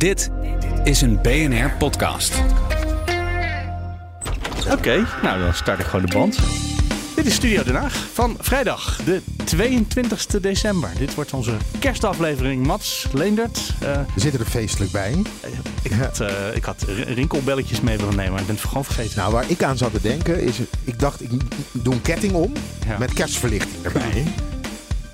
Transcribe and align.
Dit 0.00 0.30
is 0.84 1.00
een 1.00 1.18
BNR 1.22 1.70
podcast. 1.78 2.34
Oké, 4.72 5.06
nou 5.22 5.40
dan 5.40 5.54
start 5.54 5.78
ik 5.80 5.86
gewoon 5.86 6.06
de 6.06 6.12
band. 6.12 6.38
Dit 7.16 7.26
is 7.26 7.34
Studio 7.34 7.62
Den 7.62 7.74
Haag 7.74 8.06
van 8.12 8.36
vrijdag, 8.38 9.00
de 9.04 9.20
22 9.44 10.26
december. 10.26 10.90
Dit 10.98 11.14
wordt 11.14 11.32
onze 11.32 11.52
kerstaflevering. 11.78 12.66
Mats, 12.66 13.06
Leendert. 13.12 13.74
eh, 13.80 14.00
We 14.14 14.20
zitten 14.20 14.40
er 14.40 14.46
feestelijk 14.46 14.92
bij. 14.92 15.14
ik, 15.82 15.92
had, 15.92 16.20
eh, 16.20 16.28
ik 16.54 16.64
had 16.64 16.82
ri- 16.82 17.02
rinkelbelletjes 17.14 17.80
mee 17.80 17.96
willen 17.96 18.16
nemen, 18.16 18.30
maar 18.32 18.40
ik 18.40 18.46
ben 18.46 18.56
het 18.56 18.64
gewoon 18.64 18.84
vergeten. 18.84 19.18
Nou, 19.18 19.32
waar 19.32 19.44
ik 19.46 19.62
aan 19.62 19.76
zat 19.78 19.92
te 19.92 20.00
denken 20.00 20.42
is, 20.42 20.58
ik 20.84 20.98
dacht 20.98 21.22
ik 21.22 21.30
doe 21.72 21.94
een 21.94 22.02
ketting 22.02 22.32
om 22.32 22.52
Ja. 22.86 22.98
met 22.98 23.12
kerstverlichting 23.12 23.84
erbij. 23.84 24.24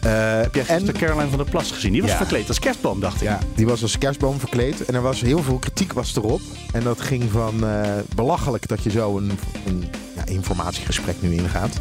Eh, 0.07 0.41
Heb 0.43 0.55
jij 0.55 0.65
en 0.67 0.75
gisteren 0.79 1.01
Caroline 1.01 1.29
van 1.29 1.39
der 1.39 1.51
Plas 1.51 1.71
gezien? 1.71 1.93
Die 1.93 2.03
was 2.03 2.11
Ja. 2.11 2.17
verkleed 2.17 2.49
als 2.49 2.59
kerstboom, 2.59 3.01
dacht 3.01 3.15
ik. 3.17 3.23
ja, 3.23 3.39
die 3.55 3.67
was 3.67 3.83
als 3.83 3.99
kerstboom 3.99 4.39
verkleed 4.39 4.85
en 4.85 4.95
er 4.95 5.03
was 5.03 5.21
heel 5.21 5.43
veel 5.43 5.59
kritiek 5.59 5.93
was 5.93 6.17
erop. 6.17 6.41
En 6.73 6.83
dat 6.83 7.01
ging 7.01 7.31
van 7.31 7.67
eh, 7.67 7.91
belachelijk 8.15 8.69
dat 8.69 8.83
je 8.83 8.91
zo 8.91 9.17
een, 9.17 9.39
een 9.67 9.85
ja, 10.17 10.25
informatiegesprek 10.27 11.17
nu 11.21 11.33
ingaat, 11.35 11.81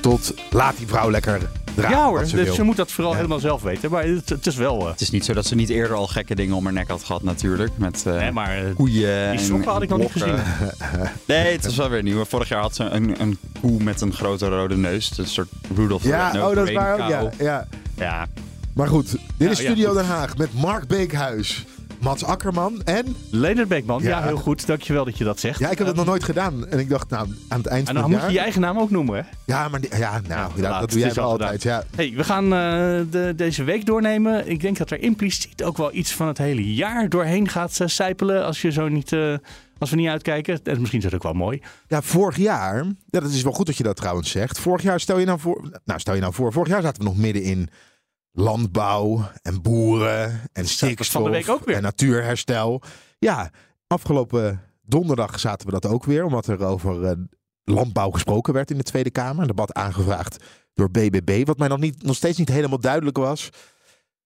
tot 0.00 0.34
laat 0.50 0.76
die 0.76 0.86
vrouw 0.86 1.10
lekker 1.10 1.50
Ja 1.76 2.04
hoor, 2.06 2.18
wat 2.18 2.28
ze 2.28 2.36
dus 2.36 2.44
wil. 2.44 2.54
ze 2.54 2.62
moet 2.62 2.76
dat 2.76 2.92
vooral 2.92 3.10
Ja. 3.12 3.16
helemaal 3.16 3.38
zelf 3.40 3.62
weten. 3.62 3.90
Maar 3.90 4.04
het, 4.04 4.28
het 4.28 4.46
is 4.46 4.56
wel... 4.56 4.80
eh, 4.80 4.90
Het 4.90 5.00
is 5.00 5.10
niet 5.10 5.24
zo 5.24 5.32
dat 5.32 5.46
ze 5.46 5.54
niet 5.54 5.68
eerder 5.68 5.96
al 5.96 6.06
gekke 6.06 6.34
dingen 6.34 6.54
om 6.56 6.64
haar 6.64 6.72
nek 6.72 6.88
had 6.88 7.04
gehad 7.04 7.22
natuurlijk. 7.22 7.70
Met 7.78 8.02
eh, 8.06 8.14
nee, 8.14 8.32
maar 8.32 8.56
eh, 8.64 8.74
koeien 8.74 9.30
die 9.30 9.38
en 9.40 9.44
sokken 9.44 9.70
had 9.72 9.82
ik 9.82 9.88
nog 9.88 9.98
niet 9.98 10.12
gezien. 10.12 10.34
Nee, 11.26 11.52
het 11.52 11.64
is 11.64 11.76
wel 11.76 11.88
weer 11.88 12.02
nieuw. 12.02 12.24
Vorig 12.24 12.48
jaar 12.48 12.60
had 12.60 12.74
ze 12.74 12.84
een, 12.84 13.20
een 13.20 13.38
koe 13.60 13.82
met 13.82 14.00
een 14.00 14.12
grote 14.12 14.48
rode 14.48 14.76
neus. 14.76 15.12
Een 15.18 15.26
soort 15.26 15.48
Rudolph 15.76 16.04
Ja, 16.04 16.48
oh, 16.48 16.54
dat 16.54 16.68
is 16.68 16.74
waar 16.74 16.92
ook. 17.02 17.08
Ja, 17.08 17.30
ja. 17.38 17.66
Ja, 17.96 18.26
Maar 18.72 18.88
goed, 18.88 19.10
dit 19.10 19.20
Nou, 19.38 19.50
is 19.50 19.58
ja, 19.58 19.64
Studio 19.64 19.86
goed. 19.88 19.96
Den 19.96 20.06
Haag 20.06 20.36
met 20.36 20.48
Mark 20.54 20.86
Beekhuis, 20.86 21.64
Mats 22.02 22.24
Akkerman 22.24 22.82
en... 22.84 23.16
Leendert 23.30 23.68
Beekman. 23.68 24.02
Ja. 24.02 24.08
Ja. 24.08 24.22
heel 24.22 24.36
goed. 24.36 24.66
Dankjewel 24.66 25.04
dat 25.04 25.18
je 25.18 25.24
dat 25.24 25.40
zegt. 25.40 25.58
Ja, 25.58 25.70
ik 25.70 25.78
heb 25.78 25.86
het 25.86 25.96
nog 25.96 26.06
nooit 26.06 26.24
gedaan. 26.24 26.66
En 26.66 26.78
ik 26.78 26.88
dacht, 26.88 27.10
nou, 27.10 27.28
aan 27.48 27.58
het 27.58 27.66
eind 27.66 27.88
En 27.88 27.94
van 27.94 27.94
dan 27.94 28.02
het 28.02 28.10
moet 28.12 28.20
jaar... 28.20 28.28
je 28.28 28.34
je 28.36 28.42
eigen 28.42 28.60
naam 28.60 28.78
ook 28.78 28.90
noemen, 28.90 29.14
hè? 29.16 29.22
Ja, 29.46 29.68
maar 29.68 29.80
die- 29.80 29.96
ja, 29.96 30.20
nou, 30.28 30.52
Ja, 30.54 30.62
laat, 30.62 30.80
dat 30.80 30.90
doe 30.90 30.98
jij 31.00 31.12
wel 31.12 31.24
al 31.24 31.30
altijd. 31.30 31.62
Ja. 31.62 31.84
Hey, 31.96 32.12
we 32.16 32.24
gaan 32.24 32.44
eh, 32.44 32.50
de, 33.10 33.32
deze 33.36 33.64
week 33.64 33.86
doornemen. 33.86 34.48
Ik 34.48 34.60
denk 34.60 34.76
dat 34.78 34.90
er 34.90 35.00
impliciet 35.02 35.62
ook 35.64 35.76
wel 35.76 35.94
iets 35.94 36.12
van 36.12 36.26
het 36.26 36.38
hele 36.38 36.74
jaar 36.74 37.08
doorheen 37.08 37.48
gaat 37.48 37.78
uh, 37.82 37.88
sijpelen. 37.88 38.44
Als, 38.44 38.62
je 38.62 38.72
zo 38.72 38.88
niet, 38.88 39.12
eh, 39.12 39.34
als 39.78 39.90
we 39.90 39.96
niet 39.96 40.08
uitkijken. 40.08 40.60
En 40.64 40.78
misschien 40.78 40.98
is 40.98 41.04
dat 41.04 41.14
ook 41.14 41.22
wel 41.22 41.32
mooi. 41.32 41.62
Ja, 41.88 42.02
vorig 42.02 42.36
jaar, 42.36 42.84
ja, 43.10 43.20
dat 43.20 43.30
is 43.30 43.42
wel 43.42 43.52
goed 43.52 43.66
dat 43.66 43.76
je 43.76 43.82
dat 43.82 43.96
trouwens 43.96 44.30
zegt. 44.30 44.58
Vorig 44.58 44.82
jaar 44.82 45.00
stel 45.00 45.18
je 45.18 45.26
nou 45.26 45.38
voor, 45.40 45.80
nou 45.84 46.00
stel 46.00 46.14
je 46.14 46.20
nou 46.20 46.32
voor, 46.34 46.52
vorig 46.52 46.68
jaar 46.68 46.82
zaten 46.82 47.02
we 47.02 47.08
nog 47.08 47.16
midden 47.16 47.42
in 47.42 47.68
landbouw 48.32 49.30
en 49.42 49.62
boeren 49.62 50.30
en 50.30 50.48
van 50.52 50.66
stikstof 50.66 51.24
de 51.24 51.30
week 51.30 51.48
ook 51.48 51.64
weer. 51.64 51.76
en 51.76 51.82
natuurherstel. 51.82 52.82
Ja, 53.18 53.50
afgelopen 53.86 54.60
donderdag 54.82 55.40
zaten 55.40 55.66
we 55.66 55.72
dat 55.72 55.86
ook 55.86 56.04
weer, 56.04 56.24
omdat 56.24 56.46
er 56.46 56.64
over 56.64 57.04
eh, 57.04 57.12
landbouw 57.64 58.10
gesproken 58.10 58.52
werd 58.52 58.70
in 58.70 58.76
de 58.76 58.82
Tweede 58.82 59.10
Kamer. 59.10 59.40
Een 59.40 59.46
debat 59.46 59.72
aangevraagd 59.72 60.44
door 60.74 60.90
BBB, 60.90 61.46
wat 61.46 61.58
mij 61.58 61.68
nog, 61.68 61.78
niet, 61.78 62.02
nog 62.02 62.16
steeds 62.16 62.38
niet 62.38 62.48
helemaal 62.48 62.80
duidelijk 62.80 63.16
was. 63.16 63.48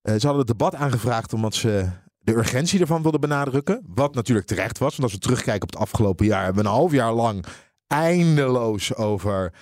Eh, 0.02 0.14
ze 0.14 0.26
hadden 0.26 0.46
het 0.46 0.58
debat 0.58 0.74
aangevraagd 0.74 1.32
omdat 1.32 1.54
ze 1.54 1.88
de 2.18 2.36
urgentie 2.36 2.80
ervan 2.80 3.02
wilden 3.02 3.20
benadrukken. 3.20 3.82
Wat 3.86 4.14
natuurlijk 4.14 4.46
terecht 4.46 4.78
was. 4.78 4.91
Want 4.91 5.02
als 5.02 5.12
we 5.12 5.18
terugkijken 5.18 5.62
op 5.62 5.70
het 5.70 5.82
afgelopen 5.82 6.26
jaar, 6.26 6.44
hebben 6.44 6.62
we 6.62 6.68
een 6.68 6.74
half 6.74 6.92
jaar 6.92 7.12
lang 7.12 7.44
eindeloos 7.86 8.94
over 8.94 9.52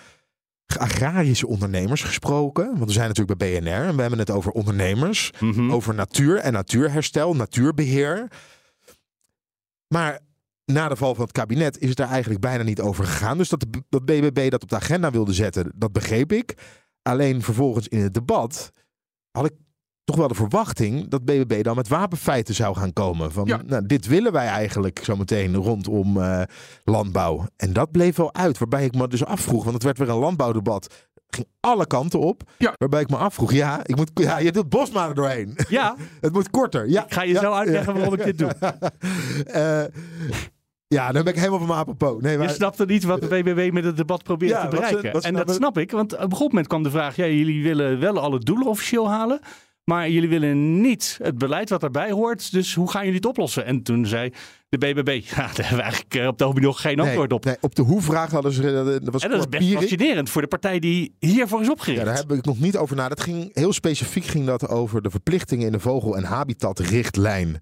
agrarische 0.67 1.47
ondernemers 1.47 2.03
gesproken. 2.03 2.65
Want 2.65 2.85
we 2.85 2.93
zijn 2.93 3.09
natuurlijk 3.09 3.39
bij 3.39 3.61
BNR 3.61 3.69
en 3.69 3.95
we 3.95 4.01
hebben 4.01 4.19
het 4.19 4.31
over 4.31 4.51
ondernemers, 4.53 5.31
Mhm. 5.41 5.71
over 5.73 5.95
natuur 5.95 6.37
en 6.37 6.53
natuurherstel, 6.53 7.35
natuurbeheer. 7.35 8.29
Maar 9.89 10.21
na 10.65 10.89
de 10.89 10.97
val 10.97 11.15
van 11.15 11.25
het 11.25 11.33
kabinet 11.33 11.79
is 11.79 11.89
het 11.89 11.97
daar 11.97 12.09
eigenlijk 12.11 12.41
bijna 12.41 12.63
niet 12.63 12.81
over 12.81 13.05
gegaan. 13.05 13.39
Dus 13.39 13.49
dat 13.49 13.61
de 13.61 13.83
dat 13.89 14.05
BBB 14.05 14.51
dat 14.51 14.63
op 14.63 14.69
de 14.69 14.77
agenda 14.77 15.11
wilde 15.11 15.33
zetten, 15.33 15.73
dat 15.75 15.93
begreep 15.93 16.33
ik. 16.33 16.55
Alleen 17.03 17.43
vervolgens 17.43 17.89
in 17.89 18.01
het 18.01 18.15
debat 18.15 18.73
had 19.31 19.45
ik 19.47 19.53
toch 20.05 20.17
wel 20.17 20.29
de 20.29 20.35
verwachting 20.35 21.09
dat 21.09 21.25
BBB 21.25 21.63
dan 21.63 21.77
met 21.77 21.89
wapenfeiten 21.89 22.55
zou 22.55 22.77
gaan 22.77 22.93
komen. 22.93 23.33
Van, 23.33 23.47
Ja. 23.47 23.61
nou, 23.67 23.87
dit 23.87 24.07
willen 24.07 24.33
wij 24.33 24.47
eigenlijk 24.47 25.01
zometeen 25.05 25.55
rondom 25.55 26.21
eh, 26.21 26.43
landbouw. 26.85 27.47
En 27.57 27.73
dat 27.73 27.91
bleef 27.91 28.17
wel 28.17 28.35
uit, 28.35 28.59
waarbij 28.59 28.85
ik 28.85 28.95
me 28.95 29.09
dus 29.09 29.25
afvroeg, 29.25 29.63
want 29.63 29.75
het 29.75 29.83
werd 29.83 29.99
weer 29.99 30.09
een 30.09 30.15
landbouwdebat. 30.19 31.09
Ging 31.29 31.47
alle 31.61 31.87
kanten 31.87 32.21
op. 32.21 32.43
Ja. 32.59 32.73
Waarbij 32.77 33.01
ik 33.01 33.11
me 33.11 33.17
afvroeg, 33.17 33.53
ja, 33.53 33.81
ik 33.87 33.97
moet, 33.97 34.11
ja 34.15 34.39
je 34.39 34.53
doet 34.53 34.69
Bosma 34.69 35.09
er 35.09 35.15
doorheen. 35.15 35.57
Ja, 35.69 35.97
het 36.21 36.33
moet 36.33 36.51
korter. 36.51 36.89
Ja, 36.89 37.05
ik 37.05 37.13
ga 37.13 37.23
je 37.23 37.33
ja, 37.33 37.41
zo 37.41 37.53
uitleggen 37.53 37.95
waarom 37.95 38.15
ik 38.15 38.25
dit 38.25 38.39
doe. 38.39 38.49
eh, 39.47 39.83
ja, 40.87 41.13
dan 41.13 41.25
ben 41.25 41.33
ik 41.33 41.39
helemaal 41.39 41.59
van 41.59 41.69
mijn 41.69 41.79
apropos. 41.81 42.23
Nee, 42.23 42.33
Je 42.33 42.39
maar, 42.39 42.51
snapte 42.51 42.85
niet 42.85 43.05
wat 43.05 43.21
de 43.21 43.27
BBB 43.27 43.71
met 43.73 43.85
het 43.85 43.97
debat 43.97 44.23
probeerde 44.23 44.55
Ja, 44.55 44.61
te 44.69 44.77
wat 44.77 44.77
ze- 44.77 44.81
bereiken. 44.95 45.13
wat 45.13 45.25
en 45.25 45.35
dat 45.35 45.47
nou- 45.47 45.59
snap 45.59 45.79
ik, 45.79 45.91
want 45.91 46.13
op 46.13 46.19
een 46.19 46.25
gegeven 46.25 46.47
moment 46.47 46.67
kwam 46.67 46.83
de 46.83 46.91
vraag... 46.91 47.17
Ja, 47.17 47.27
jullie 47.27 47.63
willen 47.63 48.01
wel 48.01 48.19
alle 48.21 48.39
doelen 48.39 48.67
officieel 48.67 49.11
halen... 49.11 49.41
maar 49.85 50.11
jullie 50.11 50.29
willen 50.29 50.81
niet 50.81 51.19
het 51.23 51.39
beleid 51.39 51.69
wat 51.71 51.81
daarbij 51.81 52.11
hoort. 52.11 52.53
Dus 52.53 52.75
hoe 52.75 52.91
gaan 52.91 53.01
jullie 53.03 53.17
het 53.17 53.27
oplossen? 53.27 53.65
En 53.65 53.83
toen 53.83 54.07
zei 54.07 54.33
de 54.69 54.79
BBB... 54.79 55.21
Ja, 55.37 55.37
daar 55.37 55.55
hebben 55.55 55.77
we 55.77 55.83
eigenlijk 55.83 56.15
eh, 56.15 56.27
op 56.27 56.39
de 56.39 56.45
ogenblik 56.45 56.67
nog 56.69 56.81
geen 56.81 56.97
nee, 56.97 57.07
antwoord 57.07 57.33
op. 57.33 57.45
nee, 57.45 57.57
op 57.61 57.75
de 57.75 57.83
hoe-vraag 57.83 58.31
hadden 58.31 58.53
ze... 58.53 58.63
Dat, 58.63 58.87
dat 59.05 59.13
was 59.13 59.23
En 59.23 59.31
dat 59.31 59.39
is 59.39 59.49
best 59.49 59.63
Pierik. 59.63 59.79
fascinerend 59.81 60.31
voor 60.31 60.43
de 60.43 60.49
partij 60.49 60.79
die 60.79 61.15
hiervoor 61.19 61.61
is 61.61 61.71
opgericht. 61.71 61.99
Ja, 61.99 62.05
daar 62.05 62.17
heb 62.17 62.33
ik 62.33 62.45
nog 62.45 62.61
niet 62.61 62.77
over 62.77 62.97
na. 62.97 63.09
Dat 63.09 63.21
ging 63.21 63.51
heel 63.53 63.73
specifiek 63.73 64.25
ging 64.25 64.47
dat 64.47 64.69
over 64.69 65.03
de 65.03 65.11
verplichtingen 65.11 65.67
in 65.67 65.73
de 65.73 65.81
vogel- 65.81 66.17
en 66.17 66.25
habitatrichtlijn. 66.25 67.59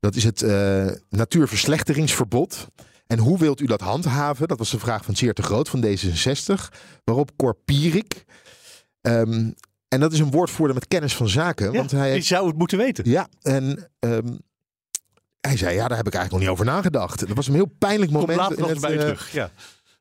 Dat 0.00 0.14
is 0.14 0.24
het 0.24 0.42
eh, 0.42 0.86
natuurverslechteringsverbod. 1.08 2.66
En 3.06 3.18
hoe 3.18 3.38
wilt 3.38 3.60
u 3.60 3.66
dat 3.66 3.80
handhaven? 3.80 4.48
Dat 4.48 4.58
was 4.58 4.70
de 4.70 4.78
vraag 4.78 5.04
van 5.04 5.16
Zeer 5.16 5.34
te 5.34 5.42
Groot 5.42 5.68
van 5.68 5.84
D66. 5.84 6.76
Waarop 7.04 7.30
Cor 7.36 7.56
Pierik. 7.64 8.24
ehm, 9.00 9.50
en 9.88 10.00
dat 10.00 10.12
is 10.12 10.18
een 10.18 10.30
woordvoerder 10.30 10.74
met 10.74 10.88
kennis 10.88 11.16
van 11.16 11.28
zaken. 11.28 11.72
Ja, 11.72 11.78
want 11.78 11.90
hij 11.90 12.12
die 12.12 12.22
zou 12.22 12.46
het 12.46 12.58
moeten 12.58 12.78
weten. 12.78 13.10
Ja, 13.10 13.28
en 13.42 13.90
ehm, 13.98 14.36
hij 15.40 15.56
zei, 15.56 15.74
ja, 15.74 15.88
daar 15.88 15.96
heb 15.96 16.06
ik 16.06 16.14
eigenlijk 16.14 16.30
nog 16.30 16.40
niet 16.40 16.48
over 16.48 16.74
nagedacht. 16.74 17.26
Dat 17.26 17.36
was 17.36 17.48
een 17.48 17.54
heel 17.54 17.74
pijnlijk 17.78 18.10
moment. 18.10 18.38
later 18.38 18.56
in 18.56 18.60
nog 18.60 18.70
het, 18.70 18.80
bij 18.80 18.90
je 18.90 18.96
eh, 18.96 19.02
terug. 19.04 19.32
Ja. 19.32 19.50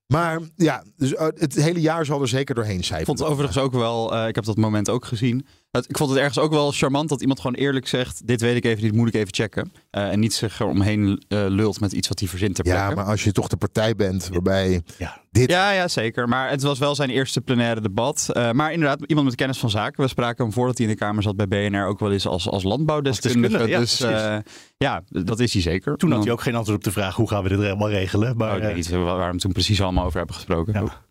Maar 0.07 0.39
ja, 0.55 0.83
dus, 0.95 1.13
eh, 1.13 1.27
het 1.35 1.55
hele 1.55 1.81
jaar 1.81 2.05
zal 2.05 2.21
er 2.21 2.27
zeker 2.27 2.55
doorheen 2.55 2.83
zijn. 2.83 2.99
Ik 2.99 3.05
vond 3.05 3.19
het 3.19 3.27
overigens 3.27 3.57
ook 3.57 3.73
wel, 3.73 4.15
eh, 4.15 4.27
ik 4.27 4.35
heb 4.35 4.43
dat 4.43 4.57
moment 4.57 4.89
ook 4.89 5.05
gezien. 5.05 5.47
Ik 5.77 5.97
vond 5.97 6.09
het 6.09 6.19
ergens 6.19 6.39
ook 6.39 6.51
wel 6.51 6.71
charmant 6.71 7.09
dat 7.09 7.21
iemand 7.21 7.39
gewoon 7.39 7.55
eerlijk 7.55 7.87
zegt: 7.87 8.27
Dit 8.27 8.41
weet 8.41 8.55
ik 8.55 8.65
even, 8.65 8.81
dit 8.81 8.93
moet 8.95 9.07
ik 9.07 9.13
even 9.13 9.33
checken. 9.33 9.71
Eh, 9.89 10.11
en 10.11 10.19
niet 10.19 10.33
zich 10.33 10.59
eromheen 10.59 11.23
eh, 11.27 11.45
lult 11.47 11.79
met 11.79 11.91
iets 11.91 12.07
wat 12.07 12.19
hij 12.19 12.27
verzint 12.27 12.55
ter 12.55 12.65
Ja, 12.65 12.89
maar 12.89 13.05
als 13.05 13.23
je 13.23 13.31
toch 13.31 13.47
de 13.47 13.57
partij 13.57 13.95
bent 13.95 14.29
waarbij 14.31 14.81
Ja. 14.97 15.21
dit... 15.31 15.49
Ja, 15.51 15.71
ja, 15.71 15.87
zeker. 15.87 16.27
Maar 16.29 16.49
het 16.49 16.61
was 16.61 16.79
wel 16.79 16.95
zijn 16.95 17.09
eerste 17.09 17.41
plenaire 17.41 17.81
debat. 17.81 18.29
Eh, 18.33 18.51
maar 18.51 18.71
inderdaad, 18.71 18.99
iemand 19.05 19.27
met 19.27 19.35
kennis 19.35 19.57
van 19.57 19.69
zaken. 19.69 20.03
We 20.03 20.09
spraken 20.09 20.43
hem 20.43 20.53
voordat 20.53 20.77
hij 20.77 20.87
in 20.87 20.93
de 20.93 20.99
Kamer 20.99 21.23
zat 21.23 21.35
bij 21.35 21.47
BNR 21.47 21.85
ook 21.85 21.99
wel 21.99 22.11
eens 22.11 22.27
als, 22.27 22.49
als 22.49 22.63
landbouwdeskundige. 22.63 23.57
deskundige, 23.57 23.71
ja, 23.71 23.79
dus 23.79 24.01
eh, 24.01 24.37
ja, 24.77 25.03
dat 25.07 25.39
is 25.39 25.53
hij 25.53 25.61
zeker. 25.61 25.95
Toen 25.97 26.11
had 26.11 26.23
hij 26.23 26.31
ook 26.31 26.41
geen 26.41 26.55
antwoord 26.55 26.77
op 26.77 26.83
de 26.83 26.91
vraag 26.91 27.15
hoe 27.15 27.29
gaan 27.29 27.43
we 27.43 27.49
dit 27.49 27.59
helemaal 27.59 27.89
regelen. 27.89 28.37
Maar, 28.37 28.49
Oh, 28.49 28.55
ik 28.55 28.61
weet 28.61 28.69
eh, 28.71 28.75
niet 28.75 28.89
waar 28.89 29.17
we 29.17 29.23
hem 29.23 29.37
toen 29.37 29.51
precies 29.51 29.81
allemaal 29.81 30.05
over 30.05 30.17
hebben 30.17 30.35
gesproken. 30.35 30.73
Ja. 30.73 31.04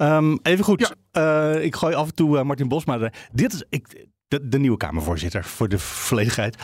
Ehm, 0.00 0.36
even 0.42 0.64
goed. 0.64 0.94
Eh, 1.10 1.64
ik 1.64 1.74
gooi 1.76 1.94
af 1.94 2.06
en 2.08 2.14
toe 2.14 2.38
eh, 2.38 2.44
Martin 2.44 2.68
Bosma. 2.68 2.98
er- 3.00 3.28
Dit 3.32 3.52
is 3.52 3.64
ik, 3.68 4.06
de, 4.28 4.48
de 4.48 4.58
nieuwe 4.58 4.76
Kamervoorzitter, 4.76 5.44
voor 5.44 5.68
de 5.68 5.78
volledigheid. 5.78 6.56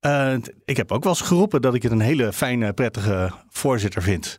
Eh, 0.00 0.34
ik 0.64 0.76
heb 0.76 0.92
ook 0.92 1.02
wel 1.04 1.12
eens 1.12 1.20
geroepen 1.20 1.62
dat 1.62 1.74
ik 1.74 1.82
het 1.82 1.92
een 1.92 2.00
hele 2.00 2.32
fijne, 2.32 2.72
prettige 2.72 3.30
voorzitter 3.48 4.02
vind. 4.02 4.36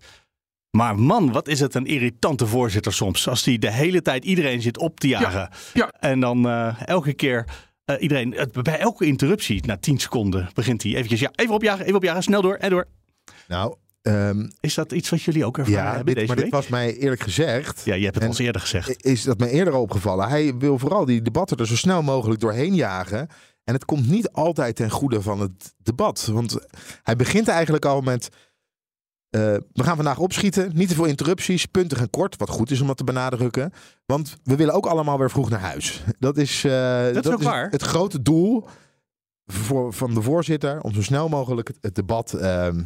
Maar 0.78 1.00
man, 1.00 1.32
wat 1.32 1.48
is 1.48 1.60
het 1.60 1.76
een 1.76 1.86
irritante 1.86 2.48
voorzitter 2.48 2.94
soms. 2.94 3.28
Als 3.28 3.44
die 3.44 3.60
de 3.60 3.72
hele 3.72 4.02
tijd 4.02 4.26
iedereen 4.26 4.62
zit 4.62 4.78
op 4.78 5.00
te 5.00 5.08
jagen. 5.08 5.50
ja. 5.74 5.92
En 6.00 6.20
dan 6.20 6.48
eh, 6.48 6.82
elke 6.88 7.14
keer 7.14 7.46
eh, 7.86 8.02
iedereen, 8.02 8.32
het- 8.32 8.64
bij 8.64 8.80
elke 8.80 9.06
interruptie, 9.06 9.66
na 9.66 9.78
10 9.78 9.98
seconden, 9.98 10.50
begint 10.54 10.84
hij 10.84 10.92
eventjes, 10.96 11.20
ja, 11.20 11.32
even 11.36 11.54
opjagen, 11.54 11.84
even 11.86 11.96
opjagen, 11.96 12.24
snel 12.24 12.42
door 12.42 12.56
en 12.56 12.70
door. 12.70 12.86
Nou, 13.48 13.76
ehm, 14.06 14.48
Is 14.60 14.74
dat 14.74 14.92
iets 14.92 15.10
wat 15.10 15.22
jullie 15.22 15.46
ook 15.46 15.58
ervaren 15.58 15.84
ja, 15.84 15.96
hebben 15.96 16.06
dit, 16.06 16.16
deze 16.16 16.28
maar 16.28 16.36
week? 16.36 16.46
dit 16.46 16.54
was 16.54 16.68
mij 16.68 16.98
eerlijk 16.98 17.22
gezegd... 17.22 17.82
Ja, 17.86 17.94
je 17.94 18.04
hebt 18.04 18.16
het 18.16 18.28
ons 18.28 18.40
eerder 18.40 18.62
gezegd. 18.62 19.06
Is 19.06 19.24
dat 19.24 19.38
mij 19.40 19.50
eerder 19.50 19.74
opgevallen. 19.74 20.28
Hij 20.28 20.58
wil 20.58 20.80
vooral 20.80 21.06
die 21.06 21.22
debatten 21.22 21.58
er 21.58 21.68
zo 21.68 21.76
snel 21.76 22.02
mogelijk 22.02 22.40
doorheen 22.40 22.76
jagen. 22.76 23.28
En 23.64 23.74
het 23.74 23.86
komt 23.86 24.10
niet 24.10 24.32
altijd 24.32 24.76
ten 24.76 24.90
goede 24.90 25.22
van 25.22 25.40
het 25.40 25.74
debat. 25.78 26.26
Want 26.26 26.58
hij 27.04 27.16
begint 27.16 27.48
eigenlijk 27.48 27.86
al 27.86 28.02
met... 28.02 28.30
eh, 29.30 29.42
we 29.74 29.84
gaan 29.84 29.96
vandaag 29.96 30.20
opschieten. 30.20 30.72
Niet 30.74 30.90
te 30.90 30.96
veel 30.96 31.06
interrupties. 31.06 31.66
Punten 31.66 31.98
en 31.98 32.10
kort. 32.10 32.38
Wat 32.38 32.50
goed 32.50 32.72
is 32.72 32.82
om 32.82 32.88
dat 32.88 32.98
te 32.98 33.04
benadrukken. 33.04 33.74
Want 34.06 34.38
we 34.44 34.56
willen 34.56 34.74
ook 34.74 34.86
allemaal 34.86 35.18
weer 35.18 35.30
vroeg 35.32 35.50
naar 35.50 35.60
huis. 35.60 36.04
Dat 36.20 36.38
is, 36.38 36.64
eh, 36.64 37.16
is 37.16 37.28
ook 37.28 37.42
waar. 37.42 37.70
het 37.70 37.82
grote 37.82 38.22
doel 38.22 38.68
voor, 39.46 39.94
van 39.94 40.14
de 40.14 40.22
voorzitter. 40.22 40.82
Om 40.82 40.94
zo 40.94 41.02
snel 41.02 41.30
mogelijk 41.30 41.68
het, 41.68 41.78
het 41.82 41.96
debat 41.96 42.34
ehm, 42.34 42.84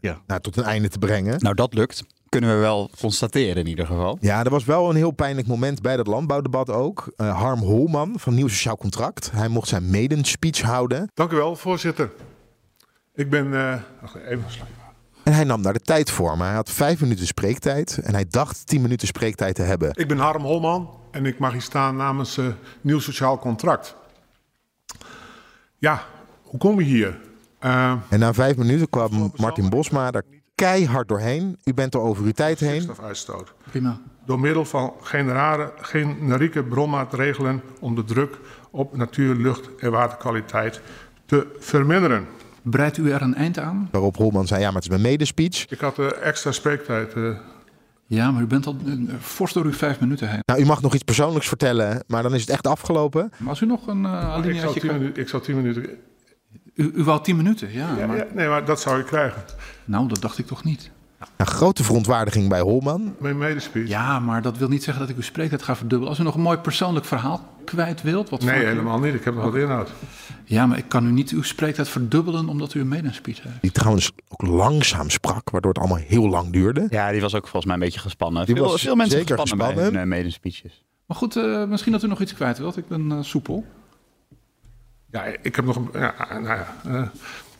Ja. 0.00 0.20
nou, 0.26 0.40
tot 0.40 0.56
een 0.56 0.64
einde 0.64 0.88
te 0.88 0.98
brengen. 0.98 1.36
Nou, 1.38 1.54
dat 1.54 1.74
lukt. 1.74 2.04
Kunnen 2.28 2.50
we 2.54 2.56
wel 2.60 2.90
constateren 3.00 3.56
in 3.62 3.66
ieder 3.68 3.86
geval. 3.86 4.18
Ja, 4.20 4.44
er 4.44 4.50
was 4.50 4.64
wel 4.64 4.90
een 4.90 4.96
heel 4.96 5.10
pijnlijk 5.10 5.46
moment 5.46 5.82
bij 5.82 5.96
dat 5.96 6.06
landbouwdebat 6.06 6.70
ook. 6.70 7.12
Eh, 7.16 7.38
Harm 7.40 7.60
Holman 7.60 8.14
van 8.18 8.34
Nieuw 8.34 8.48
Sociaal 8.48 8.76
Contract. 8.76 9.30
Hij 9.32 9.48
mocht 9.48 9.68
zijn 9.68 9.90
maiden 9.90 10.24
speech 10.24 10.60
houden. 10.60 11.10
Dank 11.14 11.32
u 11.32 11.36
wel, 11.36 11.56
voorzitter. 11.56 12.10
Ik 13.14 13.30
ben... 13.30 13.54
eh, 13.54 13.80
wacht 14.00 14.14
even. 14.16 14.44
En 15.24 15.32
hij 15.32 15.44
nam 15.44 15.62
daar 15.62 15.72
de 15.72 15.80
tijd 15.80 16.10
voor. 16.10 16.36
Maar 16.36 16.46
hij 16.46 16.56
had 16.56 16.70
vijf 16.70 17.00
minuten 17.00 17.26
spreektijd. 17.26 17.98
En 18.02 18.12
hij 18.14 18.24
dacht 18.28 18.66
tien 18.66 18.82
minuten 18.82 19.06
spreektijd 19.06 19.54
te 19.54 19.62
hebben. 19.62 19.90
Ik 19.94 20.08
ben 20.08 20.18
Harm 20.18 20.42
Holman 20.42 20.90
en 21.10 21.26
ik 21.26 21.38
mag 21.38 21.52
hier 21.52 21.62
staan 21.62 21.96
namens 21.96 22.38
eh 22.38 22.46
Nieuw 22.80 22.98
Sociaal 22.98 23.38
Contract. 23.38 23.96
Ja, 25.78 26.02
hoe 26.42 26.58
kom 26.60 26.78
je 26.80 26.84
hier? 26.86 27.20
Eh, 27.62 27.92
En 28.08 28.18
na 28.18 28.32
vijf 28.34 28.56
minuten 28.56 28.88
kwam 28.90 29.32
Martin 29.36 29.68
Bosma 29.68 30.12
er 30.12 30.24
keihard 30.54 31.08
doorheen. 31.08 31.58
U 31.64 31.74
bent 31.74 31.94
er 31.94 32.00
over 32.00 32.24
uw 32.24 32.30
tijd 32.32 32.60
heen. 32.60 32.70
stikstofuitstoot. 32.80 33.54
Prima. 33.70 34.00
Door 34.26 34.40
middel 34.40 34.64
van 34.64 34.92
generare, 35.02 35.72
generieke 35.80 36.62
bronmaatregelen 36.64 37.62
om 37.80 37.94
de 37.94 38.04
druk 38.04 38.38
op 38.70 38.96
natuur, 38.96 39.34
lucht 39.34 39.68
en 39.78 39.90
waterkwaliteit 39.90 40.80
te 41.26 41.46
verminderen. 41.58 42.26
Breidt 42.62 42.96
u 42.96 43.10
er 43.10 43.22
een 43.22 43.34
eind 43.34 43.58
aan? 43.58 43.88
Waarop 43.92 44.16
Holman 44.16 44.46
zei, 44.46 44.60
ja, 44.60 44.66
maar 44.66 44.74
het 44.74 44.82
is 44.84 44.88
mijn 44.90 45.02
medespeech. 45.02 45.66
Ik 45.68 45.80
had 45.80 45.98
eh, 45.98 46.06
extra 46.22 46.52
spreektijd. 46.52 47.12
eh. 47.12 47.22
Ja, 48.06 48.30
maar 48.30 48.42
u 48.42 48.46
bent 48.46 48.66
al 48.66 48.76
eh, 48.86 48.92
fors 49.20 49.52
door 49.52 49.64
uw 49.64 49.72
vijf 49.72 50.00
minuten 50.00 50.28
heen. 50.30 50.40
Nou, 50.44 50.60
u 50.60 50.64
mag 50.64 50.82
nog 50.82 50.94
iets 50.94 51.02
persoonlijks 51.02 51.48
vertellen, 51.48 52.04
maar 52.06 52.22
dan 52.22 52.34
is 52.34 52.40
het 52.40 52.50
echt 52.50 52.66
afgelopen. 52.66 53.32
Maar 53.36 53.48
als 53.48 53.60
u 53.60 53.66
nog 53.66 53.86
een 53.86 54.02
uh, 54.04 54.10
ik, 54.12 54.16
alineaatje 54.18 54.80
kan... 54.80 55.10
ik 55.14 55.28
zou 55.28 55.42
tien 55.42 55.56
minuten... 55.56 55.86
U, 56.74 56.92
u 56.94 57.04
wou 57.04 57.22
tien 57.22 57.36
minuten, 57.36 57.72
ja. 57.72 57.96
Ja, 57.98 58.06
maar... 58.06 58.16
ja, 58.16 58.26
nee, 58.34 58.48
maar 58.48 58.64
dat 58.64 58.80
zou 58.80 59.00
ik 59.00 59.06
krijgen. 59.06 59.42
Nou, 59.84 60.08
dat 60.08 60.20
dacht 60.20 60.38
ik 60.38 60.46
toch 60.46 60.64
niet. 60.64 60.90
Een 61.36 61.46
grote 61.46 61.84
verontwaardiging 61.84 62.48
bij 62.48 62.60
Holman. 62.60 63.14
Mijn 63.18 63.38
medespeech. 63.38 63.88
Ja, 63.88 64.18
maar 64.20 64.42
dat 64.42 64.58
wil 64.58 64.68
niet 64.68 64.82
zeggen 64.82 65.02
dat 65.02 65.10
ik 65.10 65.16
uw 65.16 65.22
spreektijd 65.22 65.62
ga 65.62 65.76
verdubbelen. 65.76 66.08
Als 66.08 66.18
u 66.18 66.22
nog 66.22 66.34
een 66.34 66.40
mooi 66.40 66.58
persoonlijk 66.58 67.06
verhaal 67.06 67.48
kwijt 67.64 68.02
wilt... 68.02 68.28
Wat 68.28 68.42
Nee, 68.42 68.62
u- 68.62 68.66
helemaal 68.66 68.98
niet. 68.98 69.14
Ik 69.14 69.24
heb 69.24 69.34
nog 69.34 69.44
wat 69.44 69.54
inhoud. 69.54 69.90
Ja, 70.44 70.66
maar 70.66 70.78
ik 70.78 70.84
kan 70.88 71.06
u 71.06 71.10
niet 71.10 71.30
uw 71.30 71.42
spreektijd 71.42 71.88
verdubbelen 71.88 72.48
omdat 72.48 72.74
u 72.74 72.80
een 72.80 72.88
medespeech 72.88 73.42
heeft. 73.42 73.60
Die 73.60 73.72
trouwens 73.72 74.10
ook 74.28 74.42
langzaam 74.42 75.10
sprak, 75.10 75.50
waardoor 75.50 75.70
het 75.72 75.80
allemaal 75.80 75.98
heel 76.06 76.28
lang 76.28 76.52
duurde. 76.52 76.86
Ja, 76.90 77.10
die 77.10 77.20
was 77.20 77.34
ook 77.34 77.42
volgens 77.42 77.64
mij 77.64 77.74
een 77.74 77.80
beetje 77.80 78.00
gespannen. 78.00 78.46
Die 78.46 78.54
veel, 78.54 78.64
was 78.64 78.82
veel 78.82 78.94
mensen 78.96 79.18
zeker 79.18 79.38
gespannen, 79.38 79.66
bij 79.66 79.74
gespannen. 79.76 80.00
hun 80.08 80.10
uh, 80.10 80.16
medespeeches. 80.18 80.84
Maar 81.06 81.16
goed, 81.16 81.36
uh, 81.36 81.64
misschien 81.64 81.92
dat 81.92 82.02
u 82.02 82.06
nog 82.06 82.20
iets 82.20 82.34
kwijt 82.34 82.58
wilt. 82.58 82.76
Ik 82.76 82.88
ben 82.88 83.10
uh, 83.10 83.18
soepel. 83.20 83.64
Ja, 85.12 85.24
ik 85.42 85.56
heb 85.56 85.64
nog 85.64 85.76
een... 85.76 85.88
Ja, 85.92 86.14
nou 86.30 86.46
ja, 86.46 86.66
uh, 86.86 87.08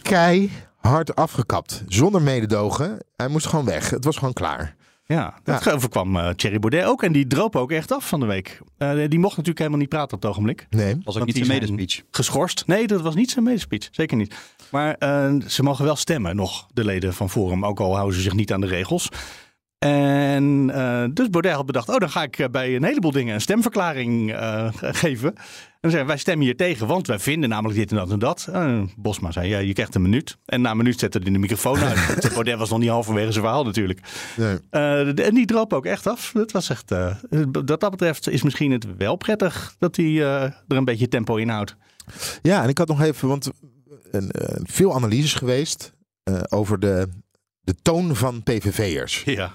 Keihard 0.03 1.15
afgekapt, 1.15 1.85
zonder 1.89 2.23
mededogen. 2.23 2.99
Hij 3.17 3.29
moest 3.29 3.47
gewoon 3.47 3.65
weg. 3.65 3.91
Het 3.91 4.05
was 4.05 4.17
gewoon 4.17 4.33
klaar. 4.33 4.75
Ja, 5.05 5.35
dat 5.45 5.65
ja. 5.65 5.73
overkwam 5.73 6.17
uh, 6.17 6.29
Thierry 6.29 6.59
Baudet 6.59 6.85
ook. 6.85 7.03
En 7.03 7.13
die 7.13 7.27
droop 7.27 7.57
ook 7.57 7.71
echt 7.71 7.93
af 7.93 8.09
van 8.09 8.21
de 8.21 8.27
week. 8.27 8.61
Uh, 8.79 8.91
die 8.93 9.19
mocht 9.19 9.31
natuurlijk 9.31 9.59
helemaal 9.59 9.79
niet 9.79 9.89
praten 9.89 10.17
op 10.17 10.23
het 10.23 10.31
ogenblik. 10.31 10.67
Nee. 10.71 11.01
Was 11.05 11.19
ook 11.19 11.27
niet 11.27 11.37
zijn 11.37 11.49
medespeech. 11.49 12.03
Geschorst. 12.11 12.67
Nee, 12.67 12.87
dat 12.87 13.01
was 13.01 13.15
niet 13.15 13.31
zijn 13.31 13.45
medespeech. 13.45 13.89
Zeker 13.91 14.17
niet. 14.17 14.35
Maar 14.71 14.97
uh, 14.99 15.41
ze 15.47 15.63
mogen 15.63 15.85
wel 15.85 15.97
stemmen 15.97 16.37
nog, 16.37 16.67
de 16.73 16.85
leden 16.85 17.15
van 17.15 17.31
Forum. 17.31 17.65
Ook 17.65 17.81
al 17.81 17.95
houden 17.95 18.17
ze 18.17 18.23
zich 18.23 18.35
niet 18.35 18.53
aan 18.53 18.61
de 18.61 18.67
regels. 18.67 19.09
En 19.83 20.69
uh, 20.69 21.05
dus 21.11 21.31
Baudet 21.31 21.53
had 21.53 21.67
bedacht, 21.67 21.89
oh 21.89 21.99
dan 21.99 22.11
ga 22.11 22.23
ik 22.23 22.49
bij 22.51 22.77
een 22.77 22.85
heleboel 22.85 23.11
dingen 23.11 23.35
een 23.35 23.41
stemverklaring 23.41 24.33
uh, 24.33 24.69
geven. 24.81 25.35
En 25.35 25.79
dan 25.81 25.91
zeggen 25.91 26.09
wij 26.09 26.19
stemmen 26.19 26.45
hier 26.45 26.57
tegen, 26.57 26.87
want 26.87 27.07
wij 27.07 27.19
vinden 27.19 27.49
namelijk 27.49 27.79
dit 27.79 27.91
en 27.91 27.97
dat 27.97 28.11
en 28.11 28.19
dat. 28.19 28.49
Uh, 28.51 28.83
Bosma 28.97 29.33
zei, 29.33 29.49
ja, 29.49 29.59
je 29.59 29.73
krijgt 29.73 29.95
een 29.95 30.03
minuut. 30.03 30.37
En 30.45 30.61
na 30.61 30.71
een 30.71 30.77
minuut 30.77 30.99
zette 30.99 31.19
hij 31.19 31.33
de 31.33 31.39
microfoon 31.39 31.79
uit. 31.79 32.21
Baudet 32.35 32.59
was 32.59 32.71
nog 32.71 32.79
niet 32.79 32.89
halverwege 32.89 33.33
zijn 33.33 33.45
verhaal 33.45 33.65
natuurlijk. 33.65 34.01
Nee. 34.37 34.59
Uh, 34.71 35.27
en 35.27 35.35
die 35.35 35.47
droop 35.47 35.73
ook 35.73 35.87
echt 35.87 36.07
af. 36.07 36.31
Dat 36.35 36.53
was 36.53 36.71
echt, 36.71 36.91
uh, 36.91 37.15
dat 37.51 37.81
dat 37.81 37.91
betreft 37.91 38.29
is 38.29 38.43
misschien 38.43 38.71
het 38.71 38.97
wel 38.97 39.17
prettig 39.17 39.75
dat 39.79 39.97
hij 39.97 40.23
er 40.23 40.55
een 40.67 40.85
beetje 40.85 41.09
tempo 41.09 41.37
in 41.37 41.49
houdt. 41.49 41.77
Ja, 42.43 42.63
en 42.63 42.69
ik 42.69 42.79
had 42.79 42.89
nog 42.89 43.03
even, 43.03 43.29
want 43.29 43.51
veel 44.63 44.95
analyses 44.95 45.35
geweest 45.35 45.93
over 46.49 46.79
de, 46.79 47.09
de 47.61 47.75
toon 47.83 48.17
van 48.17 48.43
PVV'ers. 48.43 49.23
Ja. 49.25 49.53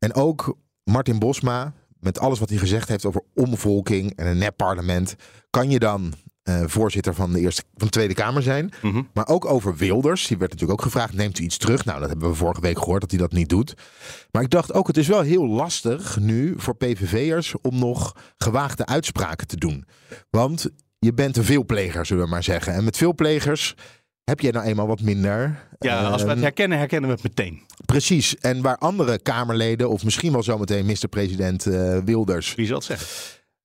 En 0.00 0.14
ook 0.14 0.56
Martin 0.84 1.18
Bosma, 1.18 1.72
met 1.98 2.18
alles 2.18 2.38
wat 2.38 2.48
hij 2.48 2.58
gezegd 2.58 2.88
heeft 2.88 3.04
over 3.04 3.22
omvolking 3.34 4.16
en 4.16 4.26
een 4.26 4.38
nep 4.38 4.56
parlement, 4.56 5.14
kan 5.50 5.70
je 5.70 5.78
dan 5.78 6.14
uh, 6.44 6.62
voorzitter 6.66 7.14
van 7.14 7.32
de, 7.32 7.40
eerste, 7.40 7.62
van 7.74 7.86
de 7.86 7.92
Tweede 7.92 8.14
Kamer 8.14 8.42
zijn. 8.42 8.72
Mm 8.82 8.92
-hmm. 8.92 9.08
Maar 9.14 9.28
ook 9.28 9.44
over 9.44 9.76
Wilders. 9.76 10.26
Die 10.26 10.38
werd 10.38 10.50
natuurlijk 10.50 10.80
ook 10.80 10.86
gevraagd: 10.86 11.14
neemt 11.14 11.38
u 11.38 11.44
iets 11.44 11.56
terug? 11.56 11.84
Nou, 11.84 12.00
dat 12.00 12.08
hebben 12.08 12.28
we 12.28 12.34
vorige 12.34 12.60
week 12.60 12.78
gehoord 12.78 13.00
dat 13.00 13.10
hij 13.10 13.20
dat 13.20 13.32
niet 13.32 13.48
doet. 13.48 13.74
Maar 14.30 14.42
ik 14.42 14.50
dacht 14.50 14.72
ook: 14.72 14.86
het 14.86 14.96
is 14.96 15.08
wel 15.08 15.20
heel 15.20 15.46
lastig 15.46 16.18
nu 16.18 16.54
voor 16.56 16.76
PVV'ers 16.76 17.54
om 17.62 17.78
nog 17.78 18.16
gewaagde 18.36 18.86
uitspraken 18.86 19.46
te 19.46 19.56
doen. 19.56 19.84
Want 20.30 20.68
je 20.98 21.14
bent 21.14 21.36
een 21.36 21.44
veelpleger, 21.44 22.06
zullen 22.06 22.24
we 22.24 22.30
maar 22.30 22.42
zeggen. 22.42 22.72
En 22.72 22.84
met 22.84 22.96
veelplegers 22.96 23.74
heb 24.30 24.40
je 24.40 24.52
nou 24.52 24.66
eenmaal 24.66 24.86
wat 24.86 25.00
minder. 25.00 25.66
Ja, 25.78 26.02
als 26.02 26.22
we 26.22 26.28
het 26.28 26.40
herkennen, 26.40 26.78
herkennen 26.78 27.08
we 27.08 27.14
het 27.14 27.24
meteen. 27.24 27.62
Precies. 27.86 28.36
En 28.36 28.62
waar 28.62 28.76
andere 28.76 29.18
Kamerleden, 29.18 29.90
of 29.90 30.04
misschien 30.04 30.32
wel 30.32 30.42
zometeen 30.42 30.82
minister-president 30.82 31.66
uh, 31.66 31.98
Wilders. 32.04 32.54
Wie 32.54 32.66
zal 32.66 32.76
het 32.76 32.84
zeggen? 32.84 33.06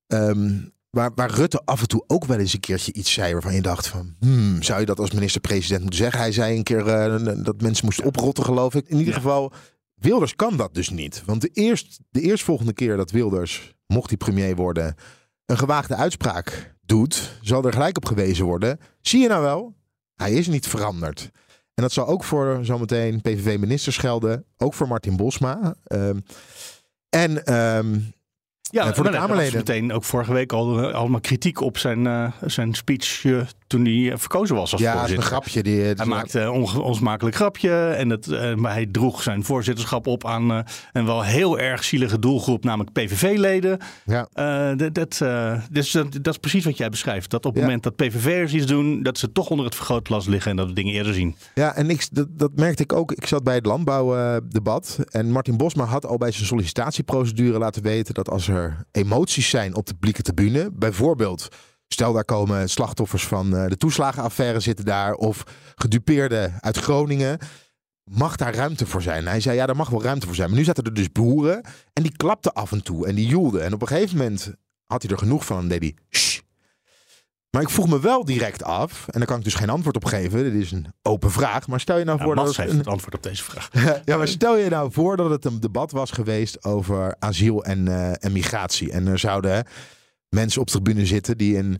Um, 0.07 0.73
waar, 0.89 1.11
waar 1.15 1.31
Rutte 1.31 1.61
af 1.65 1.81
en 1.81 1.87
toe 1.87 2.03
ook 2.07 2.25
wel 2.25 2.37
eens 2.37 2.53
een 2.53 2.59
keertje 2.59 2.93
iets 2.93 3.13
zei 3.13 3.33
waarvan 3.33 3.53
je 3.53 3.61
dacht 3.61 3.87
van, 3.87 4.15
hmm, 4.19 4.63
zou 4.63 4.79
je 4.79 4.85
dat 4.85 4.99
als 4.99 5.11
minister-president 5.11 5.81
moeten 5.81 5.99
zeggen? 5.99 6.19
Hij 6.19 6.31
zei 6.31 6.57
een 6.57 6.63
keer 6.63 6.87
uh, 6.87 7.43
dat 7.43 7.61
mensen 7.61 7.85
moesten 7.85 8.05
oprotten, 8.05 8.43
geloof 8.43 8.75
ik. 8.75 8.87
In 8.87 8.97
ieder 8.97 9.13
ja. 9.13 9.19
geval, 9.19 9.53
Wilders 9.95 10.35
kan 10.35 10.57
dat 10.57 10.73
dus 10.73 10.89
niet. 10.89 11.23
Want 11.25 11.41
de, 11.41 11.49
eerst, 11.53 11.99
de 12.09 12.21
eerstvolgende 12.21 12.73
keer 12.73 12.97
dat 12.97 13.11
Wilders, 13.11 13.73
mocht 13.87 14.09
hij 14.09 14.17
premier 14.17 14.55
worden, 14.55 14.95
een 15.45 15.57
gewaagde 15.57 15.95
uitspraak 15.95 16.75
doet, 16.81 17.37
zal 17.41 17.65
er 17.65 17.73
gelijk 17.73 17.97
op 17.97 18.05
gewezen 18.05 18.45
worden. 18.45 18.79
Zie 19.01 19.21
je 19.21 19.27
nou 19.27 19.41
wel? 19.41 19.75
Hij 20.15 20.31
is 20.31 20.47
niet 20.47 20.67
veranderd. 20.67 21.29
En 21.73 21.83
dat 21.83 21.91
zal 21.91 22.07
ook 22.07 22.23
voor 22.23 22.59
zometeen 22.61 23.21
PVV-ministers 23.21 23.97
gelden. 23.97 24.45
Ook 24.57 24.73
voor 24.73 24.87
Martin 24.87 25.15
Bosma. 25.15 25.75
Um, 25.87 26.23
en 27.09 27.55
um, 27.55 28.13
ja, 28.71 28.93
voor 28.93 29.03
de 29.03 29.09
nou, 29.09 29.21
Kamerleden. 29.21 29.57
meteen 29.57 29.93
ook 29.93 30.03
vorige 30.03 30.33
week 30.33 30.51
al 30.51 30.91
allemaal 30.91 31.19
kritiek 31.19 31.61
op 31.61 31.77
zijn, 31.77 32.05
uh, 32.05 32.31
zijn 32.45 32.73
speech 32.73 33.23
uh, 33.23 33.41
toen 33.67 33.85
hij 33.85 34.17
verkozen 34.17 34.55
was 34.55 34.71
als 34.71 34.81
ja, 34.81 34.91
voorzitter. 34.91 35.17
een 35.17 35.29
grapje. 35.29 35.63
Die, 35.63 35.81
hij 35.81 35.95
die 35.95 36.05
maakte 36.05 36.39
een 36.39 36.49
on 36.49 36.81
onsmakelijk 36.81 37.35
grapje 37.35 37.87
en 37.87 38.19
uh, 38.29 38.55
maar 38.55 38.71
hij 38.71 38.85
droeg 38.85 39.21
zijn 39.21 39.43
voorzitterschap 39.43 40.07
op 40.07 40.25
aan 40.25 40.63
een 40.91 41.05
wel 41.05 41.23
heel 41.23 41.59
erg 41.59 41.83
zielige 41.83 42.19
doelgroep, 42.19 42.63
namelijk 42.63 42.91
PVV-leden. 42.91 43.79
Ja. 44.05 44.27
Uh, 44.35 44.89
dat, 44.91 45.17
dus 45.71 45.91
dat 45.91 46.27
is 46.27 46.37
precies 46.37 46.65
wat 46.65 46.77
jij 46.77 46.89
beschrijft. 46.89 47.29
Dat 47.29 47.45
op 47.45 47.51
het 47.51 47.59
ja. 47.61 47.65
moment 47.65 47.83
dat 47.83 47.95
PVV'ers 47.95 48.53
iets 48.53 48.65
doen, 48.65 49.03
dat 49.03 49.17
ze 49.17 49.31
toch 49.31 49.49
onder 49.49 49.65
het 49.65 49.75
vergrootglas 49.75 50.25
liggen 50.27 50.51
en 50.51 50.57
dat 50.57 50.67
we 50.67 50.73
dingen 50.73 50.93
eerder 50.93 51.13
zien. 51.13 51.35
Ja, 51.53 51.75
en 51.75 51.89
ik, 51.89 52.07
dat, 52.11 52.27
dat 52.31 52.51
merkte 52.55 52.83
ik 52.83 52.93
ook. 52.93 53.11
Ik 53.11 53.27
zat 53.27 53.43
bij 53.43 53.55
het 53.55 53.65
landbouwdebat 53.65 54.99
en 55.09 55.31
Martin 55.31 55.57
Bosma 55.57 55.83
had 55.83 56.05
al 56.05 56.17
bij 56.17 56.31
zijn 56.31 56.45
sollicitatieprocedure 56.45 57.57
laten 57.57 57.83
weten 57.83 58.13
dat 58.13 58.29
als 58.29 58.47
er 58.47 58.54
emoties 58.91 59.49
zijn 59.49 59.75
op 59.75 59.85
de 59.85 59.93
publieke 59.93 60.21
tribune, 60.21 60.69
bijvoorbeeld 60.73 61.49
Stel, 61.87 62.13
daar 62.13 62.25
komen 62.25 62.69
slachtoffers 62.69 63.27
van 63.27 63.49
de 63.49 63.77
toeslagenaffaire 63.77 64.59
zitten 64.59 64.85
daar. 64.85 65.13
Of 65.13 65.43
gedupeerden 65.75 66.57
uit 66.59 66.77
Groningen. 66.77 67.37
Mag 68.03 68.35
daar 68.35 68.55
ruimte 68.55 68.85
voor 68.85 69.01
zijn? 69.01 69.27
Hij 69.27 69.39
zei, 69.39 69.55
ja, 69.55 69.65
daar 69.65 69.75
mag 69.75 69.89
wel 69.89 70.03
ruimte 70.03 70.25
voor 70.25 70.35
zijn. 70.35 70.49
Maar 70.49 70.57
nu 70.57 70.63
zaten 70.63 70.83
er 70.83 70.93
dus 70.93 71.11
boeren. 71.11 71.61
En 71.93 72.03
die 72.03 72.15
klapten 72.17 72.53
af 72.53 72.71
en 72.71 72.83
toe. 72.83 73.07
En 73.07 73.15
die 73.15 73.27
joelden. 73.27 73.63
En 73.63 73.73
op 73.73 73.81
een 73.81 73.87
gegeven 73.87 74.17
moment 74.17 74.53
had 74.85 75.01
hij 75.01 75.11
er 75.11 75.17
genoeg 75.17 75.45
van. 75.45 75.59
En 75.59 75.67
deed 75.67 75.81
hij. 75.81 75.95
Maar 77.55 77.63
ik 77.63 77.69
vroeg 77.69 77.87
me 77.87 77.99
wel 77.99 78.25
direct 78.25 78.63
af. 78.63 79.05
En 79.07 79.19
daar 79.19 79.27
kan 79.27 79.37
ik 79.37 79.43
dus 79.43 79.53
geen 79.53 79.69
antwoord 79.69 79.95
op 79.95 80.05
geven. 80.05 80.43
Dit 80.43 80.53
is 80.53 80.71
een 80.71 80.85
open 81.01 81.31
vraag. 81.31 81.67
Maar 81.67 81.79
stel 81.79 81.97
je 81.97 82.03
nou 82.05 82.17
ja, 82.17 82.23
voor 82.23 82.35
Mats 82.35 82.47
dat... 82.47 82.57
heeft 82.57 82.71
een... 82.71 82.77
het 82.77 82.87
antwoord 82.87 83.15
op 83.15 83.23
deze 83.23 83.43
vraag. 83.43 83.69
ja, 84.05 84.17
maar 84.17 84.27
stel 84.27 84.57
je 84.57 84.69
nou 84.69 84.91
voor 84.91 85.17
dat 85.17 85.29
het 85.29 85.45
een 85.45 85.59
debat 85.59 85.91
was 85.91 86.11
geweest 86.11 86.63
over 86.63 87.15
asiel 87.19 87.63
en, 87.63 87.85
uh, 87.85 88.23
en 88.23 88.31
migratie. 88.31 88.91
En 88.91 89.07
er 89.07 89.19
zouden 89.19 89.65
mensen 90.29 90.61
op 90.61 90.67
de 90.67 90.73
tribune 90.73 91.05
zitten 91.05 91.37
die 91.37 91.57
een... 91.57 91.79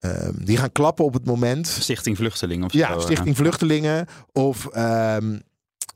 Uh, 0.00 0.28
die 0.38 0.56
gaan 0.56 0.72
klappen 0.72 1.04
op 1.04 1.14
het 1.14 1.24
moment. 1.24 1.66
Stichting 1.66 2.16
Vluchtelingen 2.16 2.66
of 2.66 2.72
Ja, 2.72 2.92
zo, 2.92 3.00
Stichting. 3.00 3.36
Vluchtelingen. 3.36 4.06
Of 4.32 4.64
um, 4.76 5.42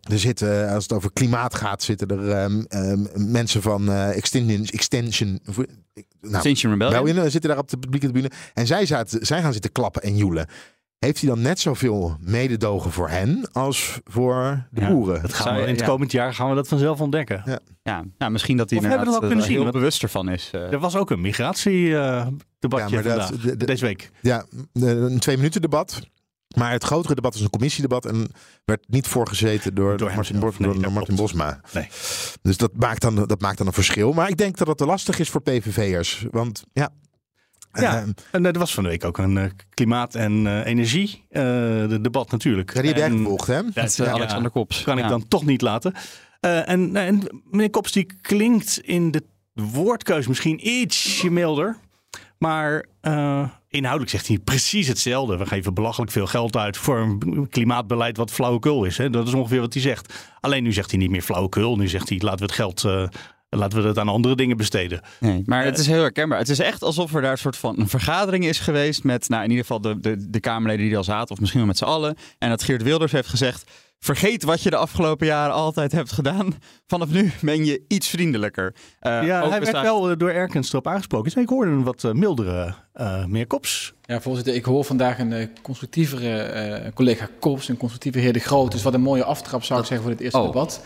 er 0.02 0.18
zitten, 0.18 0.68
als 0.68 0.82
het 0.82 0.92
over 0.92 1.12
klimaat 1.12 1.54
gaat, 1.54 1.82
zitten 1.82 2.08
er 2.08 2.44
um, 2.44 2.66
um, 2.68 3.08
mensen 3.14 3.62
van 3.62 3.88
uh, 3.88 4.16
Extinction. 4.16 4.64
Extension 4.64 5.40
nou, 6.20 6.34
Extinction 6.34 6.72
Rebellion. 6.72 7.06
Rebellion 7.06 7.30
zitten 7.30 7.50
daar 7.50 7.58
op 7.58 7.68
de 7.68 7.78
publieke 7.78 8.06
tribune. 8.06 8.30
En 8.54 8.66
zij, 8.66 8.86
zaten, 8.86 9.26
zij 9.26 9.42
gaan 9.42 9.52
zitten 9.52 9.72
klappen 9.72 10.02
en 10.02 10.16
joelen. 10.16 10.46
Heeft 10.98 11.20
hij 11.20 11.28
dan 11.28 11.40
net 11.40 11.60
zoveel 11.60 12.16
mededogen 12.20 12.92
voor 12.92 13.08
hen 13.08 13.48
als 13.52 14.00
voor 14.04 14.66
de 14.70 14.80
ja, 14.80 14.88
boeren? 14.88 15.22
Dat 15.22 15.32
gaan 15.32 15.54
we, 15.54 15.60
in 15.62 15.68
het 15.68 15.80
ja. 15.80 15.86
komend 15.86 16.12
jaar 16.12 16.34
gaan 16.34 16.48
we 16.48 16.54
dat 16.54 16.68
vanzelf 16.68 17.00
ontdekken. 17.00 17.42
Ja, 17.44 17.58
ja 17.82 18.04
nou, 18.18 18.32
misschien 18.32 18.56
dat 18.56 18.70
hij 18.70 18.78
ook 18.78 19.20
kunnen 19.20 19.42
zien, 19.42 19.62
heel 19.62 19.70
bewust 19.70 20.02
ervan 20.02 20.28
is. 20.28 20.50
Uh. 20.54 20.72
Er 20.72 20.78
was 20.78 20.96
ook 20.96 21.10
een 21.10 21.20
migratiedebatje 21.20 22.42
uh, 22.70 22.88
ja, 22.88 23.02
vandaag, 23.02 23.30
de, 23.30 23.56
de, 23.56 23.66
deze 23.66 23.84
week. 23.84 24.10
Ja, 24.20 24.44
een 24.72 25.18
twee 25.18 25.36
minuten 25.36 25.60
debat. 25.60 26.00
Maar 26.58 26.72
het 26.72 26.84
grotere 26.84 27.14
debat 27.14 27.34
is 27.34 27.40
een 27.40 27.50
commissiedebat 27.50 28.06
en 28.06 28.26
werd 28.64 28.84
niet 28.88 29.06
voorgezeten 29.06 29.74
door, 29.74 29.96
door 29.96 30.12
Martin, 30.14 30.38
Bos, 30.38 30.58
nee, 30.58 30.78
door 30.78 30.92
Martin 30.92 31.14
Bosma. 31.16 31.60
Nee. 31.72 31.88
Dus 32.42 32.56
dat 32.56 32.70
maakt, 32.76 33.00
dan, 33.02 33.14
dat 33.14 33.40
maakt 33.40 33.58
dan 33.58 33.66
een 33.66 33.72
verschil. 33.72 34.12
Maar 34.12 34.28
ik 34.28 34.36
denk 34.36 34.56
dat 34.56 34.66
het 34.66 34.80
lastig 34.80 35.18
is 35.18 35.28
voor 35.30 35.40
PVV'ers. 35.42 36.24
Want 36.30 36.62
ja, 36.72 36.90
Ja, 37.72 37.96
Ehm, 38.00 38.10
en 38.30 38.46
er 38.46 38.58
was 38.58 38.74
van 38.74 38.82
de 38.82 38.88
week 38.88 39.04
ook 39.04 39.18
een 39.18 39.38
eh, 39.38 39.50
klimaat- 39.74 40.14
en 40.14 40.46
eh, 40.46 40.66
energie 40.66 41.24
eh, 41.30 41.42
de 41.88 41.98
debat 42.00 42.30
natuurlijk. 42.30 42.74
ja, 42.74 42.80
die 42.80 42.90
heb 42.90 42.98
jij 42.98 43.08
En 43.08 43.18
gevolgd, 43.18 43.46
hè? 43.46 43.62
dat 43.72 43.98
eh, 43.98 44.06
ja, 44.06 44.12
Alexander 44.12 44.50
Kops. 44.50 44.82
kan 44.82 44.98
ik 44.98 45.08
dan 45.08 45.28
toch 45.28 45.44
niet 45.44 45.60
laten. 45.62 45.92
Eh, 46.40 46.68
en, 46.68 46.92
nou, 46.92 47.06
en 47.06 47.42
meneer 47.50 47.70
Kops 47.70 47.92
die 47.92 48.06
klinkt 48.20 48.78
in 48.82 49.10
de 49.10 49.22
woordkeus 49.52 50.26
misschien 50.26 50.68
ietsje 50.68 51.30
milder. 51.30 51.76
Maar 52.38 52.84
eh, 53.00 53.48
inhoudelijk 53.68 54.10
zegt 54.10 54.28
hij 54.28 54.38
precies 54.38 54.88
hetzelfde. 54.88 55.36
We 55.36 55.46
geven 55.46 55.74
belachelijk 55.74 56.10
veel 56.12 56.26
geld 56.26 56.56
uit 56.56 56.76
voor 56.76 56.98
een 56.98 57.46
klimaatbeleid 57.50 58.16
wat 58.16 58.30
flauwekul 58.30 58.84
is. 58.84 58.98
Hè? 58.98 59.10
Dat 59.10 59.26
is 59.26 59.34
ongeveer 59.34 59.60
wat 59.60 59.72
hij 59.72 59.82
zegt. 59.82 60.14
Alleen 60.40 60.62
nu 60.62 60.72
zegt 60.72 60.90
hij 60.90 60.98
niet 60.98 61.10
meer 61.10 61.22
flauwekul. 61.22 61.76
Nu 61.76 61.88
zegt 61.88 62.08
hij 62.08 62.18
laten 62.18 62.38
we 62.38 62.44
het 62.44 62.54
geld 62.54 62.84
eh, 62.84 63.06
laten 63.48 63.82
we 63.82 63.88
het 63.88 63.98
aan 63.98 64.08
andere 64.08 64.34
dingen 64.36 64.56
besteden. 64.56 65.00
Nee, 65.20 65.42
maar 65.46 65.64
het 65.64 65.78
is 65.78 65.86
heel 65.86 66.00
herkenbaar. 66.00 66.38
Het 66.38 66.48
is 66.48 66.58
echt 66.58 66.82
alsof 66.82 67.14
er 67.14 67.22
daar 67.22 67.32
een 67.32 67.38
soort 67.38 67.56
van 67.56 67.78
een 67.78 67.88
vergadering 67.88 68.44
is 68.44 68.58
geweest 68.58 69.04
met, 69.04 69.28
nou 69.28 69.44
in 69.44 69.50
ieder 69.50 69.64
geval 69.64 69.80
de, 69.80 70.00
de, 70.00 70.30
de 70.30 70.40
Kamerleden 70.40 70.82
die 70.82 70.90
er 70.90 70.98
al 70.98 71.04
zaten, 71.04 71.30
of 71.30 71.38
misschien 71.38 71.60
wel 71.60 71.68
met 71.68 71.78
z'n 71.78 71.84
allen. 71.84 72.16
En 72.38 72.48
dat 72.48 72.62
Geert 72.62 72.82
Wilders 72.82 73.12
heeft 73.12 73.28
gezegd, 73.28 73.70
vergeet 74.00 74.42
wat 74.42 74.62
je 74.62 74.70
de 74.70 74.76
afgelopen 74.76 75.26
jaren 75.26 75.54
altijd 75.54 75.92
hebt 75.92 76.12
gedaan. 76.12 76.54
Vanaf 76.86 77.08
nu 77.08 77.32
ben 77.40 77.64
je 77.64 77.84
iets 77.88 78.08
vriendelijker. 78.08 78.74
Eh, 79.00 79.22
ja, 79.24 79.42
ook 79.42 79.50
hij 79.50 79.60
werd 79.60 79.80
wel 79.80 80.10
eh, 80.10 80.16
door 80.16 80.30
Erkens 80.30 80.68
erop 80.72 80.86
aangesproken. 80.86 81.32
Dus 81.32 81.42
ik 81.42 81.48
hoorde 81.48 81.70
een 81.70 81.82
wat 81.82 82.04
eh, 82.04 82.12
mildere 82.12 82.74
eh 82.92 83.24
meer 83.24 83.46
Kops. 83.46 83.92
Ja, 84.02 84.20
voorzitter, 84.20 84.54
ik 84.54 84.64
hoor 84.64 84.84
vandaag 84.84 85.18
een 85.18 85.50
constructievere 85.62 86.38
eh, 86.38 86.92
collega 86.94 87.28
Kops, 87.40 87.68
een 87.68 87.76
constructieve 87.76 88.18
heer 88.18 88.32
De 88.32 88.38
Groot. 88.38 88.72
Dus 88.72 88.82
wat 88.82 88.94
een 88.94 89.00
mooie 89.00 89.24
aftrap 89.24 89.64
zou 89.64 89.80
ik 89.80 89.86
zeggen 89.86 90.06
voor 90.06 90.16
dit 90.16 90.24
eerste 90.24 90.38
Oh. 90.38 90.46
debat. 90.46 90.80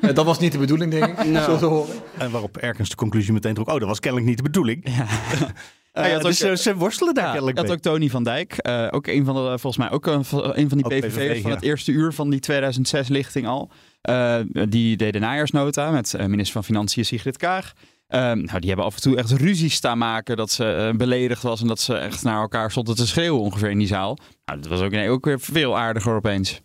Eh, 0.00 0.14
dat 0.14 0.24
was 0.24 0.38
niet 0.38 0.52
de 0.52 0.58
bedoeling, 0.58 0.90
denk 0.90 1.18
ik, 1.18 1.36
zo 1.44 1.56
te 1.58 1.64
horen. 1.64 1.94
En 2.18 2.30
waarop 2.30 2.56
Erkens 2.56 2.88
de 2.88 2.96
conclusie 2.96 3.32
meteen 3.32 3.54
trok. 3.54 3.68
Oh, 3.68 3.78
dat 3.78 3.88
was 3.88 4.00
kennelijk 4.00 4.28
niet 4.28 4.36
de 4.36 4.42
bedoeling. 4.42 4.88
Ja. 4.96 5.06
Eh, 5.92 6.06
Ja, 6.06 6.12
had 6.12 6.22
dus 6.22 6.44
ook- 6.44 6.50
eh, 6.50 6.56
ze 6.56 6.74
worstelen 6.76 7.14
daar 7.14 7.42
Ja, 7.42 7.52
had 7.54 7.70
ook 7.70 7.78
Tony 7.78 8.08
van 8.10 8.24
Dijk, 8.24 8.52
eh, 8.56 8.88
ook 8.90 9.06
een 9.06 9.24
van 9.24 9.34
de, 9.34 9.40
volgens 9.40 9.76
mij 9.76 9.90
ook 9.90 10.06
een, 10.06 10.24
van- 10.24 10.56
een 10.56 10.68
van 10.68 10.78
die 10.78 10.86
PVV'ers 10.86 11.14
PVV, 11.14 11.40
van 11.42 11.50
ja. 11.50 11.56
het 11.56 11.64
eerste 11.64 11.92
uur 11.92 12.12
van 12.12 12.30
die 12.30 12.40
2006-lichting 12.40 13.46
al. 13.46 13.70
Eh, 14.00 14.38
die 14.68 14.96
deed 14.96 15.12
de 15.12 15.18
najaarsnota 15.18 15.90
met 15.90 16.14
eh, 16.14 16.26
minister 16.26 16.52
van 16.52 16.64
Financiën 16.64 17.04
Sigrid 17.04 17.36
Kaag. 17.36 17.72
Eh, 18.06 18.20
nou, 18.20 18.58
die 18.58 18.68
hebben 18.68 18.84
af 18.86 18.94
en 18.94 19.00
toe 19.00 19.16
echt 19.16 19.30
ruzie 19.30 19.70
staan 19.70 19.98
maken 19.98 20.36
dat 20.36 20.50
ze 20.50 20.64
eh, 20.72 20.96
beledigd 20.96 21.42
was 21.42 21.60
en 21.60 21.66
dat 21.66 21.80
ze 21.80 21.94
echt 21.96 22.22
naar 22.22 22.40
elkaar 22.40 22.70
stonden 22.70 22.94
te 22.96 23.06
schreeuwen 23.06 23.40
ongeveer 23.40 23.70
in 23.70 23.78
die 23.78 23.86
zaal. 23.86 24.18
Nou, 24.44 24.60
dat 24.60 24.70
was 24.70 24.80
ook, 24.80 24.90
nee, 24.90 25.08
ook 25.10 25.24
weer 25.24 25.40
veel 25.40 25.78
aardiger 25.78 26.14
opeens. 26.14 26.60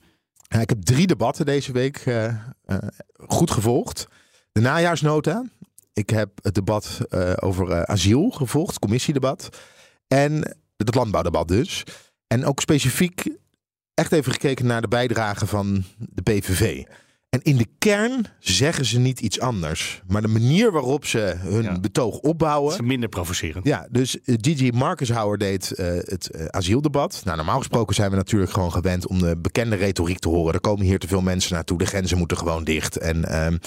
Ja, 0.48 0.60
ik 0.60 0.70
heb 0.70 0.82
drie 0.82 1.08
debatten 1.08 1.46
deze 1.46 1.72
week 1.72 1.98
eh, 1.98 2.26
eh, 2.26 2.36
goed 3.28 3.52
gevolgd. 3.52 4.08
De 4.52 4.62
najaarsnota. 4.62 5.44
Ik 5.98 6.10
heb 6.10 6.30
het 6.42 6.56
debat 6.56 7.00
eh, 7.10 7.34
over 7.40 7.72
eh, 7.72 7.82
asiel 7.82 8.30
gevolgd, 8.30 8.80
commissiedebat. 8.80 9.50
En 10.08 10.58
het 10.78 10.96
landbouwdebat 10.96 11.48
dus. 11.48 11.84
En 12.28 12.46
ook 12.46 12.62
specifiek 12.62 13.24
echt 13.94 14.12
even 14.12 14.32
gekeken 14.32 14.66
naar 14.66 14.82
de 14.82 14.88
bijdrage 14.88 15.46
van 15.48 15.84
de 15.98 16.22
PVV. 16.22 16.84
En 17.30 17.42
in 17.42 17.58
de 17.58 17.68
kern 17.78 18.26
zeggen 18.40 18.86
ze 18.86 19.00
niet 19.00 19.20
iets 19.20 19.40
anders. 19.40 20.02
Maar 20.08 20.22
de 20.22 20.28
manier 20.28 20.72
waarop 20.72 21.06
ze 21.06 21.36
hun 21.38 21.64
Ja. 21.64 21.80
betoog 21.80 22.18
opbouwen... 22.18 22.74
is 22.74 22.82
minder 22.82 23.10
provocerend. 23.10 23.66
Ja, 23.66 23.88
dus 23.92 24.22
eh, 24.22 24.36
Gigi 24.42 24.72
Marcus 24.72 25.12
deed 25.38 25.70
het 26.06 26.52
asieldebat. 26.52 27.22
Nou, 27.24 27.38
normaal 27.38 27.58
gesproken 27.58 27.96
zijn 27.96 28.10
we 28.10 28.16
natuurlijk 28.16 28.52
gewoon 28.52 28.72
gewend 28.72 29.08
om 29.08 29.20
de 29.20 29.38
bekende 29.38 29.76
retoriek 29.76 30.20
te 30.20 30.30
horen. 30.30 30.54
Er 30.54 30.60
komen 30.62 30.86
hier 30.86 31.00
te 31.00 31.08
veel 31.08 31.22
mensen 31.22 31.54
naartoe, 31.54 31.78
de 31.78 31.86
grenzen 31.86 32.18
moeten 32.18 32.38
gewoon 32.38 32.64
dicht. 32.64 32.98
En 32.98 33.26
ehm, 33.26 33.58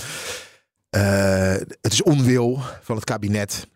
eh, 0.90 1.52
het 1.80 1.92
is 1.92 2.02
onwil 2.02 2.60
van 2.82 2.96
het 2.96 3.04
kabinet 3.04 3.68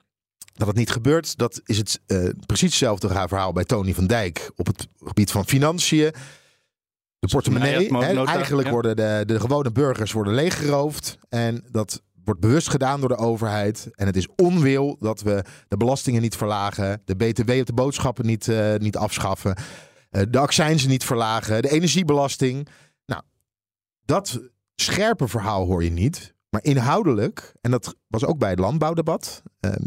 dat 0.54 0.66
het 0.66 0.76
niet 0.76 0.90
gebeurt. 0.90 1.38
Dat 1.38 1.61
is 1.64 1.76
het 1.76 2.00
eh, 2.06 2.28
precies 2.47 2.68
hetzelfde 2.68 3.09
verhaal 3.09 3.52
bij 3.52 3.64
Tony 3.64 3.94
van 3.94 4.06
Dijk 4.06 4.50
op 4.56 4.66
het 4.66 4.88
gebied 5.04 5.30
van 5.30 5.47
financiën. 5.47 6.12
De 7.18 7.28
portemonnee. 7.28 7.99
eigenlijk 8.26 8.66
ja. 8.66 8.73
worden 8.73 8.97
de, 8.97 9.23
de 9.26 9.40
gewone 9.40 9.73
burgers 9.73 10.12
worden 10.12 10.35
leeggeroofd. 10.35 11.18
En 11.28 11.64
dat 11.71 12.02
wordt 12.25 12.40
bewust 12.40 12.68
gedaan 12.68 13.00
door 13.00 13.09
de 13.09 13.16
overheid. 13.16 13.88
En 13.92 14.06
het 14.06 14.16
is 14.16 14.28
onwil 14.37 14.97
dat 15.00 15.21
we 15.23 15.44
de 15.68 15.76
belastingen 15.76 16.23
niet 16.23 16.37
verlagen. 16.37 17.02
De 17.04 17.16
BTW 17.16 17.50
op 17.50 17.66
de 17.66 17.73
boodschappen 17.73 18.26
niet, 18.26 18.49
eh, 18.49 18.75
niet 18.75 18.97
afschaffen. 18.97 19.56
de 20.30 20.38
accijnzen 20.38 20.88
niet 20.88 21.04
verlagen. 21.04 21.62
De 21.62 21.71
energiebelasting. 21.71 22.68
Nou, 23.06 23.23
dat 24.04 24.40
scherpe 24.76 25.28
verhaal 25.28 25.66
hoor 25.66 25.85
je 25.85 25.90
niet. 25.90 26.34
Maar 26.55 26.65
inhoudelijk, 26.65 27.55
en 27.61 27.71
dat 27.71 27.97
was 28.07 28.25
ook 28.25 28.39
bij 28.39 28.51
het 28.51 28.59
landbouwdebat, 28.59 29.43
ehm, 29.61 29.87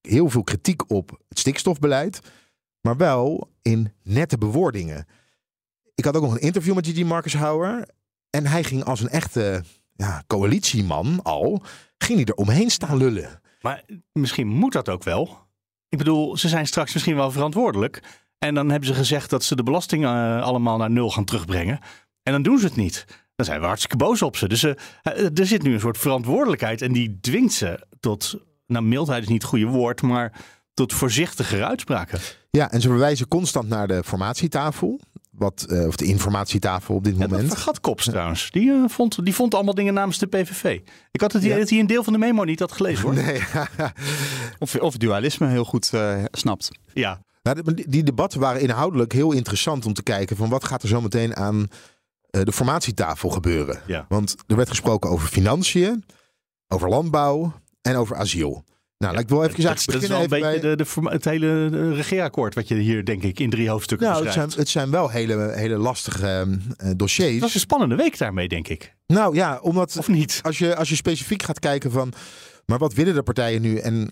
heel 0.00 0.30
veel 0.30 0.42
kritiek 0.42 0.90
op 0.90 1.10
het 1.28 1.38
stikstofbeleid, 1.38 2.20
maar 2.80 2.96
wel 2.96 3.50
in 3.62 3.92
nette 4.02 4.38
bewoordingen. 4.38 5.06
Ik 5.94 6.04
had 6.04 6.16
ook 6.16 6.22
nog 6.22 6.32
een 6.32 6.40
interview 6.40 6.74
met 6.74 6.86
Gigi 6.86 7.04
Marcus 7.04 7.34
Hauer 7.34 7.88
en 8.30 8.46
hij 8.46 8.64
ging 8.64 8.84
als 8.84 9.00
een 9.00 9.08
echte 9.08 9.64
ja, 9.92 10.22
coalitieman 10.26 11.22
al, 11.22 11.62
ging 11.98 12.18
hij 12.18 12.26
er 12.26 12.34
omheen 12.34 12.70
staan 12.70 12.96
lullen. 12.96 13.40
Maar 13.60 13.84
misschien 14.12 14.48
moet 14.48 14.72
dat 14.72 14.88
ook 14.88 15.02
wel. 15.02 15.38
Ik 15.88 15.98
bedoel, 15.98 16.36
ze 16.36 16.48
zijn 16.48 16.66
straks 16.66 16.92
misschien 16.92 17.16
wel 17.16 17.30
verantwoordelijk. 17.30 18.02
En 18.38 18.54
dan 18.54 18.70
hebben 18.70 18.88
ze 18.88 18.94
gezegd 18.94 19.30
dat 19.30 19.44
ze 19.44 19.56
de 19.56 19.62
belastingen 19.62 20.38
eh, 20.38 20.42
allemaal 20.42 20.76
naar 20.76 20.90
nul 20.90 21.10
gaan 21.10 21.24
terugbrengen. 21.24 21.80
En 22.22 22.32
dan 22.32 22.42
doen 22.42 22.58
ze 22.58 22.66
het 22.66 22.76
niet. 22.76 23.06
Dan 23.36 23.46
zijn 23.46 23.60
we 23.60 23.66
hartstikke 23.66 23.96
boos 23.96 24.22
op 24.22 24.36
ze. 24.36 24.48
Dus 24.48 24.62
eh, 24.62 24.72
eh, 25.02 25.38
er 25.38 25.46
zit 25.46 25.62
nu 25.62 25.72
een 25.74 25.80
soort 25.80 25.98
verantwoordelijkheid. 25.98 26.82
En 26.82 26.92
die 26.92 27.18
dwingt 27.20 27.52
ze 27.52 27.86
tot, 28.00 28.34
nou 28.66 28.84
mildheid 28.84 29.22
is 29.22 29.28
niet 29.28 29.42
het 29.42 29.50
goede 29.50 29.66
woord, 29.66 30.02
maar 30.02 30.32
tot 30.74 30.92
voorzichtigere 30.92 31.64
uitspraken. 31.64 32.18
Ja, 32.50 32.70
en 32.70 32.80
ze 32.80 32.88
verwijzen 32.88 33.28
constant 33.28 33.68
naar 33.68 33.86
de 33.88 34.02
formatietafel, 34.04 35.00
wat, 35.30 35.66
eh, 35.68 35.86
of 35.86 35.96
de 35.96 36.04
informatietafel 36.04 36.94
op 36.94 37.04
dit 37.04 37.12
Ja, 37.14 37.20
dat 37.20 37.30
moment. 37.30 37.48
vergat 37.48 37.80
Kops 37.80 38.04
trouwens. 38.04 38.50
Die, 38.50 38.72
vond, 38.86 39.24
die 39.24 39.34
vond 39.34 39.54
allemaal 39.54 39.74
dingen 39.74 39.94
namens 39.94 40.18
de 40.18 40.26
PVV. 40.26 40.80
Ik 41.10 41.20
had 41.20 41.32
het 41.32 41.42
idee 41.42 41.54
Ja. 41.54 41.60
dat 41.60 41.70
hij 41.70 41.78
een 41.78 41.86
deel 41.86 42.04
van 42.04 42.12
de 42.12 42.18
memo 42.18 42.44
niet 42.44 42.60
had 42.60 42.72
gelezen 42.72 43.02
hoor. 43.04 43.14
Nee, 43.24 43.42
Of, 44.58 44.74
of 44.76 44.96
dualisme 44.96 45.46
heel 45.48 45.64
goed 45.64 45.90
eh, 45.92 46.24
snapt. 46.30 46.68
Ja, 46.92 47.20
Nou, 47.42 47.74
die- 47.74 47.88
die 47.88 48.02
debatten 48.02 48.40
waren 48.40 48.60
inhoudelijk 48.60 49.12
heel 49.12 49.32
interessant 49.32 49.86
om 49.86 49.92
te 49.92 50.02
kijken 50.02 50.36
van 50.36 50.48
wat 50.48 50.64
gaat 50.64 50.82
er 50.82 50.88
zo 50.88 51.00
meteen 51.00 51.36
aan 51.36 51.66
de 52.40 52.52
formatietafel 52.52 53.28
gebeuren. 53.28 53.80
Ja. 53.86 54.06
Want 54.08 54.36
er 54.46 54.56
werd 54.56 54.68
gesproken 54.68 55.10
over 55.10 55.28
financiën, 55.28 56.04
over 56.68 56.88
landbouw 56.88 57.52
en 57.82 57.96
over 57.96 58.16
asiel. 58.16 58.64
Nou, 58.98 59.14
laat 59.14 59.22
ik 59.22 59.28
wel 59.28 59.44
even 59.44 59.64
eigenlijk 59.64 59.92
dat 59.92 60.02
is 60.02 60.08
wel 60.08 60.18
beginnen 60.18 60.40
een 60.40 60.46
even 60.46 60.60
beetje 60.60 60.76
bij... 60.76 60.76
de, 60.76 61.00
de, 61.02 61.10
het 61.10 61.24
hele 61.24 61.70
eh, 61.72 61.96
regeerakkoord 61.96 62.54
wat 62.54 62.68
je 62.68 62.74
hier 62.74 63.04
denk 63.04 63.22
ik 63.22 63.40
in 63.40 63.50
drie 63.50 63.68
hoofdstukken 63.68 64.08
Nou, 64.08 64.24
het 64.24 64.32
zijn, 64.32 64.50
het 64.56 64.68
zijn 64.68 64.90
wel 64.90 65.08
hele, 65.08 65.52
hele 65.54 65.76
lastige 65.76 66.58
eh, 66.76 66.90
dossiers. 66.96 67.32
Het 67.32 67.40
was 67.40 67.54
een 67.54 67.60
spannende 67.60 67.94
week 67.96 68.18
daarmee, 68.18 68.48
denk 68.48 68.68
ik. 68.68 68.94
Nou 69.06 69.34
ja, 69.34 69.58
omdat 69.62 69.96
Of 69.98 70.08
niet? 70.08 70.40
als 70.42 70.58
je, 70.58 70.76
als 70.76 70.88
je 70.88 70.94
specifiek 70.94 71.42
gaat 71.42 71.58
kijken 71.58 71.90
van, 71.90 72.12
maar 72.66 72.78
wat 72.78 72.92
willen 72.92 73.14
de 73.14 73.22
partijen 73.22 73.62
nu 73.62 73.76
en 73.76 74.10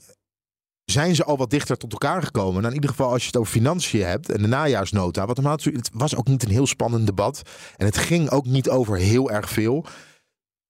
zijn 0.90 1.14
ze 1.14 1.24
al 1.24 1.36
wat 1.36 1.50
dichter 1.50 1.76
tot 1.76 1.92
elkaar 1.92 2.22
gekomen? 2.22 2.54
Nou, 2.54 2.66
in 2.66 2.74
ieder 2.74 2.90
geval 2.90 3.10
als 3.10 3.20
je 3.20 3.26
het 3.26 3.36
over 3.36 3.52
financiën 3.52 4.04
hebt 4.04 4.30
en 4.30 4.42
de 4.42 4.48
najaarsnota, 4.48 5.26
wat 5.26 5.36
het 5.36 5.90
was 5.92 6.16
ook 6.16 6.28
niet 6.28 6.42
een 6.42 6.50
heel 6.50 6.66
spannend 6.66 7.06
debat 7.06 7.42
en 7.76 7.86
het 7.86 7.96
ging 7.96 8.30
ook 8.30 8.46
niet 8.46 8.68
over 8.68 8.96
heel 8.96 9.30
erg 9.30 9.50
veel. 9.50 9.84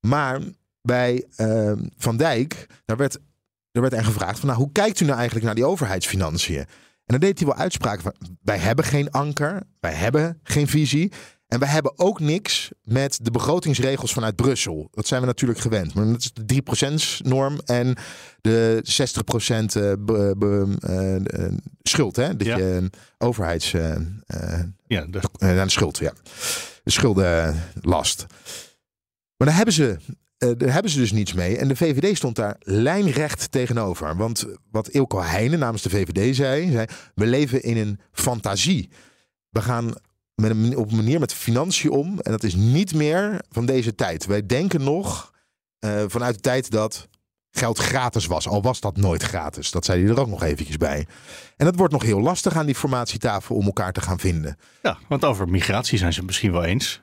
Maar 0.00 0.40
bij 0.82 1.24
eh, 1.36 1.72
Van 1.96 2.16
Dijk, 2.16 2.66
daar 2.84 2.96
werd, 2.96 3.18
er 3.72 3.80
werd 3.80 3.92
er 3.92 4.04
gevraagd 4.04 4.38
van, 4.38 4.48
nou, 4.48 4.60
hoe 4.60 4.72
kijkt 4.72 5.00
u 5.00 5.04
nou 5.04 5.16
eigenlijk 5.16 5.46
naar 5.46 5.54
die 5.54 5.66
overheidsfinanciën? 5.66 6.58
En 6.58 7.18
dan 7.18 7.28
deed 7.28 7.38
hij 7.38 7.48
wel 7.48 7.56
uitspraken 7.56 8.02
van, 8.02 8.14
wij 8.42 8.58
hebben 8.58 8.84
geen 8.84 9.10
anker, 9.10 9.62
wij 9.80 9.92
hebben 9.92 10.40
geen 10.42 10.68
visie. 10.68 11.12
En 11.50 11.58
wij 11.58 11.68
hebben 11.68 11.92
ook 11.98 12.20
niks 12.20 12.70
met 12.82 13.18
de 13.22 13.30
begrotingsregels 13.30 14.12
vanuit 14.12 14.36
Brussel. 14.36 14.88
Dat 14.90 15.06
zijn 15.06 15.20
we 15.20 15.26
natuurlijk 15.26 15.60
gewend. 15.60 15.94
Maar 15.94 16.06
dat 16.06 16.20
is 16.20 16.32
de 16.32 16.62
3%-norm 17.24 17.58
en 17.64 17.96
de 18.40 18.80
60% 18.84 19.74
eh, 19.76 19.92
be- 19.98 20.34
be- 20.38 20.76
eh, 20.80 21.44
eh, 21.46 21.52
schuld. 21.82 22.16
Hè? 22.16 22.36
Dat 22.36 22.46
Ja. 22.46 22.56
je 22.56 22.90
overheids... 23.18 23.72
eh, 23.74 23.96
Ja, 24.86 25.06
de, 25.06 25.20
de 25.38 25.64
schuld, 25.66 25.98
ja. 25.98 26.12
De 26.84 26.90
schuldenlast. 26.90 28.26
Maar 29.36 29.48
daar 29.48 29.56
hebben, 29.56 29.74
ze, 29.74 29.96
daar 30.38 30.72
hebben 30.72 30.90
ze 30.90 30.98
dus 30.98 31.12
niets 31.12 31.32
mee. 31.32 31.56
En 31.58 31.68
de 31.68 31.76
VVD 31.76 32.16
stond 32.16 32.36
daar 32.36 32.56
lijnrecht 32.60 33.50
tegenover. 33.52 34.16
Want 34.16 34.46
wat 34.70 34.88
Ilko 34.88 35.20
Heijnen 35.20 35.58
namens 35.58 35.82
de 35.82 35.90
VVD 35.90 36.36
zei, 36.36 36.70
zei... 36.70 36.86
we 37.14 37.26
leven 37.26 37.62
in 37.62 37.76
een 37.76 38.00
fantasie. 38.12 38.90
We 39.50 39.62
gaan 39.62 39.92
met 40.40 40.50
een, 40.50 40.76
op 40.76 40.90
een 40.90 40.96
manier 40.96 41.20
met 41.20 41.34
financiën 41.34 41.90
om. 41.90 42.18
En 42.20 42.30
dat 42.30 42.42
is 42.42 42.54
niet 42.54 42.94
meer 42.94 43.42
van 43.50 43.66
deze 43.66 43.94
tijd. 43.94 44.26
Wij 44.26 44.46
denken 44.46 44.84
nog 44.84 45.32
eh, 45.78 46.02
vanuit 46.06 46.34
de 46.34 46.40
tijd 46.40 46.70
dat 46.70 47.08
geld 47.50 47.78
gratis 47.78 48.26
was. 48.26 48.48
Al 48.48 48.62
was 48.62 48.80
dat 48.80 48.96
nooit 48.96 49.22
gratis. 49.22 49.70
Dat 49.70 49.84
zei 49.84 50.02
hij 50.02 50.10
er 50.10 50.20
ook 50.20 50.28
nog 50.28 50.42
eventjes 50.42 50.76
bij. 50.76 51.06
En 51.56 51.66
het 51.66 51.76
wordt 51.76 51.92
nog 51.92 52.02
heel 52.02 52.20
lastig 52.20 52.56
aan 52.56 52.66
die 52.66 52.74
formatietafel 52.74 53.56
om 53.56 53.64
elkaar 53.64 53.92
te 53.92 54.00
gaan 54.00 54.18
vinden. 54.18 54.56
ja, 54.82 54.98
want 55.08 55.24
over 55.24 55.48
migratie 55.48 55.98
zijn 55.98 56.12
ze 56.12 56.24
misschien 56.24 56.52
wel 56.52 56.64
eens. 56.64 57.02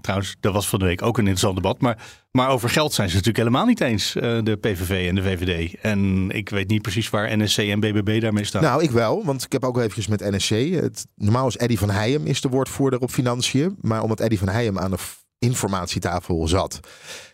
Trouwens, 0.00 0.36
dat 0.40 0.52
was 0.52 0.68
van 0.68 0.78
de 0.78 0.84
week 0.84 1.02
ook 1.02 1.18
een 1.18 1.26
interessant 1.26 1.54
debat. 1.54 1.80
Maar, 1.80 1.98
maar 2.30 2.48
over 2.48 2.68
geld 2.68 2.92
zijn 2.92 3.08
ze 3.08 3.16
natuurlijk 3.16 3.44
helemaal 3.44 3.66
niet 3.66 3.80
eens, 3.80 4.16
eh, 4.16 4.38
de 4.42 4.56
PVV 4.56 5.08
en 5.08 5.14
de 5.14 5.22
VVD. 5.22 5.80
En 5.80 6.30
ik 6.30 6.48
weet 6.48 6.68
niet 6.68 6.82
precies 6.82 7.10
waar 7.10 7.38
NSC 7.38 7.58
en 7.58 7.80
BBB 7.80 8.20
daarmee 8.20 8.44
staan. 8.44 8.62
Nou, 8.62 8.82
ik 8.82 8.90
wel, 8.90 9.24
want 9.24 9.44
ik 9.44 9.52
heb 9.52 9.64
ook 9.64 9.78
eventjes 9.78 10.06
met 10.06 10.20
NSC. 10.20 10.80
Normaal 11.14 11.46
is 11.46 11.56
Eddy 11.56 11.76
van 11.76 11.90
Heijem 11.90 12.26
is 12.26 12.40
de 12.40 12.48
woordvoerder 12.48 13.00
op 13.00 13.10
financiën. 13.10 13.76
Maar 13.80 14.02
omdat 14.02 14.20
Eddy 14.20 14.36
van 14.36 14.48
Heijem 14.48 14.78
aan 14.78 14.90
de 14.90 14.98
informatietafel 15.38 16.48
zat, 16.48 16.80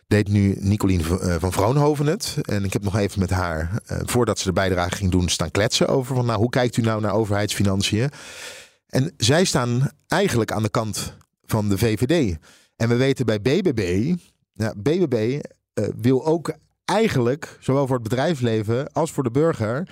deed 0.06 0.28
nu 0.28 0.56
Nicolien 0.60 1.00
eh, 1.00 1.34
van 1.38 1.52
Vroonhoven 1.52 2.06
het. 2.06 2.36
En 2.42 2.64
ik 2.64 2.72
heb 2.72 2.82
nog 2.82 2.96
even 2.96 3.20
met 3.20 3.30
haar, 3.30 3.80
eh, 3.86 3.98
voordat 4.04 4.38
ze 4.38 4.44
de 4.44 4.52
bijdrage 4.52 4.96
ging 4.96 5.10
doen, 5.10 5.28
staan 5.28 5.50
kletsen 5.50 5.88
over 5.88 6.14
van 6.14 6.26
nou, 6.26 6.38
hoe 6.38 6.50
kijkt 6.50 6.76
u 6.76 6.82
nou 6.82 7.00
naar 7.00 7.12
overheidsfinanciën? 7.12 8.10
En 8.86 9.14
zij 9.16 9.44
staan 9.44 9.90
eigenlijk 10.06 10.52
aan 10.52 10.62
de 10.62 10.68
kant 10.68 11.16
van 11.48 11.68
de 11.68 11.78
VVD. 11.78 12.36
En 12.76 12.88
we 12.88 12.96
weten 12.96 13.26
bij 13.26 13.40
BBB, 13.40 14.14
nou, 14.54 14.74
BBB 14.78 15.40
wil 16.00 16.26
ook 16.26 16.52
eigenlijk, 16.84 17.56
zowel 17.60 17.86
voor 17.86 17.98
het 17.98 18.08
bedrijfsleven 18.08 18.92
als 18.92 19.10
voor 19.10 19.22
de 19.22 19.30
burger, 19.30 19.88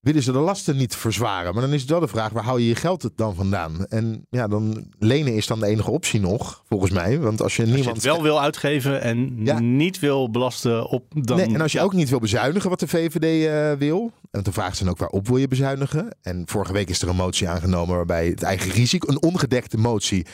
willen 0.00 0.22
ze 0.22 0.32
de 0.32 0.38
lasten 0.38 0.76
niet 0.76 0.96
verzwaren. 0.96 1.52
Maar 1.52 1.62
dan 1.62 1.72
is 1.72 1.80
het 1.80 1.90
wel 1.90 2.00
de 2.00 2.08
vraag, 2.08 2.32
waar 2.32 2.44
hou 2.44 2.60
je 2.60 2.66
je 2.68 2.74
geld 2.74 3.02
het 3.02 3.16
dan 3.16 3.34
vandaan? 3.34 3.86
En 3.86 4.26
ja, 4.30 4.48
dan 4.48 4.86
lenen 4.98 5.34
is 5.34 5.46
dan 5.46 5.60
de 5.60 5.66
enige 5.66 5.90
optie 5.90 6.20
nog, 6.20 6.62
volgens 6.68 6.90
mij. 6.90 7.18
Want 7.20 7.42
als 7.42 7.56
je 7.56 7.62
Als 7.62 7.70
je 7.70 7.76
niemand... 7.76 7.96
het 7.96 8.04
wel 8.04 8.22
wil 8.22 8.40
uitgeven 8.40 9.00
en 9.00 9.44
Ja. 9.44 9.58
niet 9.60 9.98
wil 9.98 10.30
belasten 10.30 10.88
op 10.88 11.04
dan... 11.08 11.36
Nee, 11.36 11.46
en 11.46 11.60
als 11.60 11.72
je 11.72 11.80
ook 11.80 11.92
niet 11.92 12.08
wil 12.08 12.18
bezuinigen 12.18 12.70
wat 12.70 12.80
de 12.80 12.88
VVD 12.88 13.46
eh, 13.46 13.78
wil. 13.78 14.12
En 14.30 14.42
de 14.42 14.52
vraag 14.52 14.72
is 14.72 14.78
dan 14.78 14.88
ook 14.88 14.98
waarop 14.98 15.28
wil 15.28 15.36
je 15.36 15.48
bezuinigen. 15.48 16.16
En 16.22 16.42
vorige 16.46 16.72
week 16.72 16.88
is 16.90 17.02
er 17.02 17.08
een 17.08 17.16
motie 17.16 17.48
aangenomen 17.48 17.96
waarbij 17.96 18.26
het 18.26 18.42
eigen 18.42 18.70
risico, 18.70 19.08
een 19.08 19.22
ongedekte 19.22 19.78
motie, 19.78 20.26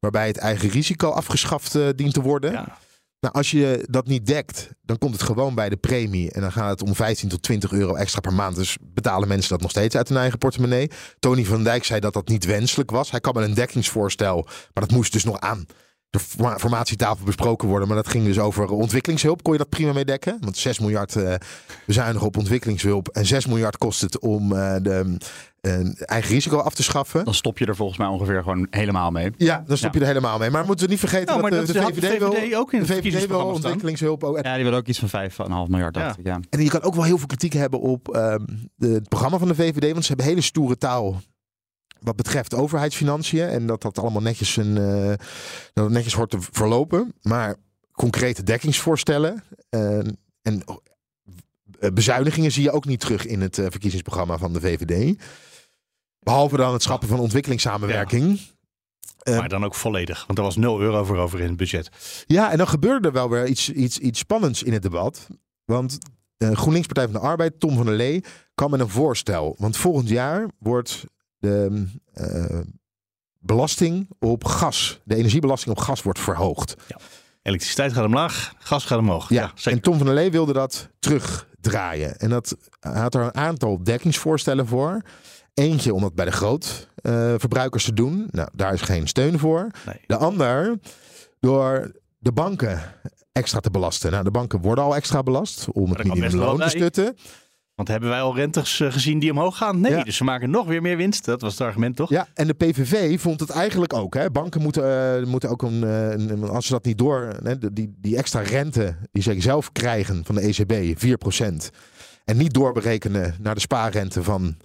waarbij 0.00 0.26
het 0.26 0.38
eigen 0.38 0.68
risico 0.68 1.10
afgeschaft 1.10 1.74
eh, 1.74 1.88
dient 1.94 2.14
te 2.14 2.22
worden. 2.22 2.52
Ja. 2.52 2.78
Nou, 3.20 3.34
als 3.34 3.50
je 3.50 3.86
dat 3.90 4.06
niet 4.06 4.26
dekt, 4.26 4.68
dan 4.82 4.98
komt 4.98 5.12
het 5.12 5.22
gewoon 5.22 5.54
bij 5.54 5.68
de 5.68 5.76
premie. 5.76 6.30
En 6.30 6.40
dan 6.40 6.52
gaat 6.52 6.70
het 6.70 6.88
om 6.88 6.94
15 6.94 7.28
tot 7.28 7.42
20 7.42 7.72
euro 7.72 7.94
extra 7.94 8.20
per 8.20 8.32
maand. 8.32 8.56
Dus 8.56 8.76
betalen 8.80 9.28
mensen 9.28 9.50
dat 9.50 9.60
nog 9.60 9.70
steeds 9.70 9.96
uit 9.96 10.08
hun 10.08 10.18
eigen 10.18 10.38
portemonnee. 10.38 10.90
Tony 11.18 11.44
van 11.44 11.64
Dijk 11.64 11.84
zei 11.84 12.00
dat 12.00 12.12
dat 12.12 12.28
niet 12.28 12.44
wenselijk 12.44 12.90
was. 12.90 13.10
Hij 13.10 13.20
kwam 13.20 13.34
met 13.34 13.44
een 13.44 13.54
dekkingsvoorstel, 13.54 14.42
maar 14.44 14.86
dat 14.86 14.90
moest 14.90 15.12
dus 15.12 15.24
nog 15.24 15.40
aan 15.40 15.66
de 16.10 16.18
forma- 16.18 16.58
formatietafel 16.58 17.24
besproken 17.24 17.68
worden. 17.68 17.88
Maar 17.88 17.96
dat 17.96 18.08
ging 18.08 18.24
dus 18.24 18.38
over 18.38 18.66
ontwikkelingshulp. 18.70 19.42
Kon 19.42 19.52
je 19.52 19.58
dat 19.58 19.68
prima 19.68 19.92
mee 19.92 20.04
dekken? 20.04 20.36
Want 20.40 20.56
6 20.56 20.78
miljard 20.78 21.16
eh, 21.16 21.34
bezuinigen 21.86 22.26
op 22.26 22.36
ontwikkelingshulp. 22.36 23.08
En 23.08 23.26
6 23.26 23.46
miljard 23.46 23.78
kost 23.78 24.00
het 24.00 24.18
om 24.18 24.52
eh, 24.52 24.74
de 24.82 25.16
eh, 25.60 25.78
eigen 26.10 26.30
risico 26.34 26.58
af 26.58 26.74
te 26.74 26.82
schaffen. 26.82 27.24
Dan 27.24 27.34
stop 27.34 27.58
je 27.58 27.66
er 27.66 27.76
volgens 27.76 27.98
mij 27.98 28.06
ongeveer 28.08 28.42
gewoon 28.42 28.66
helemaal 28.70 29.10
mee. 29.10 29.30
Ja, 29.36 29.64
dan 29.66 29.76
stop 29.76 29.94
je 29.94 30.00
er 30.00 30.06
helemaal 30.06 30.38
mee. 30.38 30.50
Maar 30.50 30.64
moeten 30.66 30.84
we 30.84 30.90
niet 30.90 31.00
vergeten 31.00 31.26
Nou, 31.38 31.40
dat, 31.50 31.58
dat 31.58 31.66
de, 31.66 31.72
de 31.72 31.80
had 31.80 31.94
de 31.94 32.00
VVD, 32.00 32.18
wil, 32.18 32.32
VVD 32.32 32.54
ook 32.54 32.72
in 32.72 32.82
de 32.82 32.94
het 32.94 33.04
VVD 33.04 33.26
wil 33.26 33.40
ontwikkelingshulp. 33.40 34.24
ook. 34.24 34.44
Ja, 34.44 34.54
die 34.54 34.64
willen 34.64 34.78
ook 34.78 34.86
iets 34.86 35.02
van 35.06 35.08
5,5 35.30 35.36
miljard, 35.68 35.94
dacht 35.94 36.06
Ja. 36.06 36.20
ik. 36.20 36.26
Ja. 36.26 36.40
En 36.50 36.62
je 36.62 36.70
kan 36.70 36.82
ook 36.82 36.94
wel 36.94 37.04
heel 37.04 37.18
veel 37.18 37.26
kritiek 37.26 37.52
hebben 37.52 37.80
op 37.80 38.08
ehm, 38.14 38.44
de, 38.76 38.88
het 38.88 39.08
programma 39.08 39.38
van 39.38 39.48
de 39.48 39.54
VVD. 39.54 39.92
Want 39.92 40.02
ze 40.02 40.08
hebben 40.08 40.26
hele 40.26 40.40
stoere 40.40 40.78
taal 40.78 41.20
wat 42.00 42.16
betreft 42.16 42.54
overheidsfinanciën. 42.54 43.48
En 43.48 43.66
dat 43.66 43.82
dat 43.82 43.98
allemaal 43.98 44.22
netjes, 44.22 44.56
een, 44.56 44.76
eh, 44.76 45.26
dat 45.72 45.84
het 45.84 45.92
netjes 45.92 46.14
hoort 46.14 46.30
te 46.30 46.38
verlopen. 46.40 47.14
Maar 47.22 47.56
concrete 47.92 48.42
dekkingsvoorstellen 48.42 49.42
eh, 49.68 49.98
en 50.42 50.64
eh, 51.78 51.90
bezuinigingen 51.92 52.52
zie 52.52 52.62
je 52.62 52.70
ook 52.70 52.84
niet 52.84 53.00
terug 53.00 53.26
in 53.26 53.40
het 53.40 53.54
verkiezingsprogramma 53.54 54.38
van 54.38 54.52
de 54.52 54.60
VVD. 54.60 55.18
Behalve 56.18 56.56
dan 56.56 56.72
het 56.72 56.82
schappen 56.82 57.08
van 57.08 57.18
ontwikkelingssamenwerking. 57.18 58.40
Maar 59.24 59.48
dan 59.48 59.64
ook 59.64 59.74
volledig, 59.74 60.26
want 60.26 60.38
er 60.38 60.44
was 60.44 60.56
0 60.56 60.80
euro 60.80 61.04
voor 61.04 61.16
over 61.16 61.40
in 61.40 61.46
het 61.48 61.56
budget. 61.56 61.90
Ja, 62.26 62.50
en 62.50 62.58
dan 62.58 62.68
gebeurde 62.68 63.08
er 63.08 63.14
wel 63.14 63.30
weer 63.30 63.46
iets, 63.46 63.70
iets, 63.70 63.98
iets 63.98 64.18
spannends 64.18 64.62
in 64.62 64.72
het 64.72 64.82
debat. 64.82 65.26
Want 65.64 65.98
eh, 66.40 66.50
GroenLinks 66.52 66.86
Partij 66.86 67.04
van 67.04 67.20
de 67.20 67.26
Arbeid, 67.26 67.60
Tom 67.60 67.76
van 67.76 67.86
der 67.86 67.94
Lee, 67.94 68.24
kwam 68.54 68.70
met 68.70 68.80
een 68.80 68.88
voorstel. 68.88 69.54
Want 69.58 69.76
volgend 69.76 70.08
jaar 70.08 70.48
wordt 70.58 71.04
de 71.40 71.86
eh, 72.12 72.60
belasting 73.38 74.08
op 74.18 74.44
gas, 74.44 75.00
de 75.04 75.14
energiebelasting 75.14 75.76
op 75.76 75.82
gas 75.82 76.02
wordt 76.02 76.18
verhoogd. 76.18 76.74
Elektriciteit 77.42 77.92
gaat 77.92 78.04
omlaag, 78.04 78.54
gas 78.58 78.84
gaat 78.84 78.98
omhoog. 78.98 79.28
Ja, 79.28 79.50
zeker. 79.54 79.72
en 79.72 79.80
Tom 79.80 79.96
van 79.96 80.06
der 80.06 80.14
Lee 80.14 80.30
wilde 80.30 80.52
dat 80.52 80.88
terugdraaien. 80.98 82.16
En 82.16 82.30
dat 82.30 82.56
had 82.80 83.14
er 83.14 83.22
een 83.22 83.34
aantal 83.34 83.84
dekkingsvoorstellen 83.84 84.66
voor. 84.66 85.02
Eentje 85.54 85.94
om 85.94 86.00
dat 86.00 86.14
bij 86.14 86.24
de 86.24 86.30
grootverbruikers 86.30 87.84
te 87.84 87.92
doen. 87.92 88.28
Nou, 88.30 88.48
daar 88.52 88.72
is 88.72 88.80
geen 88.80 89.08
steun 89.08 89.38
voor. 89.38 89.66
Nee. 89.86 90.00
De 90.06 90.16
ander 90.16 90.78
door 91.40 91.92
de 92.18 92.32
banken 92.32 92.82
extra 93.32 93.60
te 93.60 93.70
belasten. 93.70 94.10
Nou, 94.10 94.24
de 94.24 94.30
banken 94.30 94.60
worden 94.60 94.84
al 94.84 94.96
extra 94.96 95.22
belast 95.22 95.66
om 95.72 95.90
het 95.90 96.04
minimumloon 96.04 96.58
te 96.58 96.68
stutten. 96.68 97.16
Want 97.80 97.92
hebben 97.92 98.08
wij 98.10 98.20
al 98.20 98.34
rentes 98.34 98.80
eh, 98.80 98.92
gezien 98.92 99.18
die 99.18 99.30
omhoog 99.30 99.56
gaan? 99.56 99.80
Nee, 99.80 99.92
Ja. 99.92 100.02
dus 100.02 100.16
ze 100.16 100.24
maken 100.24 100.50
nog 100.50 100.66
weer 100.66 100.82
meer 100.82 100.96
winst. 100.96 101.24
Dat 101.24 101.40
was 101.40 101.52
het 101.52 101.60
argument, 101.60 101.96
toch? 101.96 102.10
Ja, 102.10 102.26
en 102.34 102.46
de 102.46 102.52
PVV 102.52 103.20
vond 103.20 103.40
het 103.40 103.50
eigenlijk 103.50 103.94
ook. 103.94 104.14
Hè. 104.14 104.30
Banken 104.30 104.62
moeten, 104.62 105.16
eh, 105.20 105.26
moeten 105.26 105.50
ook 105.50 105.62
een, 105.62 105.84
eh, 105.84 106.10
een- 106.10 106.48
als 106.48 106.66
ze 106.66 106.72
dat 106.72 106.84
niet 106.84 106.98
door, 106.98 107.36
hè, 107.42 107.72
die, 107.72 107.94
die 107.98 108.16
extra 108.16 108.40
rente 108.40 108.96
die 109.12 109.22
ze 109.22 109.40
zelf 109.40 109.72
krijgen 109.72 110.24
van 110.24 110.34
de 110.34 110.40
ECB, 110.46 110.98
4%. 111.00 111.70
En 112.24 112.36
niet 112.36 112.52
doorberekenen 112.54 113.34
naar 113.40 113.54
de 113.54 113.60
spaarrente 113.60 114.22
van 114.22 114.56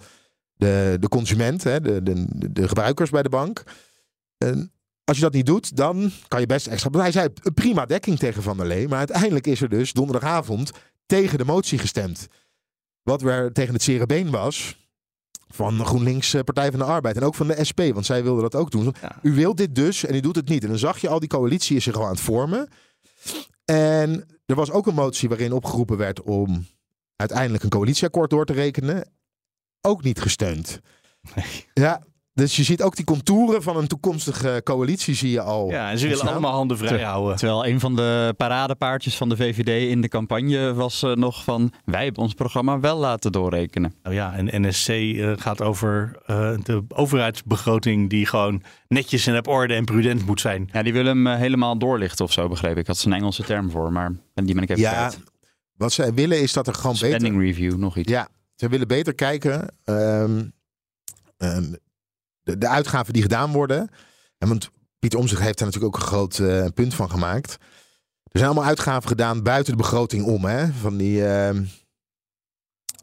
de, 0.54 0.96
de 1.00 1.08
consument, 1.08 1.62
hè, 1.64 1.80
de, 1.80 2.02
de, 2.02 2.24
de 2.52 2.68
gebruikers 2.68 3.10
bij 3.10 3.22
de 3.22 3.28
bank. 3.28 3.62
En 4.38 4.72
als 5.04 5.16
je 5.16 5.22
dat 5.22 5.32
niet 5.32 5.46
doet, 5.46 5.76
dan 5.76 6.10
kan 6.28 6.40
je 6.40 6.46
best 6.46 6.66
extra. 6.66 7.00
Hij 7.00 7.12
zei 7.12 7.28
prima 7.54 7.86
dekking 7.86 8.18
tegen 8.18 8.42
Van 8.42 8.56
der 8.56 8.66
Lee. 8.66 8.88
Maar 8.88 8.98
uiteindelijk 8.98 9.46
is 9.46 9.60
er 9.60 9.68
dus 9.68 9.92
donderdagavond 9.92 10.70
tegen 11.06 11.38
de 11.38 11.44
motie 11.44 11.78
gestemd. 11.78 12.26
Wat 13.06 13.22
weer 13.22 13.52
tegen 13.52 13.74
het 13.74 13.82
zere 13.82 14.30
was 14.30 14.76
van 15.48 15.84
GroenLinks 15.84 16.34
eh, 16.34 16.42
Partij 16.42 16.70
van 16.70 16.78
de 16.78 16.84
Arbeid. 16.84 17.16
En 17.16 17.22
ook 17.22 17.34
van 17.34 17.46
de 17.46 17.64
SP, 17.68 17.80
want 17.92 18.06
zij 18.06 18.22
wilden 18.22 18.42
dat 18.42 18.54
ook 18.54 18.70
doen. 18.70 18.94
Ja. 19.00 19.18
U 19.22 19.34
wilt 19.34 19.56
dit 19.56 19.74
dus 19.74 20.04
en 20.04 20.14
u 20.14 20.20
doet 20.20 20.36
het 20.36 20.48
niet. 20.48 20.62
En 20.62 20.68
dan 20.68 20.78
zag 20.78 20.98
je 20.98 21.08
al 21.08 21.20
die 21.20 21.28
coalitie 21.28 21.76
is 21.76 21.84
zich 21.84 21.94
al 21.94 22.04
aan 22.04 22.10
het 22.10 22.20
vormen. 22.20 22.68
En 23.64 24.26
er 24.46 24.54
was 24.54 24.70
ook 24.70 24.86
een 24.86 24.94
motie 24.94 25.28
waarin 25.28 25.52
opgeroepen 25.52 25.96
werd 25.96 26.22
om 26.22 26.66
uiteindelijk 27.16 27.62
een 27.62 27.70
coalitieakkoord 27.70 28.30
door 28.30 28.44
te 28.44 28.52
rekenen. 28.52 29.12
Ook 29.80 30.02
niet 30.02 30.20
gesteund. 30.20 30.80
Nee. 31.34 31.66
Ja, 31.74 32.02
dus 32.36 32.56
je 32.56 32.62
ziet 32.62 32.82
ook 32.82 32.96
die 32.96 33.04
contouren 33.04 33.62
van 33.62 33.76
een 33.76 33.86
toekomstige 33.86 34.60
coalitie 34.64 35.14
zie 35.14 35.30
je 35.30 35.40
al. 35.40 35.70
Ja, 35.70 35.90
en 35.90 35.98
ze 35.98 36.08
willen 36.08 36.26
allemaal 36.28 36.52
handen 36.52 36.78
vrij 36.78 37.02
houden. 37.02 37.36
Terwijl 37.36 37.66
een 37.66 37.80
van 37.80 37.96
de 37.96 38.34
paradepaardjes 38.36 39.16
van 39.16 39.28
de 39.28 39.36
VVD 39.36 39.90
in 39.90 40.00
de 40.00 40.08
campagne 40.08 40.74
was 40.74 41.02
eh, 41.02 41.12
nog 41.12 41.44
van... 41.44 41.72
wij 41.84 42.04
hebben 42.04 42.22
ons 42.22 42.34
programma 42.34 42.80
wel 42.80 42.98
laten 42.98 43.32
doorrekenen. 43.32 43.94
Nou 44.02 44.14
ja, 44.14 44.34
en 44.34 44.68
NSC 44.68 44.88
eh, 44.88 45.32
gaat 45.36 45.62
over 45.62 46.16
eh, 46.26 46.54
de 46.62 46.84
overheidsbegroting 46.88 48.10
die 48.10 48.26
gewoon 48.26 48.62
netjes 48.88 49.26
en 49.26 49.36
op 49.36 49.48
orde 49.48 49.74
en 49.74 49.84
prudent 49.84 50.26
moet 50.26 50.40
zijn. 50.40 50.68
Ja, 50.72 50.82
die 50.82 50.92
willen 50.92 51.24
hem 51.24 51.38
helemaal 51.38 51.78
doorlichten 51.78 52.24
of 52.24 52.32
zo, 52.32 52.48
begreep 52.48 52.76
ik. 52.76 52.86
Dat 52.86 52.96
is 52.96 53.04
een 53.04 53.12
Engelse 53.12 53.42
term 53.42 53.70
voor, 53.70 53.92
maar 53.92 54.12
die 54.34 54.54
ben 54.54 54.62
ik 54.62 54.70
even 54.70 54.82
Ja, 54.82 54.92
kwijt. 55.08 55.18
wat 55.76 55.92
zij 55.92 56.14
willen 56.14 56.40
is 56.42 56.52
dat 56.52 56.66
er 56.66 56.74
gewoon 56.74 56.96
beter... 57.00 57.08
Spending 57.08 57.40
review, 57.42 57.76
nog 57.76 57.96
iets. 57.96 58.10
Ja, 58.10 58.28
ze 58.54 58.68
willen 58.68 58.88
beter 58.88 59.14
kijken. 59.14 59.68
ehm, 59.84 60.44
ehm, 61.36 61.64
de, 62.46 62.58
de 62.58 62.68
uitgaven 62.68 63.12
die 63.12 63.22
gedaan 63.22 63.52
worden. 63.52 63.90
En 64.38 64.48
want 64.48 64.70
Pieter 64.98 65.18
Omtzigt 65.18 65.40
heeft 65.40 65.58
daar 65.58 65.66
natuurlijk 65.66 65.94
ook 65.94 66.02
een 66.02 66.08
groot 66.08 66.38
eh, 66.38 66.66
punt 66.74 66.94
van 66.94 67.10
gemaakt. 67.10 67.52
Er 68.22 68.38
zijn 68.38 68.44
allemaal 68.44 68.68
uitgaven 68.68 69.08
gedaan 69.08 69.42
buiten 69.42 69.72
de 69.72 69.82
begroting 69.82 70.24
om. 70.24 70.44
Hè? 70.44 70.72
Van 70.72 70.96
die, 70.96 71.26
ehm, 71.26 71.64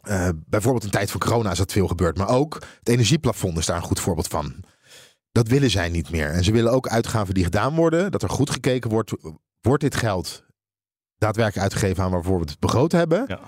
eh, 0.01 0.29
bijvoorbeeld 0.45 0.83
in 0.83 0.89
tijd 0.89 1.11
van 1.11 1.19
corona 1.19 1.51
is 1.51 1.57
dat 1.57 1.71
veel 1.71 1.87
gebeurd. 1.87 2.17
Maar 2.17 2.29
ook 2.29 2.53
het 2.79 2.89
energieplafond 2.89 3.57
is 3.57 3.65
daar 3.65 3.75
een 3.75 3.83
goed 3.83 3.99
voorbeeld 3.99 4.27
van. 4.27 4.63
Dat 5.31 5.47
willen 5.47 5.69
zij 5.69 5.89
niet 5.89 6.09
meer. 6.09 6.29
En 6.29 6.43
ze 6.43 6.51
willen 6.51 6.71
ook 6.71 6.87
uitgaven 6.87 7.33
die 7.33 7.43
gedaan 7.43 7.75
worden. 7.75 8.11
Dat 8.11 8.23
er 8.23 8.29
goed 8.29 8.49
gekeken 8.49 8.89
wordt. 8.89 9.13
Wordt 9.61 9.83
dit 9.83 9.95
geld 9.95 10.43
daadwerkelijk 11.17 11.63
uitgegeven 11.63 12.03
aan 12.03 12.11
waarvoor 12.11 12.39
we 12.39 12.45
het 12.45 12.59
begroot 12.59 12.91
hebben? 12.91 13.23
Ja. 13.27 13.39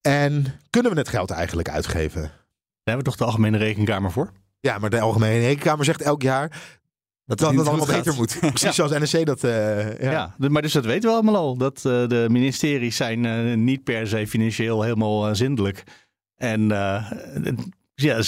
En 0.00 0.60
kunnen 0.70 0.92
we 0.92 0.98
het 0.98 1.08
geld 1.08 1.30
eigenlijk 1.30 1.68
uitgeven? 1.68 2.20
Daar 2.20 2.30
hebben 2.94 3.04
we 3.04 3.10
toch 3.10 3.16
de 3.16 3.24
Algemene 3.24 3.58
Rekenkamer 3.58 4.12
voor? 4.12 4.32
Ja, 4.62 4.78
maar 4.78 4.90
de 4.90 5.00
Algemene 5.00 5.38
Rekenkamer 5.40 5.84
zegt 5.84 6.02
elk 6.02 6.22
jaar 6.22 6.48
dat 6.48 6.58
het 7.26 7.38
dat 7.38 7.48
het 7.58 7.68
allemaal 7.68 7.86
beter 7.86 8.14
moet. 8.14 8.38
Precies 8.52 8.74
zoals 8.74 8.90
NRC 9.12 9.26
dat... 9.26 9.44
eh, 9.44 9.98
ja. 10.00 10.34
Maar 10.38 10.62
dus 10.62 10.72
dat 10.72 10.84
weten 10.84 11.08
we 11.08 11.14
allemaal 11.14 11.36
al. 11.36 11.56
Dat 11.56 11.76
eh, 11.76 11.82
de 12.08 12.26
ministeries 12.30 12.96
zijn 12.96 13.24
eh, 13.26 13.56
niet 13.56 13.84
per 13.84 14.06
se 14.06 14.26
financieel 14.26 14.82
helemaal 14.82 15.34
zindelijk. 15.34 15.82
En 16.36 16.70
het- 16.70 17.68
ja, 17.94 18.20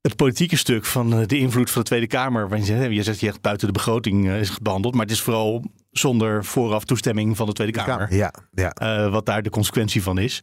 het 0.00 0.16
politieke 0.16 0.56
stuk 0.56 0.84
van 0.84 1.10
de 1.26 1.38
invloed 1.38 1.70
van 1.70 1.80
de 1.82 1.88
Tweede 1.88 2.06
Kamer. 2.06 2.48
Want 2.48 2.66
je, 2.66 2.74
je 2.94 3.02
zegt 3.02 3.20
je 3.20 3.26
echt 3.26 3.40
buiten 3.40 3.66
de 3.66 3.72
begroting 3.72 4.30
is 4.30 4.58
behandeld. 4.58 4.94
Maar 4.94 5.02
het 5.04 5.12
is 5.14 5.20
vooral 5.20 5.64
zonder 5.90 6.44
vooraf 6.44 6.84
toestemming 6.84 7.36
van 7.36 7.46
de 7.46 7.52
Tweede 7.52 7.72
Kamer. 7.72 8.14
Ja, 8.14 8.32
ja. 8.52 9.10
wat 9.10 9.26
daar 9.26 9.42
de 9.42 9.50
consequentie 9.50 10.02
van 10.02 10.18
is. 10.18 10.42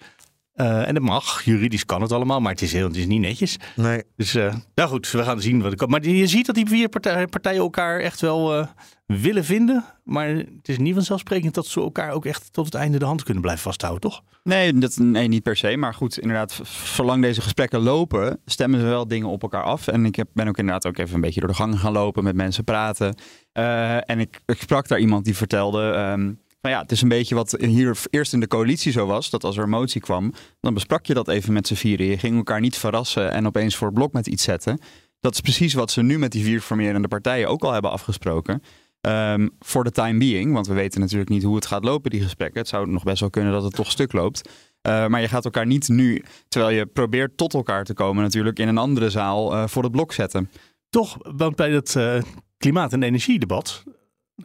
Eh, 0.58 0.88
en 0.88 0.93
dat 0.93 1.04
mag, 1.04 1.43
juridisch 1.43 1.86
kan 1.86 2.02
het 2.02 2.12
allemaal, 2.12 2.39
maar 2.39 2.52
het 2.52 2.62
is, 2.62 2.74
heel, 2.74 2.88
het 2.88 2.96
is 2.96 3.06
niet 3.06 3.20
netjes. 3.20 3.58
Nee. 3.76 4.04
Dus 4.15 4.36
uh, 4.36 4.56
nou 4.76 4.89
goed, 4.89 5.12
we 5.12 5.24
gaan 5.24 5.41
zien 5.41 5.62
wat 5.62 5.72
er 5.72 5.78
komt. 5.78 5.91
Maar 5.91 6.08
je 6.08 6.28
ziet 6.28 6.46
dat 6.46 6.56
die 6.56 6.67
vier 6.67 6.89
partijen, 6.89 7.30
partijen 7.30 7.60
elkaar 7.60 8.00
echt 8.00 8.22
wel 8.22 8.60
uh, 8.60 8.67
willen 9.06 9.46
vinden. 9.46 9.86
Maar 10.04 10.28
het 10.28 10.67
is 10.67 10.78
niet 10.78 10.93
vanzelfsprekend 10.93 11.54
dat 11.54 11.65
ze 11.65 11.82
elkaar 11.82 12.12
ook 12.12 12.26
echt 12.26 12.54
tot 12.54 12.65
het 12.65 12.74
einde 12.74 13.00
de 13.00 13.06
hand 13.06 13.24
kunnen 13.24 13.41
blijven 13.41 13.63
vasthouden, 13.63 14.02
toch? 14.02 14.22
Nee, 14.43 14.74
dat, 14.74 14.98
nee 14.98 15.28
niet 15.28 15.43
per 15.43 15.56
se. 15.56 15.78
Maar 15.78 15.93
goed, 15.93 16.20
inderdaad, 16.20 16.62
zolang 16.84 17.22
deze 17.22 17.41
gesprekken 17.41 17.80
lopen, 17.80 18.39
stemmen 18.46 18.80
ze 18.80 18.86
wel 18.86 19.08
dingen 19.08 19.28
op 19.28 19.41
elkaar 19.41 19.63
af. 19.63 19.88
En 19.88 20.06
ik 20.06 20.15
heb, 20.15 20.28
ben 20.34 20.48
ook 20.48 20.58
inderdaad 20.58 20.88
ook 20.88 20.98
even 20.98 21.15
een 21.15 21.22
beetje 21.22 21.39
door 21.39 21.50
de 21.50 21.56
gang 21.56 21.80
gaan 21.80 21.93
lopen, 21.93 22.24
met 22.24 22.36
mensen 22.36 22.63
praten. 22.63 23.15
Uh, 23.54 24.10
en 24.10 24.20
ik, 24.20 24.41
ik, 24.46 24.62
sprak 24.62 24.88
daar 24.88 25.00
iemand 25.00 25.26
die 25.26 25.36
vertelde... 25.36 25.82
Um, 25.82 26.46
nou 26.62 26.76
ja, 26.76 26.82
het 26.82 26.91
is 26.91 27.02
een 27.02 27.10
beetje 27.10 27.36
wat 27.36 27.56
hier 27.60 27.98
eerst 28.10 28.34
in 28.34 28.39
de 28.39 28.48
coalitie 28.48 28.91
zo 28.91 29.06
was. 29.06 29.30
Dat 29.30 29.43
als 29.43 29.58
er 29.58 29.63
een 29.63 29.70
motie 29.70 30.02
kwam, 30.02 30.34
dan 30.60 30.74
besprak 30.74 31.06
je 31.06 31.13
dat 31.13 31.28
even 31.28 31.54
met 31.54 31.67
z'n 31.67 31.74
vieren. 31.74 32.06
Je 32.06 32.17
ging 32.17 32.38
elkaar 32.38 32.60
niet 32.60 32.78
verrassen 32.78 33.32
en 33.32 33.46
opeens 33.46 33.76
voor 33.76 33.88
het 33.88 33.96
blok 33.96 34.13
met 34.13 34.28
iets 34.28 34.43
zetten. 34.43 34.80
Dat 35.20 35.34
is 35.34 35.41
precies 35.41 35.74
wat 35.74 35.91
ze 35.91 36.02
nu 36.02 36.20
met 36.20 36.32
die 36.32 36.43
vier 36.43 36.62
formerende 36.62 37.08
partijen 37.08 37.48
ook 37.48 37.63
al 37.63 37.72
hebben 37.72 37.91
afgesproken. 37.91 38.62
Um, 39.02 39.50
voor 39.60 39.84
de 39.84 39.91
time 39.91 40.20
being, 40.20 40.54
want 40.54 40.67
we 40.67 40.74
weten 40.74 41.00
natuurlijk 41.00 41.30
niet 41.30 41.43
hoe 41.43 41.56
het 41.56 41.65
gaat 41.65 41.84
lopen, 41.84 42.12
die 42.12 42.22
gesprekken. 42.22 42.60
Het 42.60 42.70
zou 42.70 42.89
nog 42.89 43.04
best 43.04 43.20
wel 43.20 43.30
kunnen 43.30 43.52
dat 43.52 43.63
het 43.63 43.76
toch 43.76 43.91
stuk 43.91 44.13
loopt. 44.13 44.50
Uh, 44.88 45.08
maar 45.08 45.22
je 45.22 45.28
gaat 45.28 45.46
elkaar 45.46 45.65
niet 45.65 45.88
nu, 45.88 46.24
terwijl 46.48 46.76
je 46.76 46.86
probeert 46.86 47.38
tot 47.38 47.54
elkaar 47.54 47.84
te 47.84 47.93
komen, 47.93 48.24
natuurlijk 48.24 48.60
in 48.60 48.67
een 48.67 48.78
andere 48.78 49.10
zaal 49.10 49.54
uh, 49.54 49.67
voor 49.67 49.84
het 49.84 49.91
blok 49.91 50.13
zetten. 50.13 50.50
Toch, 50.89 51.17
want 51.22 51.56
bij 51.56 51.72
het 51.72 51.96
uh, 51.96 52.22
klimaat- 52.58 52.93
en 52.93 53.04
energiedebat 53.04 53.84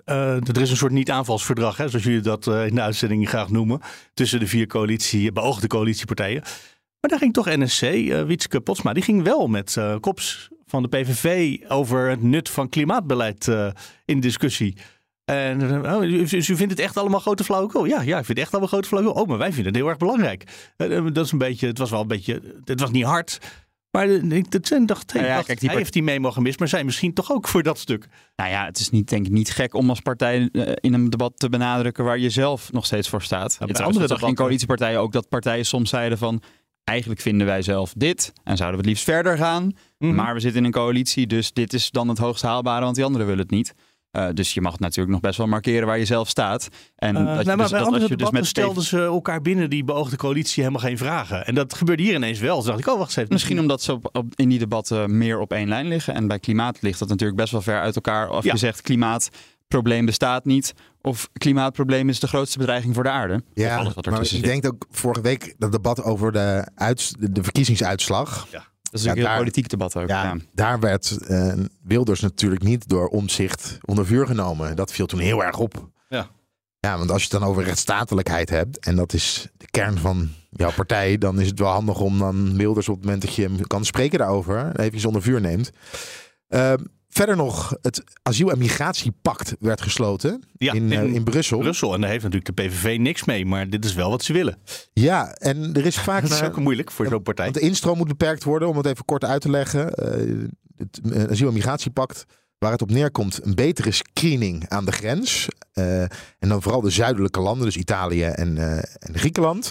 uh, 0.06 0.48
er 0.48 0.60
is 0.60 0.70
een 0.70 0.76
soort 0.76 0.92
niet-aanvalsverdrag, 0.92 1.76
hè, 1.76 1.88
zoals 1.88 2.04
jullie 2.04 2.20
dat 2.20 2.46
uh, 2.46 2.66
in 2.66 2.74
de 2.74 2.80
uitzending 2.80 3.28
graag 3.28 3.50
noemen, 3.50 3.80
tussen 4.14 4.40
de 4.40 4.46
vier 4.46 4.66
coalitie, 4.66 5.32
beoogde 5.32 5.66
coalitiepartijen. 5.66 6.42
Maar 7.00 7.10
daar 7.10 7.18
ging 7.18 7.32
toch 7.32 7.46
NSC, 7.46 7.82
uh, 7.82 8.22
Wietske 8.22 8.60
Potsma, 8.60 8.92
die 8.92 9.02
ging 9.02 9.22
wel 9.22 9.46
met 9.46 9.76
Kops 10.00 10.48
van 10.66 10.82
de 10.82 10.88
PVV 10.88 11.56
over 11.68 12.08
het 12.08 12.22
nut 12.22 12.48
van 12.48 12.68
klimaatbeleid 12.68 13.50
in 14.04 14.20
discussie. 14.20 14.76
En 15.24 15.60
u, 16.02 16.26
u, 16.30 16.42
vindt 16.42 16.60
het 16.60 16.78
echt 16.78 16.96
allemaal 16.96 17.20
grote 17.20 17.44
flauwekul? 17.44 17.84
Ja, 17.84 18.00
ja, 18.00 18.18
ik 18.18 18.24
vind 18.24 18.28
het 18.28 18.38
echt 18.38 18.50
allemaal 18.50 18.68
grote 18.68 18.88
flauwekul. 18.88 19.22
Oh, 19.22 19.28
maar 19.28 19.38
wij 19.38 19.52
vinden 19.52 19.72
het 19.72 19.76
heel 19.76 19.88
erg 19.88 19.98
belangrijk. 19.98 20.44
dat 21.12 21.24
is 21.24 21.32
een 21.32 21.38
beetje, 21.38 21.66
het 21.66 21.78
was 21.78 21.90
wel 21.90 22.00
een 22.00 22.06
beetje, 22.06 22.40
het 22.64 22.80
was 22.80 22.90
niet 22.90 23.04
hard. 23.04 23.38
Maar 23.92 24.08
dat 24.48 24.66
zijn 24.66 24.86
dacht, 24.86 25.12
hey, 25.12 25.20
Nou 25.20 25.32
ja, 25.32 25.36
dacht, 25.36 25.46
kijk, 25.46 25.60
die 25.60 25.68
hij 25.68 25.78
heeft 25.78 25.92
die 25.92 26.02
memo 26.02 26.30
gemist, 26.30 26.58
maar 26.58 26.68
zij 26.68 26.84
misschien 26.84 27.12
toch 27.12 27.32
ook 27.32 27.48
voor 27.48 27.62
dat 27.62 27.78
stuk. 27.78 28.08
Nou 28.36 28.50
ja, 28.50 28.64
het 28.64 28.78
is 28.78 28.90
niet, 28.90 29.08
denk 29.08 29.26
ik 29.26 29.32
niet 29.32 29.50
gek 29.50 29.74
om 29.74 29.88
als 29.88 30.00
partij 30.00 30.48
eh, 30.52 30.72
in 30.80 30.94
een 30.94 31.10
debat 31.10 31.32
te 31.36 31.48
benadrukken 31.48 32.04
waar 32.04 32.18
je 32.18 32.30
zelf 32.30 32.72
nog 32.72 32.86
steeds 32.86 33.08
voor 33.08 33.22
staat. 33.22 33.52
Het 33.52 33.60
andere 33.60 33.84
andere 33.84 34.06
zag 34.06 34.22
in 34.22 34.34
coalitiepartijen 34.34 35.00
ook 35.00 35.12
dat 35.12 35.28
partijen 35.28 35.66
soms 35.66 35.90
zeiden 35.90 36.18
van 36.18 36.42
eigenlijk 36.84 37.20
vinden 37.20 37.46
wij 37.46 37.62
zelf 37.62 37.92
dit 37.96 38.32
en 38.44 38.56
zouden 38.56 38.80
we 38.80 38.86
het 38.86 38.94
liefst 38.94 39.04
verder 39.04 39.36
gaan. 39.36 39.72
Mhm. 39.98 40.14
Maar 40.14 40.34
we 40.34 40.40
zitten 40.40 40.60
in 40.60 40.66
een 40.66 40.72
coalitie, 40.72 41.26
dus 41.26 41.52
dit 41.52 41.72
is 41.72 41.90
dan 41.90 42.08
het 42.08 42.18
hoogst 42.18 42.42
haalbare, 42.42 42.84
want 42.84 42.96
die 42.96 43.04
anderen 43.04 43.26
willen 43.26 43.42
het 43.42 43.50
niet. 43.50 43.74
Eh, 44.12 44.26
dus 44.34 44.54
je 44.54 44.60
mag 44.60 44.78
natuurlijk 44.78 45.12
nog 45.12 45.20
best 45.20 45.38
wel 45.38 45.46
markeren 45.46 45.86
waar 45.86 45.98
je 45.98 46.04
zelf 46.04 46.28
staat. 46.28 46.68
En 46.96 47.16
Eh, 47.16 47.24
dat 47.26 47.38
je 47.38 47.44
nou, 47.44 47.44
maar 47.46 47.56
dus, 47.56 47.68
bij 47.70 47.78
dat 47.78 47.88
andere 47.88 48.08
je 48.08 48.16
dus 48.16 48.30
met 48.30 48.46
stelden 48.46 48.82
ze 48.82 48.98
elkaar 49.02 49.40
binnen 49.40 49.70
die 49.70 49.84
beoogde 49.84 50.16
coalitie 50.16 50.62
helemaal 50.62 50.84
geen 50.84 50.98
vragen. 50.98 51.46
En 51.46 51.54
dat 51.54 51.74
gebeurde 51.74 52.02
hier 52.02 52.14
ineens 52.14 52.38
wel. 52.38 52.56
Dus 52.56 52.64
dacht 52.66 52.78
ik, 52.78 52.86
oh 52.86 52.94
wacht 52.98 53.08
eens 53.08 53.16
even. 53.16 53.32
Misschien 53.32 53.60
omdat 53.60 53.82
ze 53.82 53.92
op, 53.92 54.08
op- 54.12 54.32
in 54.34 54.48
die 54.48 54.58
debatten 54.58 55.18
meer 55.18 55.38
op 55.40 55.52
één 55.52 55.68
lijn 55.68 55.86
liggen. 55.86 56.14
En 56.14 56.26
bij 56.28 56.38
klimaat 56.38 56.78
ligt 56.82 56.98
dat 56.98 57.08
natuurlijk 57.08 57.38
best 57.38 57.52
wel 57.52 57.62
ver 57.62 57.80
uit 57.80 57.94
elkaar. 57.94 58.30
Of 58.30 58.44
Ja. 58.44 58.52
je 58.52 58.58
zegt 58.58 58.80
klimaatprobleem 58.80 60.04
bestaat 60.06 60.44
niet. 60.44 60.74
Of 61.02 61.28
klimaatprobleem 61.32 62.08
is 62.08 62.20
de 62.20 62.28
grootste 62.28 62.58
bedreiging 62.58 62.94
voor 62.94 63.02
de 63.02 63.10
aarde. 63.10 63.34
Of 63.34 63.40
Ja, 63.54 63.76
alles 63.76 63.94
wat 63.94 64.06
maar 64.06 64.20
ik 64.20 64.26
zit. 64.26 64.44
denk 64.44 64.66
ook 64.66 64.86
vorige 64.90 65.20
week 65.20 65.54
dat 65.58 65.72
debat 65.72 66.02
over 66.02 66.32
de, 66.32 66.68
uits- 66.74 67.14
de, 67.18 67.32
de 67.32 67.42
verkiezingsuitslag. 67.42 68.46
Dat 68.92 69.00
is 69.00 69.06
Ja, 69.06 69.14
natuurlijk 69.14 69.18
een 69.18 69.30
heel 69.30 69.52
politiek 69.52 69.68
debat 69.68 69.96
ook. 69.96 70.08
Ja, 70.08 70.22
Ja. 70.24 70.36
daar 70.54 70.80
werd 70.80 71.18
eh, 71.26 71.52
Wilders 71.82 72.20
natuurlijk 72.20 72.62
niet 72.62 72.88
door 72.88 73.08
omzicht 73.08 73.78
onder 73.84 74.06
vuur 74.06 74.26
genomen. 74.26 74.76
Dat 74.76 74.92
viel 74.92 75.06
toen 75.06 75.20
heel 75.20 75.44
erg 75.44 75.58
op. 75.58 75.88
Ja. 76.08 76.28
Ja, 76.80 76.98
want 76.98 77.10
als 77.10 77.22
je 77.22 77.28
het 77.30 77.40
dan 77.40 77.48
over 77.50 77.64
rechtsstatelijkheid 77.64 78.50
hebt, 78.50 78.78
en 78.78 78.96
dat 78.96 79.12
is 79.12 79.48
de 79.56 79.66
kern 79.70 79.98
van 79.98 80.28
jouw 80.50 80.72
partij, 80.72 81.18
dan 81.18 81.40
is 81.40 81.46
het 81.48 81.58
wel 81.58 81.68
handig 81.70 82.00
om 82.00 82.18
dan 82.18 82.56
Wilders 82.56 82.88
op 82.88 82.94
het 82.94 83.04
moment 83.04 83.22
dat 83.22 83.34
je 83.34 83.42
hem 83.42 83.66
kan 83.66 83.84
spreken 83.84 84.18
daarover, 84.18 84.80
even 84.80 85.06
onder 85.06 85.22
vuur 85.22 85.40
neemt. 85.40 85.70
Eh, 86.48 86.72
verder 87.14 87.36
nog, 87.36 87.74
het 87.82 88.02
asiel- 88.22 88.50
en 88.50 88.58
migratiepact 88.58 89.54
werd 89.60 89.80
gesloten 89.80 90.42
Ja, 90.56 90.72
in, 90.72 90.92
eh, 90.92 91.02
in 91.02 91.14
in 91.14 91.24
Brussel. 91.24 91.58
Brussel. 91.58 91.94
En 91.94 92.00
daar 92.00 92.10
heeft 92.10 92.22
natuurlijk 92.24 92.56
de 92.56 92.62
PVV 92.62 92.96
niks 92.98 93.24
mee. 93.24 93.46
Maar 93.46 93.70
dit 93.70 93.84
is 93.84 93.94
wel 93.94 94.10
wat 94.10 94.22
ze 94.24 94.32
willen. 94.32 94.58
Ja, 94.92 95.32
en 95.34 95.74
er 95.74 95.86
is 95.86 95.98
vaak 96.08 96.22
Dat 96.22 96.30
is 96.30 96.40
naar- 96.40 96.48
ook 96.48 96.56
moeilijk 96.56 96.90
voor 96.90 97.06
zo'n 97.06 97.22
partij. 97.22 97.44
Want 97.44 97.56
de 97.56 97.62
instroom 97.62 97.96
moet 97.98 98.08
beperkt 98.08 98.44
worden, 98.44 98.68
om 98.68 98.76
het 98.76 98.86
even 98.86 99.04
kort 99.04 99.24
uit 99.24 99.40
te 99.40 99.50
leggen. 99.50 99.94
Eh, 99.94 100.46
het 100.76 101.00
eh, 101.12 101.30
asiel- 101.30 101.48
en 101.48 101.54
migratiepact, 101.54 102.24
waar 102.58 102.72
het 102.72 102.82
op 102.82 102.90
neerkomt, 102.90 103.44
een 103.44 103.54
betere 103.54 103.90
screening 103.90 104.68
aan 104.68 104.84
de 104.84 104.92
grens. 104.92 105.48
En 106.38 106.48
dan 106.48 106.62
vooral 106.62 106.80
de 106.80 106.90
zuidelijke 106.90 107.40
landen, 107.40 107.64
dus 107.66 107.76
Italië 107.76 108.22
en, 108.24 108.58
en 108.58 109.18
Griekenland. 109.18 109.70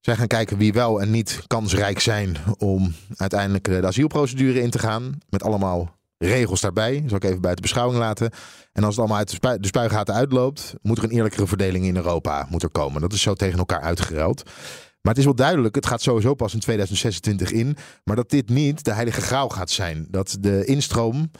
Zij 0.00 0.16
gaan 0.16 0.26
kijken 0.26 0.58
wie 0.58 0.72
wel 0.72 1.00
en 1.00 1.10
niet 1.10 1.40
kansrijk 1.46 2.00
zijn 2.00 2.36
om 2.58 2.92
uiteindelijk 3.16 3.64
de 3.64 3.86
asielprocedure 3.86 4.60
in 4.62 4.70
te 4.70 4.78
gaan. 4.78 5.18
Met 5.30 5.42
allemaal 5.42 5.96
regels 6.26 6.60
daarbij. 6.60 7.04
Zal 7.06 7.16
ik 7.16 7.24
even 7.24 7.40
buiten 7.40 7.62
beschouwing 7.62 7.98
laten. 7.98 8.30
En 8.72 8.84
als 8.84 8.96
het 8.96 8.98
allemaal 8.98 9.18
uit 9.18 9.40
de, 9.40 9.58
de 9.60 9.66
spuigaten 9.66 10.14
uitloopt, 10.14 10.74
moet 10.82 10.98
er 10.98 11.04
een 11.04 11.10
eerlijkere 11.10 11.46
verdeling 11.46 11.84
in 11.84 11.96
Europa 11.96 12.46
moet 12.50 12.62
er 12.62 12.70
komen. 12.70 13.00
Dat 13.00 13.12
is 13.12 13.22
zo 13.22 13.34
tegen 13.34 13.58
elkaar 13.58 13.80
uitgeruild. 13.80 14.42
Maar 14.44 15.12
het 15.12 15.18
is 15.18 15.24
wel 15.24 15.34
duidelijk, 15.34 15.74
het 15.74 15.86
gaat 15.86 16.02
sowieso 16.02 16.34
pas 16.34 16.54
in 16.54 16.60
2026 16.60 17.50
in. 17.50 17.76
Maar 18.04 18.16
dat 18.16 18.30
dit 18.30 18.48
niet 18.48 18.84
de 18.84 18.92
heilige 18.92 19.20
graal 19.20 19.48
gaat 19.48 19.70
zijn. 19.70 20.06
Dat 20.10 20.36
de 20.40 20.64
instroom 20.64 21.30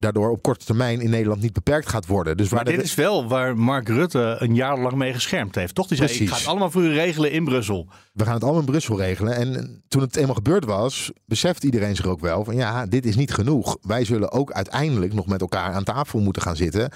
daardoor 0.00 0.30
op 0.30 0.42
korte 0.42 0.64
termijn 0.64 1.00
in 1.00 1.10
Nederland 1.10 1.40
niet 1.40 1.52
beperkt 1.52 1.88
gaat 1.88 2.06
worden. 2.06 2.36
Dus 2.36 2.48
waar 2.48 2.64
Maar 2.64 2.72
dit 2.72 2.82
is 2.84 2.94
wel 2.94 3.28
waar 3.28 3.56
Mark 3.56 3.88
Rutte 3.88 4.36
een 4.38 4.54
jaar 4.54 4.78
lang 4.78 4.94
mee 4.94 5.12
geschermd 5.12 5.54
heeft. 5.54 5.74
Toch? 5.74 5.86
Die 5.86 5.96
zei, 5.96 6.08
ik 6.08 6.16
Precies. 6.16 6.32
ga 6.34 6.40
het 6.40 6.48
allemaal 6.50 6.70
voor 6.70 6.82
u 6.82 6.92
regelen 6.92 7.30
in 7.32 7.44
Brussel. 7.44 7.88
we 8.12 8.24
gaan 8.24 8.34
het 8.34 8.42
allemaal 8.42 8.60
in 8.60 8.66
Brussel 8.66 8.98
regelen. 8.98 9.34
En 9.34 9.82
toen 9.88 10.00
het 10.00 10.16
eenmaal 10.16 10.34
gebeurd 10.34 10.64
was, 10.64 11.12
beseft 11.24 11.64
iedereen 11.64 11.96
zich 11.96 12.06
ook 12.06 12.20
wel 12.20 12.44
van 12.44 12.56
ja, 12.56 12.86
dit 12.86 13.06
is 13.06 13.16
niet 13.16 13.32
genoeg. 13.32 13.78
Wij 13.82 14.04
zullen 14.04 14.32
ook 14.32 14.52
uiteindelijk 14.52 15.12
nog 15.12 15.26
met 15.26 15.40
elkaar 15.40 15.72
aan 15.72 15.84
tafel 15.84 16.20
moeten 16.20 16.42
gaan 16.42 16.56
zitten. 16.56 16.90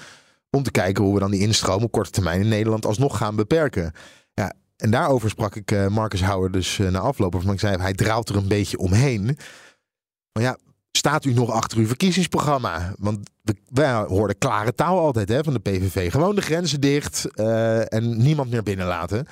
Om 0.49 0.63
te 0.63 0.71
kijken 0.71 1.03
hoe 1.03 1.13
we 1.13 1.19
dan 1.19 1.31
die 1.31 1.41
instroom 1.41 1.83
op 1.83 1.91
korte 1.91 2.11
termijn 2.11 2.41
in 2.41 2.47
Nederland 2.47 2.85
alsnog 2.85 3.17
gaan 3.17 3.35
beperken. 3.35 3.91
Ja, 4.33 4.53
en 4.77 4.91
daarover 4.91 5.29
sprak 5.29 5.55
ik 5.55 5.71
eh, 5.71 5.87
Marcus 5.87 6.23
Houwer 6.23 6.51
dus 6.51 6.79
eh, 6.79 6.89
na 6.89 6.99
afloop. 6.99 7.35
Ik 7.35 7.59
zei, 7.59 7.77
hij 7.77 7.93
draalt 7.93 8.29
er 8.29 8.35
een 8.35 8.47
beetje 8.47 8.77
omheen. 8.77 9.37
Maar 10.31 10.43
ja, 10.43 10.57
staat 10.97 11.25
u 11.25 11.33
nog 11.33 11.51
achter 11.51 11.77
uw 11.77 11.87
verkiezingsprogramma? 11.87 12.93
Want 12.97 13.29
we, 13.41 13.55
wij 13.69 13.93
hoorden 13.93 14.37
klare 14.37 14.75
taal 14.75 14.99
altijd 14.99 15.29
hè, 15.29 15.43
van 15.43 15.53
de 15.53 15.59
PVV. 15.59 16.11
Gewoon 16.11 16.35
de 16.35 16.41
grenzen 16.41 16.81
dicht 16.81 17.27
eh, 17.35 17.93
en 17.93 18.17
niemand 18.17 18.51
meer 18.51 18.63
binnenlaten. 18.63 19.27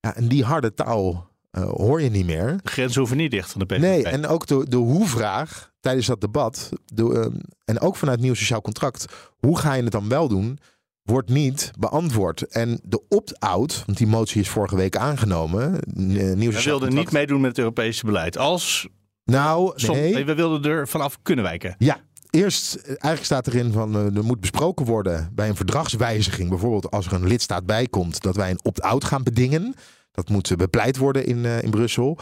Ja, 0.00 0.16
en 0.16 0.28
die 0.28 0.44
harde 0.44 0.74
taal 0.74 1.30
eh, 1.50 1.62
hoor 1.62 2.02
je 2.02 2.10
niet 2.10 2.26
meer. 2.26 2.58
De 2.62 2.70
grenzen 2.70 2.98
hoeven 2.98 3.16
niet 3.16 3.30
dicht 3.30 3.50
van 3.50 3.60
de 3.60 3.66
PVV. 3.66 3.80
Nee, 3.80 4.04
en 4.04 4.26
ook 4.26 4.46
de, 4.46 4.66
de 4.68 4.76
hoe-vraag 4.76 5.72
tijdens 5.80 6.06
dat 6.06 6.20
debat, 6.20 6.68
de, 6.84 7.14
ehm, 7.14 7.36
en 7.64 7.80
ook 7.80 7.96
vanuit 7.96 8.20
Nieuw 8.20 8.34
Sociaal 8.34 8.60
Contract, 8.60 9.04
hoe 9.38 9.58
ga 9.58 9.74
je 9.74 9.82
het 9.82 9.92
dan 9.92 10.08
wel 10.08 10.28
doen, 10.28 10.58
wordt 11.02 11.28
niet 11.28 11.70
beantwoord. 11.78 12.42
En 12.42 12.80
de 12.82 13.02
opt-out, 13.08 13.82
want 13.86 13.98
die 13.98 14.06
motie 14.06 14.40
is 14.40 14.48
vorige 14.48 14.76
week 14.76 14.96
aangenomen, 14.96 15.78
Nieuw 15.94 16.52
Sociaal 16.52 16.62
wilden 16.64 16.88
niet 16.88 16.96
Contract- 16.96 17.12
meedoen 17.12 17.40
met 17.40 17.50
het 17.50 17.58
Europese 17.58 18.06
beleid. 18.06 18.38
Als 18.38 18.88
Nou, 19.32 19.72
som- 19.74 19.96
we 19.96 20.34
wilden 20.34 20.70
er 20.72 20.88
vanaf 20.88 21.18
kunnen 21.22 21.44
wijken. 21.44 21.74
Ja, 21.78 22.00
eerst 22.30 22.74
eh, 22.74 22.86
eigenlijk 22.88 23.24
staat 23.24 23.46
erin 23.46 23.72
van 23.72 23.94
eh, 23.96 24.16
er 24.16 24.24
moet 24.24 24.40
besproken 24.40 24.86
worden 24.86 25.30
bij 25.32 25.48
een 25.48 25.56
verdragswijziging. 25.56 26.48
Bijvoorbeeld 26.48 26.90
als 26.90 27.06
er 27.06 27.12
een 27.12 27.26
lidstaat 27.26 27.66
bij 27.66 27.86
komt 27.86 28.22
dat 28.22 28.36
wij 28.36 28.50
een 28.50 28.60
opt-out 28.62 29.04
gaan 29.04 29.22
bedingen. 29.22 29.74
Dat 30.12 30.28
moet 30.28 30.50
eh, 30.50 30.56
bepleit 30.56 30.96
worden 30.96 31.26
in, 31.26 31.44
in 31.44 31.70
Brussel. 31.70 32.14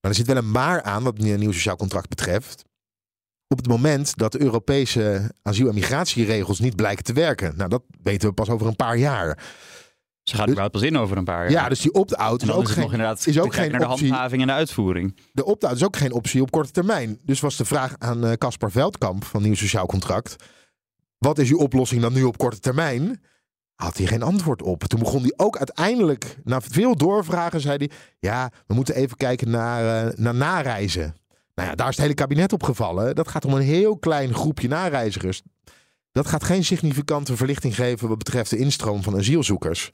Maar 0.00 0.10
er 0.10 0.14
zit 0.14 0.26
wel 0.26 0.36
een 0.36 0.50
maar 0.50 0.82
aan 0.82 1.02
wat 1.02 1.18
een 1.18 1.38
nieuw 1.38 1.52
sociaal 1.52 1.76
contract 1.76 2.08
betreft. 2.08 2.64
Op 3.48 3.56
het 3.58 3.68
moment 3.68 4.16
dat 4.16 4.32
de 4.32 4.40
Europese 4.40 5.30
asiel- 5.42 5.68
en 5.68 5.74
migratieregels 5.74 6.58
niet 6.58 6.76
blijken 6.76 7.04
te 7.04 7.12
werken. 7.12 7.56
Nou, 7.56 7.68
dat 7.68 7.82
weten 8.02 8.28
we 8.28 8.34
pas 8.34 8.48
over 8.48 8.66
een 8.66 8.76
paar 8.76 8.96
jaar. 8.96 9.38
Ze 10.30 10.36
gaat 10.36 10.46
Dus- 10.46 10.54
er 10.54 10.60
wel 10.60 10.70
pas 10.70 10.82
in 10.82 10.98
over 10.98 11.16
een 11.16 11.24
paar 11.24 11.42
jaar. 11.42 11.62
Ja, 11.62 11.68
dus 11.68 11.80
die 11.80 11.92
opt-out 11.92 12.42
is 12.42 12.50
ook 12.50 12.62
is 12.62 12.68
nog 12.68 12.74
geen, 12.74 12.84
inderdaad 12.84 13.26
is 13.26 13.38
ook 13.38 13.54
geen 13.54 13.70
naar 13.70 13.80
de 13.80 13.86
handhaving 13.86 14.40
en 14.40 14.46
de 14.46 14.52
uitvoering. 14.52 15.16
de 15.32 15.44
opt-out 15.44 15.76
is 15.76 15.84
ook 15.84 15.96
geen 15.96 16.12
optie 16.12 16.42
op 16.42 16.50
korte 16.50 16.70
termijn. 16.70 17.18
Dus 17.22 17.40
was 17.40 17.56
de 17.56 17.64
vraag 17.64 17.94
aan 17.98 18.24
eh, 18.24 18.32
Caspar 18.32 18.70
Veldkamp 18.70 19.24
van 19.24 19.42
Nieuw 19.42 19.54
Sociaal 19.54 19.86
Contract. 19.86 20.36
Wat 21.18 21.38
is 21.38 21.50
uw 21.50 21.58
oplossing 21.58 22.02
dan 22.02 22.12
nu 22.12 22.22
op 22.22 22.38
korte 22.38 22.60
termijn? 22.60 23.22
Had 23.74 23.96
hij 23.96 24.06
geen 24.06 24.22
antwoord 24.22 24.62
op. 24.62 24.84
Toen 24.84 24.98
begon 24.98 25.22
hij 25.22 25.32
ook 25.36 25.56
uiteindelijk, 25.56 26.36
na 26.44 26.60
veel 26.60 26.96
doorvragen, 26.96 27.60
zei 27.60 27.76
hij... 27.76 27.90
Ja, 28.18 28.50
we 28.66 28.74
moeten 28.74 28.94
even 28.94 29.16
kijken 29.16 29.50
naar, 29.50 30.06
eh, 30.06 30.16
naar 30.16 30.34
nareizen. 30.34 31.16
Nou 31.54 31.68
ja, 31.68 31.74
daar 31.74 31.88
is 31.88 31.94
het 31.94 32.02
hele 32.02 32.14
kabinet 32.14 32.52
op 32.52 32.62
gevallen. 32.62 33.14
Dat 33.14 33.28
gaat 33.28 33.44
om 33.44 33.54
een 33.54 33.62
heel 33.62 33.98
klein 33.98 34.34
groepje 34.34 34.68
nareizigers. 34.68 35.42
Dat 36.12 36.26
gaat 36.26 36.44
geen 36.44 36.64
significante 36.64 37.36
verlichting 37.36 37.74
geven 37.74 38.08
wat 38.08 38.18
betreft 38.18 38.50
de 38.50 38.56
instroom 38.56 39.02
van 39.02 39.16
asielzoekers. 39.16 39.90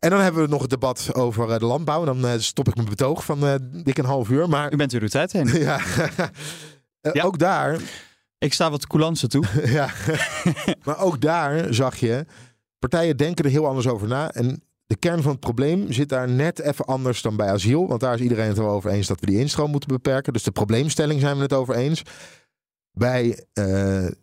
En 0.00 0.10
dan 0.10 0.20
hebben 0.20 0.42
we 0.42 0.48
nog 0.48 0.60
het 0.60 0.70
debat 0.70 1.14
over 1.14 1.50
eh, 1.50 1.58
de 1.58 1.64
landbouw. 1.64 2.00
En 2.00 2.06
dan 2.06 2.26
eh, 2.30 2.38
stop 2.38 2.68
ik 2.68 2.74
mijn 2.74 2.88
betoog 2.88 3.24
van 3.24 3.46
eh, 3.46 3.54
dik 3.72 3.98
een 3.98 4.04
half 4.04 4.28
uur. 4.28 4.48
Maar 4.48 4.72
U 4.72 4.76
bent 4.76 4.92
er 4.92 5.02
uw 5.02 5.08
tijd 5.08 5.32
heen. 5.32 5.46
ja, 5.60 5.80
Ja. 7.00 7.22
ook 7.22 7.38
daar 7.38 7.80
Ik 8.38 8.52
sta 8.52 8.70
wat 8.70 8.86
coulance 8.86 9.28
toe. 9.28 9.44
ja. 9.64 9.90
maar 10.84 10.98
ook 10.98 11.20
daar 11.20 11.74
zag 11.74 11.96
je, 11.96 12.26
partijen 12.78 13.16
denken 13.16 13.44
er 13.44 13.50
heel 13.50 13.66
anders 13.66 13.86
over 13.88 14.08
na. 14.08 14.32
En 14.32 14.62
de 14.86 14.96
kern 14.96 15.22
van 15.22 15.30
het 15.30 15.40
probleem 15.40 15.92
zit 15.92 16.08
daar 16.08 16.28
net 16.28 16.58
even 16.58 16.84
anders 16.84 17.22
dan 17.22 17.36
bij 17.36 17.50
asiel. 17.50 17.88
Want 17.88 18.00
daar 18.00 18.14
is 18.14 18.20
iedereen 18.20 18.48
het 18.48 18.58
wel 18.58 18.68
over 18.68 18.90
eens 18.90 19.06
dat 19.06 19.20
we 19.20 19.26
die 19.26 19.38
instroom 19.38 19.70
moeten 19.70 19.88
beperken. 19.88 20.32
Dus 20.32 20.42
de 20.42 20.50
probleemstelling 20.50 21.20
zijn 21.20 21.36
we 21.36 21.42
het 21.42 21.52
over 21.52 21.74
eens. 21.74 22.02
Bij 22.92 23.44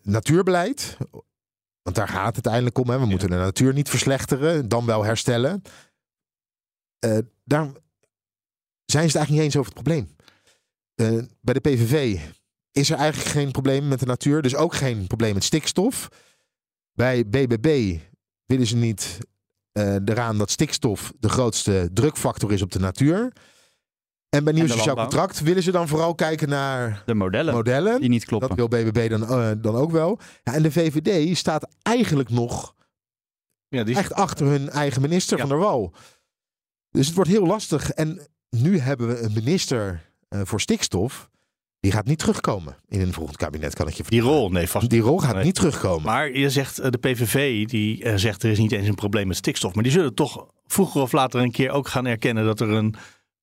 natuurbeleid, 0.03 0.97
want 1.87 1.99
daar 1.99 2.07
gaat 2.07 2.35
het 2.35 2.47
uiteindelijk 2.47 2.77
om. 2.77 2.89
Hè. 2.89 2.99
We 2.99 3.05
moeten 3.05 3.29
de 3.29 3.35
natuur 3.35 3.73
niet 3.73 3.89
verslechteren, 3.89 4.69
dan 4.69 4.85
wel 4.85 5.03
herstellen. 5.03 5.61
Eh, 6.99 7.17
daar 7.43 7.63
zijn 8.85 9.09
ze 9.09 9.17
het 9.17 9.27
eigenlijk 9.27 9.29
niet 9.29 9.41
eens 9.41 9.57
over 9.57 9.73
het 9.73 9.83
probleem. 9.83 10.15
Eh, 10.95 11.23
bij 11.41 11.53
de 11.53 11.59
PVV 11.59 12.19
is 12.71 12.89
er 12.89 12.97
eigenlijk 12.97 13.29
geen 13.31 13.51
probleem 13.51 13.87
met 13.87 13.99
de 13.99 14.05
natuur. 14.05 14.41
Dus 14.41 14.55
ook 14.55 14.75
geen 14.75 15.07
probleem 15.07 15.33
met 15.33 15.43
stikstof. 15.43 16.07
Bij 16.91 17.27
BBB 17.27 17.97
willen 18.45 18.67
ze 18.67 18.75
niet 18.75 19.17
eh 19.71 19.95
eraan 19.95 20.37
dat 20.37 20.51
stikstof 20.51 21.13
de 21.19 21.29
grootste 21.29 21.89
drukfactor 21.93 22.51
is 22.51 22.61
op 22.61 22.71
de 22.71 22.79
natuur. 22.79 23.33
En 24.29 24.43
bij 24.43 24.53
nieuw 24.53 24.67
sociaal 24.67 24.85
landbouw. 24.85 25.05
contract 25.07 25.39
willen 25.41 25.63
ze 25.63 25.71
dan 25.71 25.87
vooral 25.87 26.15
kijken 26.15 26.49
naar 26.49 27.03
De 27.05 27.13
modellen 27.13 27.53
modellen. 27.53 27.99
die 27.99 28.09
niet 28.09 28.25
kloppen. 28.25 28.49
Dat 28.55 28.57
wil 28.57 28.67
BBB 28.67 29.09
dan, 29.09 29.23
eh, 29.27 29.51
dan 29.57 29.75
ook 29.75 29.91
wel. 29.91 30.19
Ja, 30.43 30.53
en 30.53 30.63
de 30.63 30.71
VVD 30.71 31.37
staat 31.37 31.67
eigenlijk 31.81 32.29
nog 32.29 32.75
Ja, 33.69 33.83
die 33.83 33.95
echt 33.95 34.13
achter 34.13 34.45
hun 34.47 34.69
eigen 34.69 35.01
minister 35.01 35.37
Ja. 35.37 35.47
van 35.47 35.57
der 35.57 35.65
Wal. 35.65 35.93
Dus 36.89 37.05
het 37.05 37.15
wordt 37.15 37.29
heel 37.29 37.45
lastig. 37.45 37.89
En 37.91 38.27
nu 38.49 38.79
hebben 38.79 39.07
we 39.07 39.19
een 39.21 39.33
minister 39.33 40.05
eh, 40.29 40.41
voor 40.43 40.61
stikstof. 40.61 41.29
Die 41.79 41.91
gaat 41.91 42.05
niet 42.05 42.19
terugkomen 42.19 42.75
in 42.87 43.01
een 43.01 43.13
volgend 43.13 43.37
kabinet, 43.37 43.73
kan 43.75 43.87
ik 43.87 43.93
je 43.93 44.03
die 44.03 44.11
vertellen. 44.21 44.39
rol, 44.39 44.49
nee, 44.51 44.67
vast 44.69 44.89
Die 44.89 45.01
rol 45.01 45.19
gaat 45.19 45.35
Nee. 45.35 45.43
niet 45.43 45.55
terugkomen. 45.55 46.05
Maar 46.05 46.31
je 46.37 46.49
zegt, 46.49 46.79
eh, 46.79 46.89
de 46.91 46.97
PVV 46.97 47.65
die 47.65 48.17
zegt 48.19 48.43
er 48.43 48.49
is 48.51 48.57
niet 48.59 48.71
eens 48.71 48.87
een 48.87 48.95
probleem 48.95 49.27
met 49.27 49.37
stikstof. 49.37 49.73
Maar 49.73 49.83
die 49.83 49.91
zullen 49.91 50.13
toch 50.13 50.47
vroeger 50.65 51.01
of 51.01 51.11
later 51.11 51.41
een 51.41 51.51
keer 51.51 51.71
ook 51.71 51.87
gaan 51.87 52.05
erkennen 52.05 52.45
dat 52.45 52.59
er 52.59 52.69
een 52.69 52.95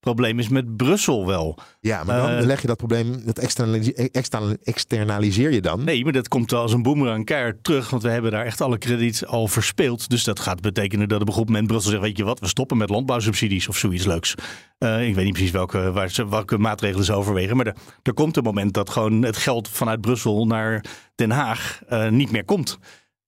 probleem 0.05 0.39
is 0.39 0.49
met 0.49 0.77
Brussel 0.77 1.27
wel. 1.27 1.59
ja, 1.81 2.05
maar 2.05 2.17
dan 2.17 2.31
eh, 2.31 2.45
leg 2.45 2.61
je 2.61 2.67
dat 2.67 2.77
probleem, 2.77 3.25
dat 3.25 3.39
externalise- 3.39 4.11
extern- 4.13 4.59
externaliseer 4.63 5.53
je 5.53 5.61
dan. 5.61 5.85
Nee, 5.85 6.05
maar 6.05 6.13
dat 6.13 6.29
komt 6.29 6.53
als 6.53 6.73
een 6.73 6.83
boemerang 6.83 7.25
keihard 7.25 7.65
terug. 7.65 7.91
Want 7.91 8.03
we 8.03 8.09
hebben 8.09 8.31
daar 8.31 8.45
echt 8.45 8.61
alle 8.61 8.79
krediet 8.79 9.27
al 9.27 9.49
verspeeld. 9.49 10.09
Dus 10.09 10.25
dat 10.25 10.41
gaat 10.41 10.61
betekenen 10.61 11.09
dat 11.09 11.21
op 11.21 11.29
een 11.29 11.35
goed 11.35 11.47
moment 11.47 11.67
Brussel 11.67 11.91
zegt... 11.91 12.03
weet 12.03 12.17
je 12.17 12.25
wat, 12.25 12.41
we 12.41 12.47
stoppen 12.49 12.77
met 12.77 12.91
landbouwsubsidies 12.91 13.69
of 13.69 13.77
zoiets 13.77 14.05
leuks. 14.05 14.35
Eh, 14.79 15.09
ik 15.09 15.15
weet 15.15 15.25
niet 15.25 15.33
precies 15.33 15.51
welke, 15.53 15.93
waar 15.93 16.11
ze, 16.11 16.29
welke 16.29 16.59
maatregelen 16.59 17.05
ze 17.05 17.13
overwegen. 17.13 17.57
Maar 17.57 17.67
er, 17.67 17.77
er 18.03 18.15
komt 18.15 18.37
een 18.37 18.43
moment 18.43 18.75
dat 18.75 18.91
gewoon 18.91 19.23
het 19.23 19.37
geld 19.37 19.69
vanuit 19.69 20.01
Brussel 20.01 20.47
naar 20.47 20.85
Den 21.15 21.31
Haag 21.31 21.81
eh, 21.89 22.09
niet 22.09 22.31
meer 22.31 22.45
komt. 22.45 22.79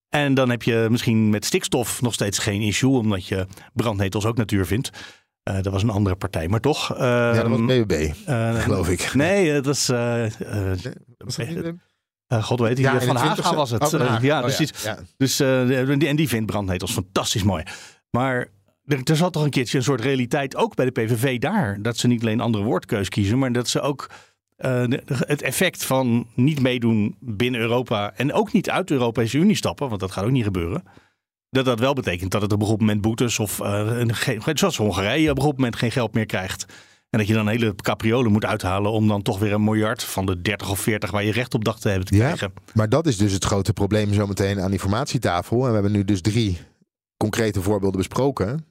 En 0.08 0.34
dan 0.34 0.50
heb 0.50 0.62
je 0.62 0.86
misschien 0.90 1.30
met 1.30 1.44
stikstof 1.44 2.02
nog 2.02 2.14
steeds 2.14 2.38
geen 2.38 2.60
issue... 2.60 2.90
omdat 2.90 3.26
je 3.26 3.46
brandnetels 3.72 4.24
ook 4.24 4.36
natuur 4.36 4.66
vindt. 4.66 4.90
Eh, 5.46 5.54
dat 5.62 5.72
was 5.72 5.82
een 5.82 5.90
andere 5.90 6.16
partij, 6.16 6.48
maar 6.48 6.60
toch. 6.60 6.98
ja, 6.98 7.32
dat 7.32 7.48
was 7.48 7.58
ehm, 7.58 7.66
BBB, 7.66 8.10
eh, 8.26 8.54
geloof 8.60 8.88
ik. 8.88 9.14
Nee, 9.14 9.50
het 9.50 9.66
was... 9.66 9.88
eh, 9.88 10.22
Was 11.18 11.36
dat 11.36 11.46
niet 11.48 11.62
de- 11.62 11.74
eh, 12.26 12.44
God 12.44 12.60
weet, 12.60 12.80
van 12.80 13.00
21ste? 13.00 13.14
Haga 13.16 13.54
was 13.54 13.70
het. 13.70 13.94
Oh, 13.94 14.00
Haga. 14.00 14.18
ja, 14.22 14.38
Oh, 14.40 14.56
dus, 14.56 14.72
ja. 14.82 14.98
dus 15.16 15.36
die- 15.36 16.08
en 16.08 16.16
die 16.16 16.28
vindt 16.28 16.46
brandnetels 16.46 16.92
fantastisch 16.92 17.42
mooi. 17.42 17.62
Maar 18.10 18.46
er, 18.84 19.00
er 19.04 19.16
zat 19.16 19.32
toch 19.32 19.44
een 19.44 19.50
keertje 19.50 19.78
een 19.78 19.84
soort 19.84 20.00
realiteit 20.00 20.56
ook 20.56 20.74
bij 20.74 20.84
de 20.84 20.90
PVV 20.90 21.38
daar. 21.38 21.82
Dat 21.82 21.96
ze 21.96 22.06
niet 22.06 22.20
alleen 22.22 22.40
andere 22.40 22.64
woordkeus 22.64 23.08
kiezen, 23.08 23.38
maar 23.38 23.52
dat 23.52 23.68
ze 23.68 23.80
ook 23.80 24.10
de- 24.56 25.02
het 25.06 25.42
effect 25.42 25.84
van 25.84 26.26
niet 26.34 26.60
meedoen 26.60 27.16
binnen 27.20 27.60
Europa 27.60 28.12
en 28.16 28.32
ook 28.32 28.52
niet 28.52 28.70
uit 28.70 28.88
de 28.88 28.94
Europese 28.94 29.38
Unie 29.38 29.56
stappen, 29.56 29.88
want 29.88 30.00
dat 30.00 30.10
gaat 30.12 30.24
ook 30.24 30.30
niet 30.30 30.44
gebeuren. 30.44 30.82
Dat 31.56 31.64
dat 31.64 31.80
wel 31.80 31.94
betekent 31.94 32.30
dat 32.30 32.42
het 32.42 32.52
op 32.52 32.60
een 32.60 32.66
goed 32.66 32.80
moment 32.80 33.00
boetes 33.00 33.38
of 33.38 33.60
eh, 33.60 33.98
een 33.98 34.58
zoals 34.58 34.76
Hongarije 34.76 35.30
op 35.30 35.36
een 35.36 35.42
goed 35.42 35.56
moment 35.56 35.76
geen 35.76 35.90
geld 35.90 36.14
meer 36.14 36.26
krijgt. 36.26 36.64
En 37.10 37.18
dat 37.18 37.26
je 37.28 37.34
dan 37.34 37.46
een 37.46 37.52
hele 37.52 37.74
capriolen 37.74 38.32
moet 38.32 38.44
uithalen 38.44 38.90
om 38.90 39.08
dan 39.08 39.22
toch 39.22 39.38
weer 39.38 39.52
een 39.52 39.64
miljard 39.64 40.04
van 40.04 40.26
de 40.26 40.42
30 40.42 40.70
of 40.70 40.80
40 40.80 41.10
waar 41.10 41.24
je 41.24 41.32
recht 41.32 41.54
op 41.54 41.64
dacht 41.64 41.80
te 41.80 41.88
hebben 41.88 42.06
te 42.06 42.14
Ja. 42.14 42.20
krijgen. 42.24 42.52
Maar 42.74 42.88
dat 42.88 43.06
is 43.06 43.16
dus 43.16 43.32
het 43.32 43.44
grote 43.44 43.72
probleem 43.72 44.12
zometeen 44.14 44.60
aan 44.60 44.70
die 44.70 44.80
formatietafel. 44.80 45.62
En 45.62 45.66
we 45.66 45.72
hebben 45.72 45.92
nu 45.92 46.04
dus 46.04 46.20
drie 46.20 46.58
concrete 47.16 47.62
voorbeelden 47.62 47.98
besproken. 47.98 48.66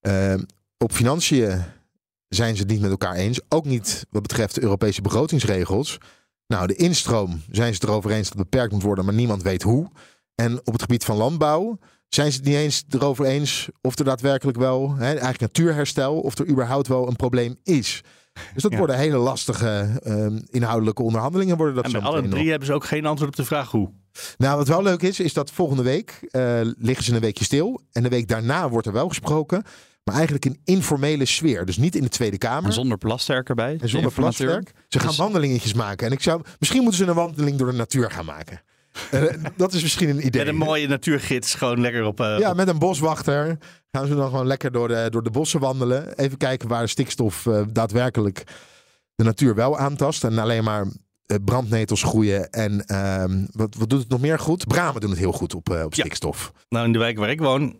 Eh, 0.00 0.34
op 0.78 0.92
financiën 0.92 1.62
zijn 2.28 2.54
ze 2.56 2.62
het 2.62 2.70
niet 2.70 2.80
met 2.80 2.90
elkaar 2.90 3.14
eens. 3.14 3.40
Ook 3.48 3.64
niet 3.64 4.06
wat 4.10 4.22
betreft 4.22 4.54
de 4.54 4.62
Europese 4.62 5.02
begrotingsregels. 5.02 5.98
Nou, 6.46 6.66
de 6.66 6.74
instroom 6.76 7.42
zijn 7.50 7.74
ze 7.74 7.80
het 7.80 7.88
erover 7.90 8.10
eens 8.10 8.28
dat 8.28 8.36
beperkt 8.36 8.72
moet 8.72 8.82
worden, 8.82 9.04
maar 9.04 9.14
niemand 9.14 9.42
weet 9.42 9.62
hoe. 9.62 9.88
En 10.34 10.58
op 10.64 10.72
het 10.72 10.82
gebied 10.82 11.04
van 11.04 11.16
landbouw 11.16 11.78
zijn 12.08 12.30
ze 12.32 12.36
het 12.38 12.46
niet 12.46 12.56
eens 12.56 12.84
erover 12.90 13.24
eens 13.24 13.68
of 13.82 13.98
er 13.98 14.04
daadwerkelijk 14.04 14.58
wel, 14.58 14.94
hè, 14.96 15.04
eigenlijk 15.06 15.40
natuurherstel, 15.40 16.20
of 16.20 16.38
er 16.38 16.48
überhaupt 16.48 16.88
wel 16.88 17.08
een 17.08 17.16
probleem 17.16 17.56
is. 17.62 18.00
Dus 18.54 18.62
dat 18.62 18.72
Ja. 18.72 18.78
worden 18.78 18.96
hele 18.98 19.16
lastige 19.16 20.00
eh, 20.02 20.26
inhoudelijke 20.50 21.02
onderhandelingen. 21.02 21.56
Worden 21.56 21.74
dat 21.74 21.84
En 21.84 21.92
bij 21.92 22.00
alle 22.00 22.20
nog. 22.22 22.30
drie 22.30 22.48
hebben 22.50 22.66
ze 22.66 22.72
ook 22.74 22.84
geen 22.84 23.06
antwoord 23.06 23.30
op 23.30 23.36
de 23.36 23.44
vraag 23.44 23.70
hoe. 23.70 23.90
Nou, 24.38 24.56
wat 24.56 24.68
wel 24.68 24.82
leuk 24.82 25.02
is, 25.02 25.20
is 25.20 25.32
dat 25.32 25.50
volgende 25.50 25.82
week 25.82 26.18
eh, 26.30 26.60
liggen 26.78 27.04
ze 27.04 27.14
een 27.14 27.20
weekje 27.20 27.44
stil. 27.44 27.80
En 27.92 28.02
de 28.02 28.08
week 28.08 28.28
daarna 28.28 28.68
wordt 28.68 28.86
er 28.86 28.92
wel 28.92 29.08
gesproken. 29.08 29.62
Maar 30.04 30.14
eigenlijk 30.14 30.44
in 30.44 30.60
informele 30.64 31.24
sfeer. 31.24 31.64
Dus 31.64 31.76
niet 31.76 31.94
in 31.94 32.02
de 32.02 32.08
Tweede 32.08 32.38
Kamer. 32.38 32.64
En 32.64 32.72
zonder 32.72 32.98
plasterk 32.98 33.48
erbij. 33.48 33.72
En 33.72 33.78
de 33.78 33.88
zonder 33.88 34.12
plasterk. 34.12 34.72
Ze 34.88 34.98
gaan 34.98 35.08
Dus- 35.08 35.16
wandelingetjes 35.16 35.74
maken. 35.74 36.06
En 36.06 36.12
ik 36.12 36.22
zou, 36.22 36.42
misschien 36.58 36.82
moeten 36.82 37.00
ze 37.04 37.06
een 37.10 37.14
wandeling 37.14 37.58
door 37.58 37.70
de 37.70 37.76
natuur 37.76 38.10
gaan 38.10 38.24
maken. 38.24 38.60
Eh, 39.10 39.22
dat 39.56 39.72
is 39.72 39.82
misschien 39.82 40.08
een 40.08 40.26
idee. 40.26 40.44
Met 40.44 40.52
een 40.52 40.58
mooie 40.58 40.88
natuurgids, 40.88 41.54
gewoon 41.54 41.80
lekker 41.80 42.04
op. 42.04 42.20
eh, 42.20 42.38
Ja, 42.38 42.54
met 42.54 42.68
een 42.68 42.78
boswachter 42.78 43.58
gaan 43.90 44.06
ze 44.06 44.14
dan 44.14 44.30
gewoon 44.30 44.46
lekker 44.46 44.72
door 44.72 44.88
de, 44.88 45.06
door 45.10 45.22
de 45.22 45.30
bossen 45.30 45.60
wandelen. 45.60 46.14
Even 46.18 46.38
kijken 46.38 46.68
waar 46.68 46.82
de 46.82 46.86
stikstof 46.88 47.46
eh, 47.46 47.62
daadwerkelijk 47.72 48.42
de 49.14 49.24
natuur 49.24 49.54
wel 49.54 49.78
aantast. 49.78 50.24
En 50.24 50.38
alleen 50.38 50.64
maar 50.64 50.86
brandnetels 51.44 52.02
groeien. 52.02 52.50
En 52.50 52.84
ehm, 52.86 53.44
wat, 53.52 53.74
wat 53.74 53.90
doet 53.90 54.00
het 54.00 54.08
nog 54.08 54.20
meer 54.20 54.38
goed? 54.38 54.66
Bramen 54.66 55.00
doen 55.00 55.10
het 55.10 55.18
heel 55.18 55.32
goed 55.32 55.54
op, 55.54 55.70
eh, 55.70 55.84
op 55.84 55.94
Ja. 55.94 56.04
stikstof. 56.04 56.52
Nou, 56.68 56.86
in 56.86 56.92
de 56.92 56.98
wijk 56.98 57.18
waar 57.18 57.30
ik 57.30 57.40
woon, 57.40 57.76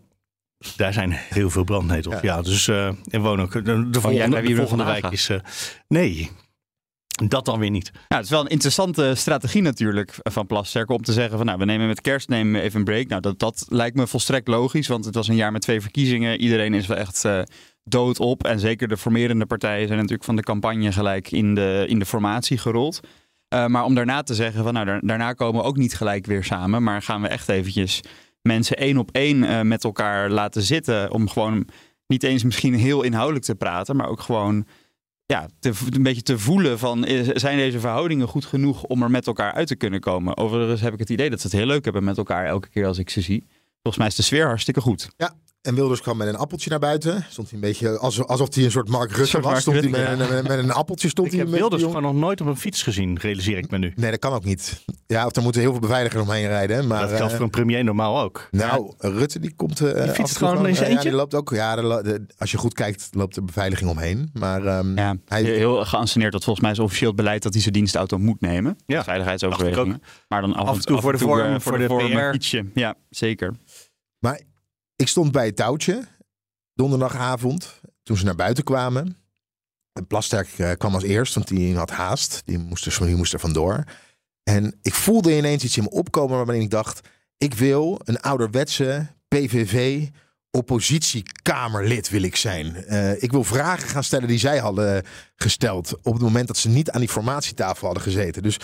daar 0.75 0.93
zijn 0.93 1.11
heel 1.11 1.49
veel 1.49 1.63
brandnetels. 1.63 2.15
Ja. 2.15 2.21
Ja, 2.21 2.41
dus 2.41 2.67
eh 2.67 2.87
en 3.09 3.21
woon 3.21 3.41
ook. 3.41 3.51
De, 3.53 3.61
de 3.61 3.89
de 3.89 3.89
we 3.89 3.99
volgende 3.99 4.67
vandaan 4.67 4.85
wijk 4.87 5.09
is. 5.11 5.29
eh, 5.29 5.37
nee, 5.87 6.31
dat 7.25 7.45
dan 7.45 7.59
weer 7.59 7.69
niet. 7.69 7.91
Ja, 8.07 8.15
het 8.15 8.25
is 8.25 8.31
wel 8.31 8.41
een 8.41 8.47
interessante 8.47 9.15
strategie 9.15 9.61
natuurlijk 9.61 10.15
van 10.23 10.47
Plasterk 10.47 10.89
om 10.89 11.01
te 11.01 11.13
zeggen 11.13 11.37
van 11.37 11.45
nou, 11.45 11.57
we 11.59 11.65
nemen 11.65 11.87
met 11.87 12.01
kerst 12.01 12.29
nemen 12.29 12.53
we 12.53 12.61
even 12.61 12.79
een 12.79 12.85
break. 12.85 13.07
Nou, 13.07 13.21
dat, 13.21 13.39
dat 13.39 13.65
lijkt 13.69 13.95
me 13.95 14.07
volstrekt 14.07 14.47
logisch, 14.47 14.87
want 14.87 15.05
het 15.05 15.15
was 15.15 15.27
een 15.27 15.35
jaar 15.35 15.51
met 15.51 15.61
twee 15.61 15.81
verkiezingen. 15.81 16.39
Iedereen 16.39 16.73
is 16.73 16.87
wel 16.87 16.97
echt 16.97 17.25
eh, 17.25 17.39
dood 17.83 18.19
op 18.19 18.43
en 18.43 18.59
zeker 18.59 18.87
de 18.87 18.97
formerende 18.97 19.45
partijen 19.45 19.85
zijn 19.85 19.97
natuurlijk 19.99 20.25
van 20.25 20.35
de 20.35 20.43
campagne 20.43 20.91
gelijk 20.91 21.31
in 21.31 21.55
de, 21.55 21.85
in 21.87 21.99
de 21.99 22.05
formatie 22.05 22.57
gerold. 22.57 22.99
Eh, 23.47 23.65
maar 23.65 23.83
om 23.83 23.95
daarna 23.95 24.23
te 24.23 24.35
zeggen 24.35 24.63
van 24.63 24.73
nou, 24.73 24.85
daar- 24.85 25.01
daarna 25.03 25.33
komen 25.33 25.61
we 25.61 25.67
ook 25.67 25.77
niet 25.77 25.95
gelijk 25.95 26.25
weer 26.25 26.43
samen, 26.43 26.83
maar 26.83 27.01
gaan 27.01 27.21
we 27.21 27.27
echt 27.27 27.49
eventjes 27.49 28.01
mensen 28.41 28.77
één 28.77 28.97
op 28.97 29.09
één 29.11 29.43
eh, 29.43 29.61
met 29.61 29.83
elkaar 29.83 30.29
laten 30.29 30.61
zitten 30.61 31.11
om 31.11 31.29
gewoon 31.29 31.67
niet 32.07 32.23
eens 32.23 32.43
misschien 32.43 32.73
heel 32.73 33.01
inhoudelijk 33.03 33.45
te 33.45 33.55
praten, 33.55 33.95
maar 33.95 34.07
ook 34.07 34.21
gewoon 34.21 34.65
ja, 35.27 35.47
te, 35.59 35.73
een 35.89 36.03
beetje 36.03 36.21
te 36.21 36.39
voelen 36.39 36.79
van 36.79 37.05
is- 37.05 37.27
zijn 37.41 37.57
deze 37.57 37.79
verhoudingen 37.79 38.27
goed 38.27 38.45
genoeg 38.45 38.83
om 38.83 39.03
er 39.03 39.11
met 39.11 39.27
elkaar 39.27 39.53
uit 39.53 39.67
te 39.67 39.75
kunnen 39.75 39.99
komen. 39.99 40.37
Overigens 40.37 40.81
heb 40.81 40.93
ik 40.93 40.99
het 40.99 41.09
idee 41.09 41.29
dat 41.29 41.41
ze 41.41 41.47
het 41.47 41.55
heel 41.55 41.65
leuk 41.65 41.83
hebben 41.83 42.03
met 42.03 42.17
elkaar 42.17 42.45
elke 42.45 42.69
keer 42.69 42.85
als 42.85 42.97
ik 42.97 43.09
ze 43.09 43.21
zie. 43.21 43.45
Volgens 43.71 43.97
mij 43.97 44.07
is 44.07 44.15
de 44.15 44.21
sfeer 44.23 44.45
hartstikke 44.45 44.81
goed. 44.81 45.09
En 45.67 45.75
Wilders 45.75 46.01
kwam 46.01 46.17
met 46.17 46.27
een 46.27 46.35
appeltje 46.37 46.69
naar 46.69 46.79
buiten. 46.79 47.25
Stond 47.29 47.49
hij 47.49 47.59
een 47.59 47.65
beetje 47.67 47.97
alsof, 47.97 48.25
alsof 48.25 48.55
hij 48.55 48.63
een 48.63 48.71
soort 48.71 48.89
Mark 48.89 49.11
Rutte 49.11 49.25
soort 49.25 49.43
was. 49.43 49.51
Mark 49.51 49.61
Stond 49.63 49.79
hij 49.79 50.17
met, 50.17 50.29
een- 50.29 50.43
met 50.43 50.59
een 50.59 50.71
appeltje. 50.71 51.09
Stond 51.09 51.27
Ik 51.27 51.33
hij 51.33 51.41
heb 51.41 51.51
Wilders 51.59 51.81
die 51.81 51.91
gewoon 51.91 52.13
nog 52.13 52.21
nooit 52.21 52.41
op 52.41 52.47
een 52.47 52.57
fiets 52.57 52.83
gezien, 52.83 53.17
realiseer 53.19 53.57
ik 53.57 53.71
me 53.71 53.77
nu. 53.77 53.93
Nee, 53.95 54.11
dat 54.11 54.19
kan 54.19 54.33
ook 54.33 54.43
niet. 54.43 54.83
Ja, 55.07 55.25
of 55.25 55.35
er 55.35 55.41
moeten 55.41 55.61
heel 55.61 55.71
veel 55.71 55.79
beveiligers 55.79 56.21
omheen 56.21 56.47
rijden. 56.47 56.87
Maar, 56.87 57.01
dat 57.01 57.09
geldt 57.09 57.23
eh, 57.31 57.35
voor 57.35 57.45
een 57.45 57.51
premier 57.51 57.83
normaal 57.83 58.19
ook. 58.21 58.47
Nou, 58.51 58.93
Rutte 58.97 59.39
die 59.39 59.53
komt. 59.55 59.81
eh, 59.81 59.99
en 59.99 60.05
toe 60.05 60.13
fietst 60.13 60.37
gewoon 60.37 60.67
in 60.67 60.75
zijn 60.75 60.87
ja, 60.89 60.93
eentje? 60.95 61.09
die 61.09 61.17
loopt 61.17 61.33
ook. 61.33 61.49
Ja, 61.49 61.75
de- 61.75 62.25
als 62.37 62.51
je 62.51 62.57
goed 62.57 62.73
kijkt, 62.73 63.07
loopt 63.11 63.35
er 63.35 63.43
beveiliging 63.45 63.89
omheen. 63.89 64.29
Maar 64.33 64.65
ehm, 64.65 64.95
Ja, 64.97 65.15
hij, 65.25 65.43
heel 65.43 65.85
geanceneerd 65.85 66.31
dat 66.31 66.43
volgens 66.43 66.65
mij 66.65 66.73
is 66.73 66.79
officieel 66.79 67.13
beleid 67.13 67.43
dat 67.43 67.53
hij 67.53 67.61
zijn 67.61 67.73
dienstauto 67.73 68.17
moet 68.17 68.41
nemen. 68.41 68.77
Ja, 68.85 69.03
Veiligheidsoverwegingen. 69.03 70.01
Maar 70.27 70.41
dan 70.41 70.53
af, 70.53 70.67
Af 70.67 70.75
en 70.75 70.81
toe 70.81 71.01
voor 71.01 71.11
de 71.11 71.17
vorm, 71.17 71.39
eh, 71.53 71.59
voor 71.59 71.77
de 71.77 71.85
PR. 71.85 72.31
fietsje. 72.31 72.65
Ja, 72.73 72.95
zeker. 73.09 73.53
maar 74.19 74.41
ik 74.97 75.07
stond 75.07 75.31
bij 75.31 75.45
het 75.45 75.55
touwtje 75.55 76.03
donderdagavond 76.73 77.81
toen 78.03 78.17
ze 78.17 78.25
naar 78.25 78.35
buiten 78.35 78.63
kwamen. 78.63 79.17
En 79.93 80.07
Plasterk 80.07 80.49
eh, 80.57 80.71
kwam 80.71 80.93
als 80.93 81.03
eerst, 81.03 81.33
want 81.33 81.47
die 81.47 81.75
had 81.75 81.89
haast. 81.89 82.41
Die 82.45 82.57
moest 82.57 82.85
er, 82.85 83.05
die 83.05 83.15
moest 83.15 83.33
vandoor. 83.37 83.83
En 84.43 84.79
ik 84.81 84.93
voelde 84.93 85.37
ineens 85.37 85.63
iets 85.63 85.77
in 85.77 85.83
me 85.83 85.89
opkomen 85.89 86.37
waarvan 86.37 86.55
ik 86.55 86.69
dacht... 86.69 87.07
ik 87.37 87.53
wil 87.53 87.99
een 88.03 88.21
ouderwetse 88.21 89.07
PVV 89.27 90.07
oppositiekamerlid 90.51 92.09
wil 92.09 92.21
ik 92.21 92.35
zijn. 92.35 92.75
Eh, 92.75 93.23
ik 93.23 93.31
wil 93.31 93.43
vragen 93.43 93.89
gaan 93.89 94.03
stellen 94.03 94.27
die 94.27 94.39
zij 94.39 94.57
hadden 94.57 95.03
gesteld 95.35 95.95
op 96.01 96.13
het 96.13 96.21
moment 96.21 96.47
dat 96.47 96.57
ze 96.57 96.69
niet 96.69 96.91
aan 96.91 96.99
die 96.99 97.09
formatietafel 97.09 97.85
hadden 97.85 98.03
gezeten. 98.03 98.43
Dus 98.43 98.59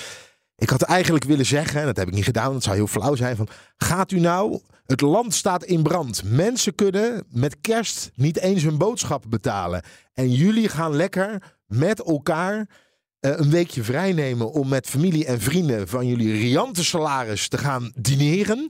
ik 0.55 0.69
had 0.69 0.81
eigenlijk 0.81 1.25
willen 1.25 1.45
zeggen, 1.45 1.79
en 1.79 1.85
dat 1.85 1.97
heb 1.97 2.07
ik 2.07 2.13
niet 2.13 2.23
gedaan, 2.23 2.53
dat 2.53 2.63
zou 2.63 2.75
heel 2.75 2.87
flauw 2.87 3.15
zijn, 3.15 3.35
van 3.35 3.47
gaat 3.77 4.11
u 4.11 4.19
nou, 4.19 4.61
het 4.93 5.01
land 5.01 5.33
staat 5.33 5.63
in 5.63 5.83
brand. 5.83 6.23
Mensen 6.23 6.75
kunnen 6.75 7.23
met 7.29 7.61
kerst 7.61 8.11
niet 8.15 8.39
eens 8.39 8.63
hun 8.63 8.77
boodschappen 8.77 9.29
betalen. 9.29 9.83
En 10.13 10.31
jullie 10.31 10.69
gaan 10.69 10.95
lekker 10.95 11.55
met 11.67 12.03
elkaar 12.03 12.69
eh, 13.19 13.31
een 13.35 13.49
weekje 13.49 13.83
vrijnemen 13.83 14.51
om 14.51 14.67
met 14.67 14.87
familie 14.87 15.25
en 15.25 15.39
vrienden 15.39 15.87
van 15.87 16.07
jullie 16.07 16.33
riante 16.33 16.83
salaris 16.83 17.47
te 17.47 17.57
gaan 17.57 17.91
dineren. 17.95 18.69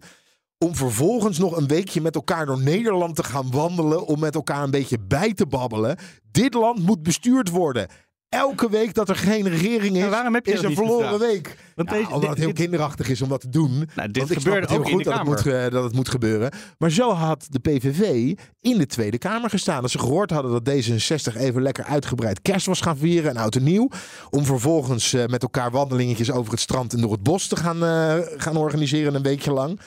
Om 0.58 0.76
vervolgens 0.76 1.38
nog 1.38 1.58
een 1.58 1.68
weekje 1.68 2.02
met 2.02 2.16
elkaar 2.16 2.46
door 2.46 2.62
Nederland 2.62 3.16
te 3.16 3.24
gaan 3.24 3.52
wandelen. 3.52 4.06
Om 4.06 4.20
met 4.20 4.36
elkaar 4.36 4.64
een 4.64 4.72
beetje 4.72 5.00
bij 5.00 5.34
te 5.34 5.46
babbelen. 5.46 5.98
Dit 6.32 6.54
land 6.54 6.80
moet 6.80 7.04
bestuurd 7.04 7.50
worden. 7.50 7.88
Elke 8.34 8.69
week 8.69 8.93
dat 8.93 9.10
er 9.10 9.15
geen 9.15 9.50
regering 9.50 9.96
is, 9.96 10.02
Maar 10.02 10.10
waarom 10.10 10.34
heb 10.34 10.46
je 10.46 10.54
is 10.54 10.62
een 10.62 10.76
verloren 10.76 11.10
gevraagd? 11.10 11.32
week. 11.34 11.58
Want 11.76 11.89
Ja, 11.89 11.96
deze- 11.96 12.06
omdat 12.08 12.19
dit- 12.22 12.30
het 12.30 12.38
heel 12.38 12.48
dit- 12.48 12.56
kinderachtig 12.58 13.10
is 13.10 13.22
om 13.22 13.30
dat 13.30 13.41
te 13.41 13.50
doen. 13.50 13.72
Nou, 13.72 13.86
dit 13.86 13.96
Want 13.96 14.17
ik 14.17 14.24
snap 14.26 14.38
gebeurde 14.38 14.60
het 14.62 14.69
heel 14.69 14.93
goed 14.96 15.04
dat 15.04 15.13
het, 15.13 15.24
moet, 15.24 15.46
eh, 15.46 15.69
dat 15.69 15.84
het 15.84 15.93
moet 15.93 16.10
gebeuren. 16.10 16.52
Maar 16.78 16.89
zo 16.91 17.12
had 17.12 17.46
de 17.50 17.60
PVV 17.60 18.32
in 18.62 18.78
de 18.78 18.86
Tweede 18.86 19.17
Kamer 19.17 19.50
gestaan. 19.50 19.82
Dat 19.82 19.91
ze 19.91 20.00
gehoord 20.00 20.30
hadden 20.32 20.52
dat 20.52 20.63
D66 20.65 21.36
even 21.38 21.62
lekker 21.62 21.84
uitgebreid 21.84 22.41
kerst 22.41 22.65
was 22.65 22.82
gaan 22.82 22.98
vieren 22.98 23.30
en 23.30 23.38
oud 23.38 23.56
en 23.56 23.63
nieuw. 23.63 23.89
Om 24.30 24.46
vervolgens 24.46 25.13
eh, 25.13 25.26
met 25.26 25.41
elkaar 25.41 25.72
wandelingetjes 25.72 26.32
over 26.32 26.52
het 26.52 26.62
strand 26.62 26.93
en 26.93 27.02
door 27.02 27.12
het 27.12 27.24
bos 27.24 27.48
te 27.48 27.56
gaan, 27.56 27.84
eh, 27.84 28.17
gaan 28.38 28.58
organiseren 28.58 29.15
een 29.15 29.22
weekje 29.24 29.52
lang. 29.52 29.80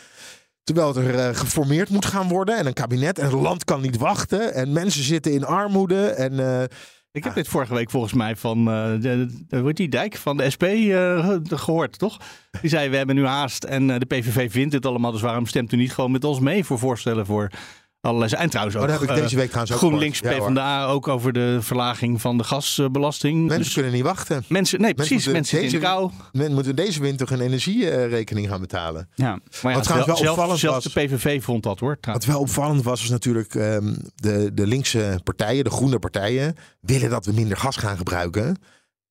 Terwijl 0.64 0.96
er 0.96 1.35
geformeerd 1.35 1.88
moet 1.88 2.04
gaan 2.06 2.28
worden 2.28 2.56
en 2.56 2.66
een 2.66 2.72
kabinet. 2.72 3.18
En 3.18 3.24
het 3.24 3.35
land 3.35 3.64
kan 3.64 3.80
niet 3.80 3.96
wachten. 3.98 4.54
En 4.54 4.72
mensen 4.72 5.02
zitten 5.04 5.32
in 5.32 5.44
armoede. 5.44 6.06
En 6.06 6.68
Ik 7.16 7.24
heb 7.24 7.35
dit 7.35 7.48
vorige 7.48 7.74
week 7.74 7.90
volgens 7.90 8.12
mij 8.12 8.37
van 8.37 8.59
eh, 8.59 9.00
de, 9.00 9.72
die 9.72 9.88
Dijk 9.88 10.16
van 10.16 10.37
de 10.37 10.50
SP 10.55 10.62
eh, 10.62 11.37
gehoord, 11.44 11.98
toch? 11.98 12.20
Die 12.61 12.70
zei: 12.70 12.88
We 12.88 12.96
hebben 12.96 13.14
nu 13.14 13.26
haast 13.26 13.64
en 13.64 13.90
eh, 13.90 13.98
de 13.98 14.07
PVV 14.07 14.50
vindt 14.50 14.74
het 14.74 14.87
allemaal, 14.87 15.12
dus 15.12 15.20
waarom 15.20 15.46
stemt 15.46 15.72
u 15.72 15.76
niet 15.76 15.92
gewoon 15.92 16.11
met 16.11 16.24
ons 16.24 16.40
mee 16.40 16.64
voor 16.64 16.79
voorstellen 16.79 17.26
voor 17.26 17.50
allerlei. 18.00 18.32
En 18.32 18.50
trouwens 18.50 18.76
ook 18.76 18.82
oh, 18.82 18.88
dat 18.88 19.00
heb 19.00 19.09
ik 19.11 19.16
eh, 19.16 19.22
deze 19.22 19.37
week 19.37 19.46
trouwens 19.46 19.72
ook 19.74 19.78
GroenLinks. 19.80 20.18
Ja, 20.18 20.32
hoor. 20.38 20.48
PvdA 20.50 20.85
ook 20.87 21.09
over 21.09 21.32
de 21.32 21.59
verlaging 21.61 22.20
van 22.20 22.38
de 22.38 22.44
gasbelasting. 22.44 23.38
Mensen 23.40 23.59
Dus 23.62 23.72
kunnen 23.72 23.92
niet 23.92 24.02
wachten. 24.02 24.44
mensen, 24.48 24.80
nee, 24.80 24.94
precies, 24.94 25.26
mensen 25.26 25.59
in 25.59 25.64
de 25.64 25.70
deze- 25.70 25.82
kou. 25.85 26.11
Men 26.32 26.52
moeten 26.54 26.76
deze 26.76 27.00
winter 27.00 27.32
een 27.32 27.40
energierekening 27.40 28.48
gaan 28.48 28.61
betalen. 28.61 29.09
Ja. 29.14 29.28
Maar 29.28 29.40
ja, 29.62 29.72
Wat 29.72 29.82
trouwens 29.82 30.06
wel 30.09 30.16
zelfs, 30.16 30.30
opvallend 30.30 30.59
zelfs 30.61 30.85
was- 30.85 30.92
de 30.94 31.00
PVV 31.16 31.42
vond 31.42 31.62
dat 31.62 31.80
hoor. 31.80 31.98
Wat 32.00 32.24
wel 32.24 32.40
opvallend 32.40 32.82
was, 32.82 33.00
was 33.00 33.11
natuurlijk 33.11 33.54
ehm, 33.54 33.94
de, 34.14 34.50
de 34.54 34.66
linkse 34.66 35.20
partijen, 35.24 35.64
de 35.64 35.70
groene 35.70 35.98
partijen, 35.98 36.54
willen 36.80 37.11
dat 37.11 37.26
we 37.26 37.32
minder 37.32 37.56
gas 37.56 37.76
gaan 37.76 37.96
gebruiken. 37.96 38.56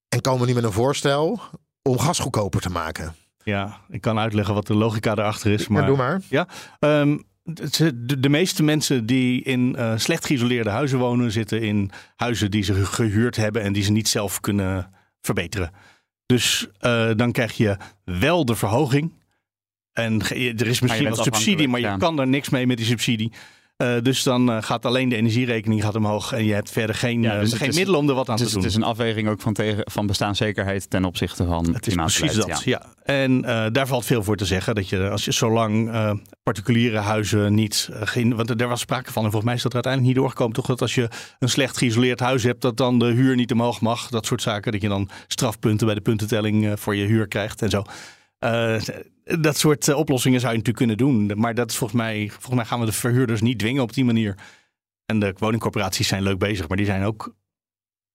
En 0.10 0.22
komen 0.22 0.48
nu 0.48 0.54
met 0.54 0.64
een 0.64 0.72
voorstel 0.72 1.40
om 1.82 2.00
gas 2.00 2.20
goedkoper 2.20 2.62
te 2.62 2.70
maken. 2.70 3.16
Ja, 3.44 3.78
ik 3.90 4.02
kan 4.02 4.20
uitleggen 4.20 4.54
wat 4.54 4.68
de 4.68 4.74
logica 4.76 5.16
daarachter 5.16 5.52
is. 5.52 5.68
Maar, 5.68 5.78
Maar, 5.80 5.88
doe 5.88 5.98
maar. 5.98 6.22
Ehm, 6.80 7.08
de, 7.12 7.24
de, 7.46 8.20
de 8.20 8.30
meeste 8.30 8.64
mensen 8.64 9.06
die 9.06 9.44
in 9.44 9.76
eh, 9.76 9.94
slecht 9.98 10.26
geïsoleerde 10.26 10.70
huizen 10.70 11.00
wonen, 11.00 11.32
zitten 11.32 11.62
in 11.62 11.92
huizen 12.16 12.52
die 12.52 12.64
ze 12.64 12.86
gehuurd 12.86 13.36
hebben 13.36 13.62
en 13.62 13.74
die 13.74 13.84
ze 13.84 13.92
niet 13.92 14.08
zelf 14.08 14.40
kunnen 14.40 14.90
verbeteren. 15.22 15.72
Dus 16.26 16.68
eh, 16.80 17.12
dan 17.16 17.32
krijg 17.32 17.58
je 17.58 17.78
wel 18.04 18.46
de 18.46 18.56
verhoging. 18.56 19.24
En 19.92 20.22
er 20.22 20.68
is 20.68 20.80
misschien 20.80 21.10
wat 21.10 21.24
subsidie, 21.24 21.68
maar 21.68 21.80
je 21.80 21.86
ja. 21.86 21.98
kan 21.98 22.20
er 22.20 22.28
niks 22.28 22.50
mee 22.50 22.68
met 22.68 22.78
die 22.78 22.86
subsidie. 22.86 23.32
Eh, 23.76 23.96
dus 24.02 24.24
dan 24.24 24.52
eh, 24.52 24.62
gaat 24.62 24.86
alleen 24.86 25.10
de 25.10 25.16
energierekening 25.16 25.84
gaat 25.84 25.96
omhoog 25.96 26.32
en 26.32 26.46
je 26.46 26.54
hebt 26.54 26.72
verder 26.72 26.96
geen, 26.96 27.22
Ja, 27.22 27.34
eh, 27.34 27.40
dus 27.40 27.54
geen 27.54 27.70
is- 27.70 27.76
middelen 27.76 28.00
om 28.00 28.10
er 28.10 28.16
wat 28.16 28.30
aan 28.30 28.38
te 28.38 28.44
doen. 28.44 28.56
het 28.56 28.66
is 28.66 28.76
een 28.76 28.84
afweging 28.84 29.28
ook 29.28 29.42
van, 29.42 29.54
tegen, 29.54 29.92
van 29.92 30.08
bestaanszekerheid 30.08 30.90
ten 30.90 31.06
opzichte 31.06 31.46
van 31.46 31.74
Het 31.74 31.88
is 31.88 31.96
precies 31.96 32.34
dat, 32.34 32.48
ja. 32.48 32.60
ja. 32.64 32.86
En 33.04 33.42
daar 33.72 33.88
valt 33.88 34.06
veel 34.06 34.24
voor 34.24 34.36
te 34.36 34.46
zeggen. 34.46 34.76
Dat 34.76 34.90
je, 34.90 35.10
als 35.10 35.26
je 35.26 35.32
zolang 35.32 35.92
particuliere 36.44 36.98
huizen 36.98 37.54
niet... 37.54 37.90
geen, 37.94 38.36
want 38.36 38.62
er 38.62 38.68
was 38.68 38.80
sprake 38.80 39.12
van, 39.12 39.24
en 39.24 39.32
volgens 39.32 39.44
mij 39.44 39.54
is 39.54 39.62
dat 39.62 39.74
er 39.74 39.84
uiteindelijk 39.84 40.14
niet 40.14 40.24
doorgekomen... 40.24 40.56
toch 40.56 40.66
dat 40.66 40.82
als 40.82 40.96
je 40.96 41.10
een 41.40 41.50
slecht 41.50 41.78
geïsoleerd 41.78 42.20
huis 42.20 42.44
hebt... 42.44 42.62
dat 42.62 42.78
dan 42.78 43.00
de 43.00 43.06
huur 43.06 43.36
niet 43.36 43.52
omhoog 43.52 43.82
mag. 43.82 44.10
Dat 44.10 44.26
soort 44.26 44.42
zaken. 44.42 44.72
Dat 44.72 44.82
je 44.82 44.88
dan 44.88 45.10
strafpunten 45.28 45.86
bij 45.86 45.96
de 45.96 46.02
puntentelling 46.02 46.80
voor 46.80 46.96
je 46.96 47.06
huur 47.06 47.28
krijgt 47.28 47.62
en 47.62 47.70
zo. 47.70 47.84
Dat 49.26 49.58
soort 49.58 49.88
eh, 49.88 49.98
oplossingen 49.98 50.40
zou 50.40 50.52
je 50.52 50.58
natuurlijk 50.58 50.88
kunnen 50.88 51.28
doen. 51.28 51.40
Maar 51.40 51.56
dat 51.56 51.70
is 51.70 51.78
volgens 51.78 52.02
mij... 52.02 52.30
Volgens 52.30 52.56
mij 52.56 52.66
gaan 52.66 52.80
we 52.80 52.86
de 52.86 52.92
verhuurders 52.92 53.42
niet 53.42 53.60
dwingen 53.60 53.82
op 53.82 53.94
die 53.94 54.06
manier. 54.06 54.38
En 55.06 55.20
de 55.20 55.36
woningcorporaties 55.38 56.08
zijn 56.08 56.24
leuk 56.24 56.38
bezig. 56.38 56.68
Maar 56.68 56.78
die 56.78 56.86
zijn 56.86 57.04
ook 57.04 57.36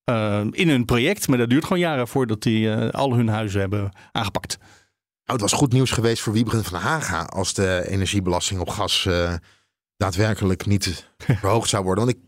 eh, 0.04 0.44
in 0.50 0.68
hun 0.68 0.84
project. 0.84 1.28
Maar 1.28 1.38
dat 1.38 1.50
duurt 1.50 1.64
gewoon 1.64 1.78
jaren 1.78 2.08
voordat 2.08 2.42
die 2.42 2.70
eh, 2.70 2.88
al 2.88 3.14
hun 3.14 3.28
huizen 3.28 3.60
hebben 3.60 3.92
aangepakt. 4.12 4.56
Nou, 4.58 5.42
het 5.42 5.50
was 5.50 5.52
goed 5.52 5.72
nieuws 5.72 5.90
geweest 5.90 6.22
voor 6.22 6.32
Wiebren 6.32 6.64
van 6.64 6.80
Haga 6.80 7.22
als 7.22 7.54
de 7.54 7.84
energiebelasting 7.88 8.60
op 8.60 8.68
gas 8.68 9.08
daadwerkelijk 9.96 10.66
niet 10.66 11.10
verhoogd 11.40 11.68
zou 11.68 11.84
worden. 11.84 12.04
Want 12.04 12.16
ik, 12.16 12.22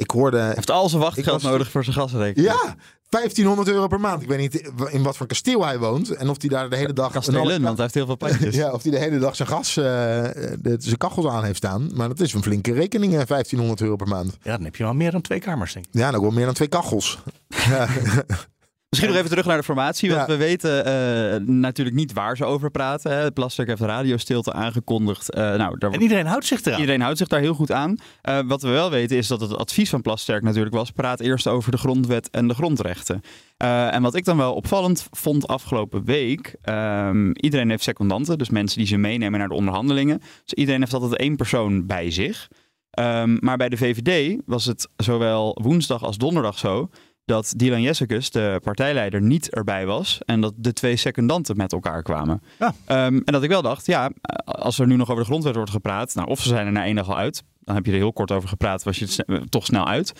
ik 0.00 0.10
hoorde. 0.10 0.38
Hij 0.38 0.52
heeft 0.54 0.70
al 0.70 0.88
zijn 0.88 1.02
wachtgeld 1.02 1.42
was- 1.42 1.50
nodig 1.52 1.70
voor 1.70 1.84
zijn 1.84 1.96
gasrekening. 1.96 2.52
Ja, 2.52 2.74
1500 3.08 3.68
euro 3.68 3.86
per 3.86 4.00
maand. 4.00 4.22
Ik 4.22 4.28
weet 4.28 4.38
niet 4.38 4.72
in 4.90 5.02
wat 5.02 5.16
voor 5.16 5.26
kasteel 5.26 5.64
hij 5.64 5.78
woont 5.78 6.10
en 6.10 6.28
of 6.28 6.40
hij 6.40 6.48
daar 6.50 6.70
de 6.70 6.76
hele 6.76 6.92
dag. 6.92 7.06
een 7.06 7.12
Kastelen, 7.12 7.62
want 7.62 7.64
hij 7.76 7.82
heeft 7.82 7.94
heel 7.94 8.06
veel 8.06 8.16
plantjes. 8.26 8.54
Ja, 8.54 8.70
of 8.72 8.82
hij 8.82 8.90
de 8.92 8.98
hele 8.98 9.18
dag 9.18 9.36
zijn 9.36 9.48
gas, 9.48 9.76
eh, 9.76 9.84
de, 9.84 10.76
zijn 10.78 10.96
kachels 10.96 11.26
aan 11.26 11.44
heeft 11.44 11.56
staan. 11.56 11.90
Maar 11.94 12.08
dat 12.08 12.20
is 12.20 12.32
een 12.32 12.42
flinke 12.42 12.72
rekening, 12.72 13.12
eh, 13.12 13.18
1500 13.26 13.80
euro 13.80 13.96
per 13.96 14.08
maand. 14.08 14.36
Ja, 14.42 14.56
dan 14.56 14.64
heb 14.64 14.76
je 14.76 14.82
wel 14.84 14.94
meer 14.94 15.10
dan 15.10 15.20
twee 15.20 15.38
kamers, 15.40 15.72
denk 15.72 15.84
ik. 15.86 15.92
Ja, 15.94 16.10
dan 16.10 16.20
wel 16.20 16.30
meer 16.30 16.44
dan 16.44 16.54
twee 16.54 16.68
kachels. 16.68 17.18
Ja. 17.70 17.88
Misschien 18.90 19.10
nog 19.10 19.18
even 19.18 19.30
terug 19.30 19.46
naar 19.46 19.56
de 19.56 19.62
formatie. 19.62 20.10
Want 20.10 20.20
Ja. 20.20 20.26
we 20.26 20.36
weten 20.36 20.84
eh, 20.84 21.40
natuurlijk 21.46 21.96
niet 21.96 22.12
waar 22.12 22.36
ze 22.36 22.44
over 22.44 22.70
praten. 22.70 23.18
Hè. 23.18 23.32
Plasterk 23.32 23.68
heeft 23.68 23.80
radiostilte 23.80 24.52
aangekondigd. 24.52 25.30
Eh, 25.30 25.54
nou, 25.54 25.78
daar 25.78 25.90
En 25.90 26.02
iedereen 26.02 26.26
houdt 26.26 26.46
zich 26.46 26.64
eraan. 26.64 26.80
Iedereen 26.80 27.00
houdt 27.00 27.18
zich 27.18 27.28
daar 27.28 27.40
heel 27.40 27.54
goed 27.54 27.72
aan. 27.72 27.96
Eh, 28.22 28.38
wat 28.46 28.62
we 28.62 28.68
wel 28.68 28.90
weten 28.90 29.16
is 29.16 29.26
dat 29.26 29.40
het 29.40 29.56
advies 29.56 29.90
van 29.90 30.02
Plasterk 30.02 30.42
natuurlijk 30.42 30.74
was... 30.74 30.90
praat 30.90 31.20
eerst 31.20 31.46
over 31.46 31.70
de 31.70 31.78
grondwet 31.78 32.30
en 32.30 32.48
de 32.48 32.54
grondrechten. 32.54 33.20
En 33.56 34.02
wat 34.02 34.14
ik 34.14 34.24
dan 34.24 34.36
wel 34.36 34.54
opvallend 34.54 35.08
vond 35.10 35.46
afgelopen 35.46 36.04
week... 36.04 36.56
ehm, 36.62 37.30
iedereen 37.30 37.70
heeft 37.70 37.82
secondanten, 37.82 38.38
dus 38.38 38.50
mensen 38.50 38.78
die 38.78 38.86
ze 38.86 38.96
meenemen 38.96 39.38
naar 39.38 39.48
de 39.48 39.54
onderhandelingen. 39.54 40.18
Dus 40.18 40.54
iedereen 40.54 40.80
heeft 40.80 40.92
altijd 40.94 41.16
één 41.16 41.36
persoon 41.36 41.86
bij 41.86 42.10
zich. 42.10 42.48
Ehm, 42.90 43.36
maar 43.40 43.56
bij 43.56 43.68
de 43.68 43.76
VVD 43.76 44.40
was 44.46 44.64
het 44.64 44.88
zowel 44.96 45.58
woensdag 45.62 46.02
als 46.04 46.16
donderdag 46.16 46.58
zo... 46.58 46.90
dat 47.24 47.52
Dylan 47.56 47.82
Jessicus, 47.82 48.30
de 48.30 48.60
partijleider, 48.62 49.22
niet 49.22 49.50
erbij 49.50 49.86
was... 49.86 50.20
en 50.24 50.40
dat 50.40 50.52
de 50.56 50.72
twee 50.72 50.96
secondanten 50.96 51.56
met 51.56 51.72
elkaar 51.72 52.02
kwamen. 52.02 52.42
Ja. 52.58 52.74
Ehm, 52.84 53.14
en 53.24 53.32
dat 53.32 53.42
ik 53.42 53.48
wel 53.48 53.62
dacht, 53.62 53.86
ja, 53.86 54.10
als 54.44 54.78
er 54.78 54.86
nu 54.86 54.96
nog 54.96 55.10
over 55.10 55.22
de 55.22 55.28
grondwet 55.28 55.54
wordt 55.54 55.70
gepraat, 55.70 56.14
nou, 56.14 56.28
of 56.28 56.40
ze 56.40 56.48
zijn 56.48 56.66
er 56.66 56.72
na 56.72 56.84
één 56.84 56.94
dag 56.94 57.08
al 57.08 57.16
uit, 57.16 57.42
dan 57.60 57.74
heb 57.74 57.86
je 57.86 57.92
er 57.92 57.98
heel 57.98 58.12
kort 58.12 58.30
over 58.30 58.48
gepraat, 58.48 58.82
was 58.82 58.98
je 58.98 59.04
het 59.04 59.12
sne- 59.12 59.48
toch 59.48 59.64
snel 59.64 59.86
uit. 59.86 60.12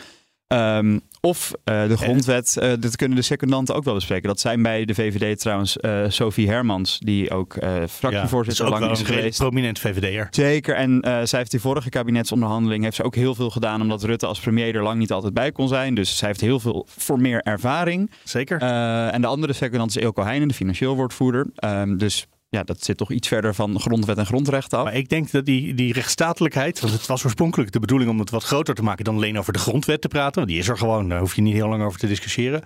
Ehm, 0.47 0.99
of 1.21 1.53
eh, 1.65 1.89
de 1.89 1.97
grondwet, 1.97 2.57
eh, 2.57 2.73
dat 2.79 2.97
kunnen 2.97 3.17
de 3.17 3.23
secundanten 3.23 3.75
ook 3.75 3.85
wel 3.85 3.95
bespreken. 3.95 4.29
Dat 4.29 4.41
zijn 4.41 4.63
bij 4.63 4.85
de 4.85 4.95
VVD 4.95 5.41
trouwens 5.41 5.77
eh, 5.77 6.05
Sophie 6.09 6.49
Hermans, 6.49 6.99
die 6.99 7.31
ook 7.31 7.57
eh 7.57 7.83
fractievoorzitter 7.89 8.69
lang 8.69 8.81
wel 8.81 8.91
is 8.91 8.99
een 8.99 9.05
redelijk 9.05 9.37
geweest. 9.37 9.39
prominent 9.39 9.79
VVD'er. 9.79 10.29
Zeker, 10.31 10.75
en 10.75 11.01
eh, 11.01 11.21
zij 11.25 11.39
heeft 11.39 11.51
die 11.51 11.61
vorige 11.61 11.89
kabinetsonderhandeling 11.89 12.83
heeft 12.83 12.97
ze 12.97 13.03
ook 13.03 13.15
heel 13.15 13.35
veel 13.35 13.51
gedaan, 13.51 13.81
omdat 13.81 14.03
Rutte 14.03 14.27
als 14.27 14.41
premier 14.41 14.75
er 14.75 14.83
lang 14.83 14.99
niet 14.99 15.13
altijd 15.13 15.35
bij 15.35 15.53
kon 15.53 15.69
zijn. 15.69 15.95
Dus 15.95 16.17
zij 16.17 16.29
heeft 16.29 16.41
heel 16.41 16.61
veel 16.61 16.87
voor 16.97 17.21
meer 17.21 17.43
ervaring. 17.43 18.11
Zeker. 18.25 18.61
Eh, 18.61 19.15
en 19.15 19.21
de 19.21 19.27
andere 19.27 19.53
secondant 19.53 19.97
is 19.97 20.03
Eelco 20.03 20.23
Heijnen, 20.23 20.49
de 20.49 20.55
financieel 20.55 20.97
woordvoerder. 20.97 21.47
Ehm, 21.55 21.97
dus 21.97 22.27
ja, 22.51 22.63
dat 22.63 22.85
zit 22.85 22.97
toch 22.97 23.11
iets 23.11 23.29
verder 23.29 23.55
van 23.55 23.81
grondwet 23.81 24.19
en 24.19 24.27
grondrechten 24.27 24.79
af. 24.79 24.85
Maar 24.85 24.95
ik 24.95 25.09
denk 25.09 25.31
dat 25.31 25.45
die, 25.45 25.75
die 25.75 25.93
rechtsstatelijkheid, 25.93 26.81
want 26.81 26.93
het 26.93 27.07
was 27.07 27.25
oorspronkelijk 27.25 27.73
de 27.73 27.81
bedoeling 27.81 28.11
om 28.11 28.19
het 28.19 28.31
wat 28.31 28.45
groter 28.45 28.75
te 28.75 28.83
maken 28.83 29.05
dan 29.05 29.15
alleen 29.15 29.39
over 29.39 29.53
de 29.53 29.59
grondwet 29.59 30.01
te 30.01 30.09
praten. 30.09 30.35
Want 30.35 30.49
die 30.49 30.59
is 30.59 30.69
er 30.69 30.79
gewoon, 30.79 31.09
daar 31.09 31.21
hoef 31.21 31.35
je 31.35 31.43
niet 31.43 31.55
heel 31.55 31.69
lang 31.69 31.83
over 31.83 31.99
te 31.99 32.07
discussiëren. 32.07 32.63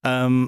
Ehm, 0.00 0.46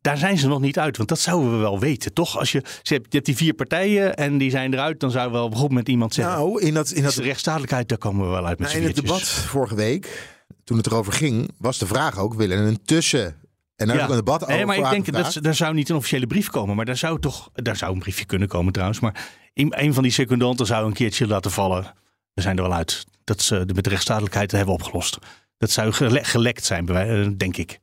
daar 0.00 0.16
zijn 0.16 0.38
ze 0.38 0.48
nog 0.48 0.60
niet 0.60 0.78
uit, 0.78 0.96
want 0.96 1.08
dat 1.08 1.18
zouden 1.18 1.50
we 1.50 1.56
wel 1.56 1.78
weten, 1.78 2.12
toch? 2.12 2.38
Als 2.38 2.52
je, 2.52 2.62
je, 2.82 2.94
hebt, 2.94 3.06
je 3.08 3.14
hebt 3.14 3.26
die 3.26 3.36
vier 3.36 3.54
partijen 3.54 4.16
en 4.16 4.38
die 4.38 4.50
zijn 4.50 4.72
eruit, 4.72 5.00
dan 5.00 5.10
zou 5.10 5.32
wel 5.32 5.48
bijvoorbeeld 5.48 5.78
met 5.78 5.88
iemand 5.88 6.14
zeggen. 6.14 6.34
Nou, 6.34 6.60
in 6.60 6.74
dat, 6.74 6.90
in 6.90 7.02
dat 7.02 7.04
dat, 7.04 7.14
de 7.14 7.22
rechtsstatelijkheid, 7.22 7.88
daar 7.88 7.98
komen 7.98 8.24
we 8.24 8.30
wel 8.30 8.46
uit 8.46 8.58
met 8.58 8.68
nou, 8.68 8.70
z'n 8.70 8.76
in 8.76 8.86
het 8.86 8.96
debat 8.96 9.22
vorige 9.22 9.74
week, 9.74 10.28
toen 10.64 10.76
het 10.76 10.86
erover 10.86 11.12
ging, 11.12 11.50
was 11.58 11.78
de 11.78 11.86
vraag 11.86 12.18
ook: 12.18 12.34
willen 12.34 12.64
we 12.64 12.70
een 12.70 12.82
tussen. 12.84 13.41
En 13.82 13.86
daar 13.88 13.96
Ja. 13.96 14.02
heb 14.02 14.10
ik 14.10 14.16
een 14.18 14.24
debat 14.24 14.42
over. 14.42 14.54
Nee, 14.56 14.66
maar 14.66 14.76
ik 14.78 14.90
denk 15.04 15.12
dat 15.12 15.34
er 15.44 15.54
zou 15.54 15.74
niet 15.74 15.88
een 15.88 15.96
officiële 15.96 16.26
brief 16.26 16.48
komen, 16.48 16.76
maar 16.76 16.84
daar 16.84 16.96
zou 16.96 17.20
toch, 17.20 17.50
daar 17.54 17.76
zou 17.76 17.92
een 17.92 17.98
briefje 17.98 18.24
kunnen 18.24 18.48
komen 18.48 18.72
trouwens. 18.72 19.00
Maar 19.00 19.28
een 19.54 19.82
een 19.82 19.94
van 19.94 20.02
die 20.02 20.12
secundanten 20.12 20.66
zou 20.66 20.86
een 20.86 20.92
keertje 20.92 21.26
laten 21.26 21.50
vallen. 21.50 21.92
We 22.34 22.42
zijn 22.42 22.56
er 22.56 22.62
wel 22.62 22.74
uit 22.74 23.04
dat 23.24 23.42
ze 23.42 23.64
de 23.66 23.74
met 23.74 23.84
de 23.84 23.90
rechtsstatelijkheid 23.90 24.50
hebben 24.50 24.74
opgelost. 24.74 25.18
Dat 25.58 25.70
zou 25.70 25.92
gele- 25.92 26.24
gelekt 26.24 26.64
zijn, 26.64 26.86
denk 27.36 27.56
ik. 27.56 27.78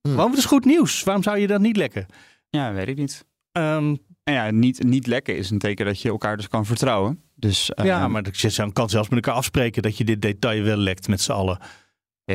Hmm. 0.00 0.14
Waarom 0.14 0.30
het 0.30 0.40
is 0.40 0.46
goed 0.46 0.64
nieuws? 0.64 1.02
Waarom 1.02 1.22
zou 1.22 1.38
je 1.38 1.46
dat 1.46 1.60
niet 1.60 1.76
lekken? 1.76 2.06
Ja, 2.50 2.72
weet 2.72 2.88
ik 2.88 2.96
niet. 2.96 3.24
Ehm, 3.52 3.94
En 4.24 4.34
ja, 4.34 4.50
niet, 4.50 4.82
niet 4.82 5.06
lekken 5.06 5.36
is 5.36 5.50
een 5.50 5.58
teken 5.58 5.86
dat 5.86 6.02
je 6.02 6.08
elkaar 6.08 6.36
dus 6.36 6.48
kan 6.48 6.66
vertrouwen. 6.66 7.22
Dus, 7.34 7.70
ja, 7.74 8.02
ehm, 8.02 8.10
maar 8.10 8.22
je 8.30 8.72
kan 8.72 8.88
zelfs 8.88 9.08
met 9.08 9.18
elkaar 9.24 9.34
afspreken 9.38 9.82
dat 9.82 9.98
je 9.98 10.04
dit 10.04 10.22
detail 10.22 10.62
wel 10.62 10.76
lekt 10.76 11.08
met 11.08 11.20
z'n 11.20 11.32
allen. 11.32 11.58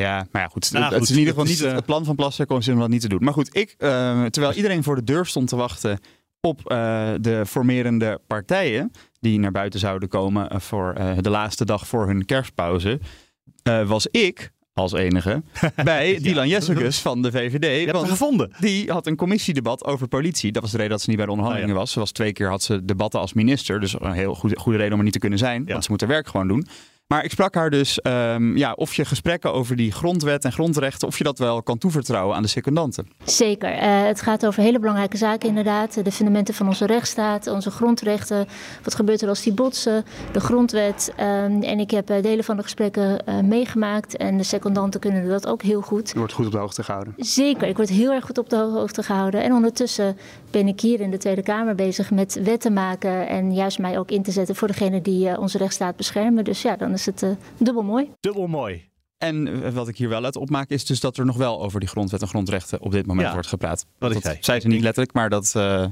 Ja, 0.00 0.26
maar 0.30 0.42
ja, 0.42 0.48
goed. 0.48 0.72
Nou, 0.72 0.84
het 0.84 0.94
goed, 0.94 1.02
is 1.02 1.10
in 1.10 1.18
ieder 1.18 1.32
geval 1.34 1.48
niet 1.48 1.58
het, 1.58 1.68
eh, 1.68 1.74
het 1.74 1.84
plan 1.84 2.04
van 2.04 2.14
Plasterk 2.14 2.50
om 2.50 2.60
dat 2.60 2.88
niet 2.88 3.00
te 3.00 3.08
doen. 3.08 3.24
Maar 3.24 3.32
goed, 3.32 3.56
ik, 3.56 3.74
eh, 3.78 4.24
terwijl 4.24 4.54
iedereen 4.54 4.82
voor 4.82 4.94
de 4.96 5.04
deur 5.04 5.26
stond 5.26 5.48
te 5.48 5.56
wachten 5.56 5.98
op 6.40 6.70
eh, 6.70 7.10
de 7.20 7.46
formerende 7.46 8.20
partijen 8.26 8.90
die 9.20 9.38
naar 9.38 9.50
buiten 9.50 9.80
zouden 9.80 10.08
komen 10.08 10.60
voor 10.60 10.94
de 11.20 11.30
laatste 11.30 11.64
dag 11.64 11.86
voor 11.86 12.06
hun 12.06 12.24
kerstpauze, 12.24 13.00
was 13.86 14.06
ik 14.06 14.52
als 14.72 14.92
enige 14.92 15.42
bij 15.84 16.18
Dylan 16.22 16.48
Jessicus 16.48 16.98
van 16.98 17.22
de 17.22 17.30
VVD. 17.30 17.90
Want 17.90 18.08
gevonden. 18.08 18.52
die 18.60 18.90
had 18.92 19.06
een 19.06 19.16
commissiedebat 19.16 19.84
over 19.84 20.08
politie. 20.08 20.52
Dat 20.52 20.62
was 20.62 20.70
de 20.70 20.76
reden 20.76 20.92
dat 20.92 21.00
ze 21.00 21.08
niet 21.08 21.16
bij 21.16 21.26
de 21.26 21.32
onderhandelingen 21.32 21.74
Oh, 21.74 21.80
ja. 21.80 21.84
was. 21.86 21.92
Ze 21.92 21.98
was 21.98 22.12
twee 22.12 22.32
keer 22.32 22.48
had 22.48 22.62
ze 22.62 22.84
debatten 22.84 23.20
als 23.20 23.32
minister. 23.32 23.80
Dus 23.80 23.94
een 24.00 24.12
heel 24.12 24.34
goede, 24.34 24.58
goede 24.58 24.78
reden 24.78 24.92
om 24.92 24.98
er 24.98 25.04
niet 25.04 25.12
te 25.12 25.18
kunnen 25.18 25.38
zijn. 25.38 25.64
Want 25.66 25.84
ze 25.84 25.90
moet 25.90 26.00
haar 26.00 26.10
werk 26.10 26.26
gewoon 26.26 26.48
doen. 26.48 26.66
Maar 27.06 27.24
ik 27.24 27.30
sprak 27.30 27.54
haar 27.54 27.70
dus 27.70 28.00
ehm, 28.00 28.56
ja, 28.56 28.72
of 28.72 28.94
je 28.94 29.04
gesprekken 29.04 29.52
over 29.52 29.76
die 29.76 29.92
grondwet 29.92 30.44
en 30.44 30.52
grondrechten, 30.52 31.08
of 31.08 31.18
je 31.18 31.24
dat 31.24 31.38
wel 31.38 31.62
kan 31.62 31.78
toevertrouwen 31.78 32.36
aan 32.36 32.42
de 32.42 32.48
secondanten. 32.48 33.08
Zeker. 33.24 33.72
Eh, 33.72 34.02
het 34.02 34.20
gaat 34.20 34.46
over 34.46 34.62
hele 34.62 34.78
belangrijke 34.78 35.16
zaken 35.16 35.48
inderdaad. 35.48 36.04
De 36.04 36.12
fundamenten 36.12 36.54
van 36.54 36.66
onze 36.66 36.86
rechtsstaat, 36.86 37.46
onze 37.46 37.70
grondrechten. 37.70 38.46
Wat 38.82 38.94
gebeurt 38.94 39.22
er 39.22 39.28
als 39.28 39.42
die 39.42 39.52
botsen? 39.52 40.04
De 40.32 40.40
grondwet. 40.40 41.12
Ehm, 41.16 41.62
en 41.62 41.78
ik 41.78 41.90
heb 41.90 42.10
eh, 42.10 42.22
delen 42.22 42.44
van 42.44 42.56
de 42.56 42.62
gesprekken 42.62 43.26
eh, 43.26 43.40
meegemaakt. 43.40 44.16
En 44.16 44.36
de 44.36 44.42
secondanten 44.42 45.00
kunnen 45.00 45.28
dat 45.28 45.46
ook 45.46 45.62
heel 45.62 45.80
goed. 45.80 46.10
Je 46.12 46.18
wordt 46.18 46.32
goed 46.32 46.46
op 46.46 46.52
de 46.52 46.58
hoogte 46.58 46.82
gehouden. 46.82 47.14
Zeker, 47.16 47.68
ik 47.68 47.76
word 47.76 47.88
heel 47.88 48.12
erg 48.12 48.24
goed 48.24 48.38
op 48.38 48.50
de 48.50 48.56
hoogte 48.56 49.02
gehouden. 49.02 49.42
En 49.42 49.52
ondertussen 49.52 50.16
ben 50.50 50.68
ik 50.68 50.80
hier 50.80 51.00
in 51.00 51.10
de 51.10 51.18
Tweede 51.18 51.42
Kamer 51.42 51.74
bezig 51.74 52.10
met 52.10 52.40
wetten 52.42 52.72
maken. 52.72 53.28
En 53.28 53.54
juist 53.54 53.78
mij 53.78 53.98
ook 53.98 54.10
in 54.10 54.22
te 54.22 54.30
zetten 54.30 54.56
voor 54.56 54.68
degene 54.68 55.02
die 55.02 55.38
onze 55.38 55.58
rechtsstaat 55.58 55.96
beschermen. 55.96 56.44
Dus 56.44 56.62
ja, 56.62 56.76
dan 56.76 56.92
is 56.94 57.06
het 57.06 57.22
eh, 57.22 57.30
dubbel 57.58 57.82
mooi. 57.82 58.10
Dubbel 58.20 58.46
mooi. 58.46 58.88
En 59.18 59.62
eh, 59.64 59.72
wat 59.72 59.88
ik 59.88 59.96
hier 59.96 60.08
wel 60.08 60.24
uit 60.24 60.36
opmaak 60.36 60.68
is 60.70 60.84
dus 60.86 61.00
dat 61.00 61.16
er 61.16 61.24
nog 61.24 61.36
wel 61.36 61.62
over 61.62 61.80
die 61.80 61.88
grondwet 61.88 62.22
en 62.22 62.28
grondrechten 62.28 62.80
op 62.80 62.92
dit 62.92 63.06
moment 63.06 63.26
Ja, 63.26 63.32
wordt 63.32 63.48
gepraat. 63.48 63.86
wat 63.98 64.08
ik 64.10 64.14
dat 64.16 64.24
zei. 64.24 64.36
zei 64.40 64.60
ze 64.60 64.68
niet 64.68 64.82
letterlijk, 64.82 65.12
maar 65.14 65.30
dat, 65.30 65.52
eh, 65.56 65.86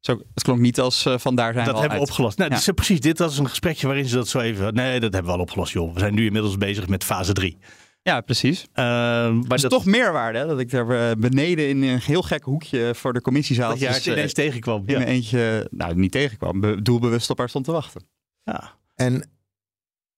zo, 0.00 0.20
het 0.34 0.42
klonk 0.42 0.60
niet 0.60 0.80
als 0.80 1.06
eh, 1.06 1.18
van 1.18 1.34
daar 1.34 1.52
zijn 1.52 1.64
Dat 1.64 1.74
we 1.74 1.80
hebben 1.80 1.98
we 1.98 2.04
opgelost. 2.04 2.38
Nou, 2.38 2.50
Ja. 2.50 2.56
dus, 2.56 2.68
precies, 2.74 3.00
dit 3.00 3.18
was 3.18 3.38
een 3.38 3.48
gesprekje 3.48 3.86
waarin 3.86 4.06
ze 4.08 4.14
dat 4.14 4.28
zo 4.28 4.38
even... 4.40 4.74
Nee, 4.74 5.00
dat 5.00 5.12
hebben 5.12 5.30
we 5.32 5.36
al 5.38 5.42
opgelost, 5.42 5.72
joh. 5.72 5.92
We 5.94 5.98
zijn 6.00 6.14
nu 6.14 6.26
inmiddels 6.26 6.56
bezig 6.58 6.88
met 6.88 7.04
fase 7.04 7.32
3. 7.32 7.58
Ja, 8.02 8.20
precies. 8.20 8.66
maar 8.74 9.32
Maar 9.32 9.42
het 9.48 9.62
is 9.62 9.68
toch 9.68 9.84
meerwaarde 9.84 10.38
hè, 10.38 10.46
dat 10.46 10.60
ik 10.60 10.70
daar 10.70 11.16
beneden 11.18 11.68
in 11.68 11.82
een 11.82 12.00
heel 12.00 12.22
gek 12.22 12.42
hoekje 12.44 12.94
voor 12.94 13.12
de 13.12 13.20
commissiezaal 13.20 13.70
dat 13.70 13.78
je 13.80 13.86
dus, 13.86 14.06
ineens 14.06 14.32
tegenkwam. 14.32 14.82
in 14.86 14.98
Ja. 14.98 15.04
eentje, 15.04 15.68
nou 15.70 15.94
niet 15.94 16.12
tegenkwam, 16.12 16.60
be- 16.60 16.82
doelbewust 16.82 17.30
op 17.30 17.38
haar 17.38 17.48
stond 17.48 17.64
te 17.64 17.72
wachten. 17.72 18.02
Ja. 18.42 18.72
En 18.94 19.28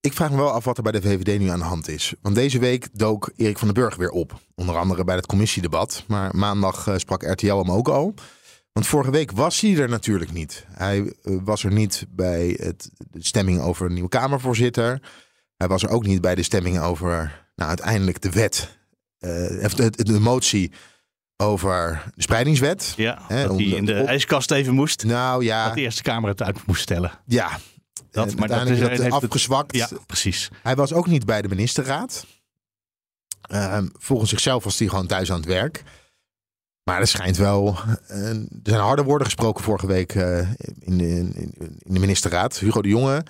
ik 0.00 0.12
vraag 0.12 0.30
me 0.30 0.36
wel 0.36 0.50
af 0.50 0.64
wat 0.64 0.76
er 0.76 0.82
bij 0.82 0.92
de 0.92 1.02
VVD 1.02 1.38
nu 1.38 1.48
aan 1.48 1.58
de 1.58 1.64
hand 1.64 1.88
is. 1.88 2.14
Want 2.22 2.34
deze 2.34 2.58
week 2.58 2.88
dook 2.92 3.30
Erik 3.36 3.58
van 3.58 3.66
den 3.72 3.82
Burg 3.82 3.96
weer 3.96 4.10
op. 4.10 4.40
Onder 4.54 4.76
andere 4.76 5.04
bij 5.04 5.16
het 5.16 5.26
commissiedebat. 5.26 6.04
Maar 6.06 6.36
maandag 6.36 6.86
eh, 6.86 6.96
sprak 6.96 7.22
RTL 7.22 7.56
hem 7.56 7.70
ook 7.70 7.88
al. 7.88 8.14
Want 8.72 8.86
vorige 8.86 9.10
week 9.10 9.30
was 9.32 9.60
hij 9.60 9.76
er 9.76 9.88
natuurlijk 9.88 10.32
niet. 10.32 10.64
Hij 10.70 11.14
eh, 11.22 11.36
was 11.44 11.64
er 11.64 11.72
niet 11.72 12.06
bij 12.08 12.56
het, 12.60 12.90
de 13.10 13.24
stemming 13.24 13.60
over 13.60 13.86
een 13.86 13.92
nieuwe 13.92 14.08
Kamervoorzitter. 14.08 15.00
Hij 15.56 15.68
was 15.68 15.82
er 15.82 15.88
ook 15.88 16.06
niet 16.06 16.20
bij 16.20 16.34
de 16.34 16.42
stemming 16.42 16.80
over 16.80 17.44
nou, 17.54 17.68
uiteindelijk 17.68 18.20
de 18.22 18.30
wet. 18.30 18.78
of 19.64 19.74
de, 19.74 19.90
de 19.90 20.20
motie 20.20 20.72
over 21.36 22.02
de 22.14 22.22
spreidingswet. 22.22 22.92
Ja, 22.96 23.22
Hè, 23.28 23.42
dat 23.42 23.50
om 23.50 23.56
de- 23.56 23.64
in 23.64 23.84
de 23.84 24.00
op- 24.00 24.06
ijskast 24.06 24.50
even 24.50 24.74
moest. 24.74 25.04
Nou 25.04 25.44
ja, 25.44 25.64
Dat 25.66 25.74
de 25.74 25.80
Eerste 25.80 26.02
Kamer 26.02 26.30
het 26.30 26.42
uit 26.42 26.66
moest 26.66 26.82
stellen. 26.82 27.10
ja. 27.26 27.58
Dat, 28.16 28.30
En 28.32 28.38
maar 28.38 28.48
dat 28.48 28.68
is, 28.68 28.78
dat 28.80 28.90
het- 28.90 29.12
afgezwakt. 29.12 29.76
Ja, 29.76 29.88
precies. 30.06 30.50
Hij 30.62 30.74
was 30.76 30.92
ook 30.92 31.06
niet 31.06 31.24
bij 31.26 31.42
de 31.42 31.48
ministerraad. 31.48 32.26
Ehm, 33.40 33.86
volgens 33.98 34.30
zichzelf 34.30 34.64
was 34.64 34.78
hij 34.78 34.88
gewoon 34.88 35.06
thuis 35.06 35.30
aan 35.30 35.36
het 35.36 35.46
werk. 35.46 35.82
Maar 36.84 37.00
er 37.00 37.06
schijnt 37.06 37.36
wel. 37.36 37.76
eh, 38.08 38.28
er 38.28 38.46
zijn 38.62 38.80
harde 38.80 39.02
woorden 39.02 39.26
gesproken 39.26 39.64
vorige 39.64 39.86
week 39.86 40.14
eh, 40.14 40.38
in, 40.78 40.98
de, 40.98 41.08
in, 41.08 41.34
in 41.58 41.94
de 41.94 41.98
ministerraad. 42.00 42.58
Hugo 42.58 42.82
de 42.82 42.88
Jonge. 42.88 43.24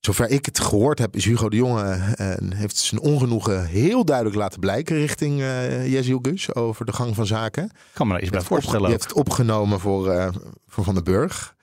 Zover 0.00 0.28
ik 0.28 0.46
het 0.46 0.60
gehoord 0.60 0.98
heb, 0.98 1.16
is 1.16 1.24
Hugo 1.24 1.48
de 1.48 1.56
Jonge. 1.56 1.90
eh, 2.16 2.34
heeft 2.56 2.76
zijn 2.76 3.00
ongenoegen 3.00 3.66
heel 3.66 4.04
duidelijk 4.04 4.36
laten 4.36 4.60
blijken 4.60 4.96
richting 4.96 5.40
uh, 5.40 6.18
Gus 6.22 6.54
over 6.54 6.84
de 6.86 6.92
gang 6.92 7.14
van 7.14 7.26
zaken. 7.26 7.64
Ik 7.64 7.70
kan 7.92 8.06
me 8.06 8.12
daar 8.12 8.22
iets 8.22 8.30
bij 8.30 8.40
voorstellen. 8.40 8.82
Ook. 8.82 8.88
heeft 8.90 9.02
het 9.02 9.12
opgenomen 9.12 9.80
voor, 9.80 10.10
eh, 10.10 10.28
voor 10.66 10.84
Van 10.84 10.94
den 10.94 11.04
Burg. 11.04 11.54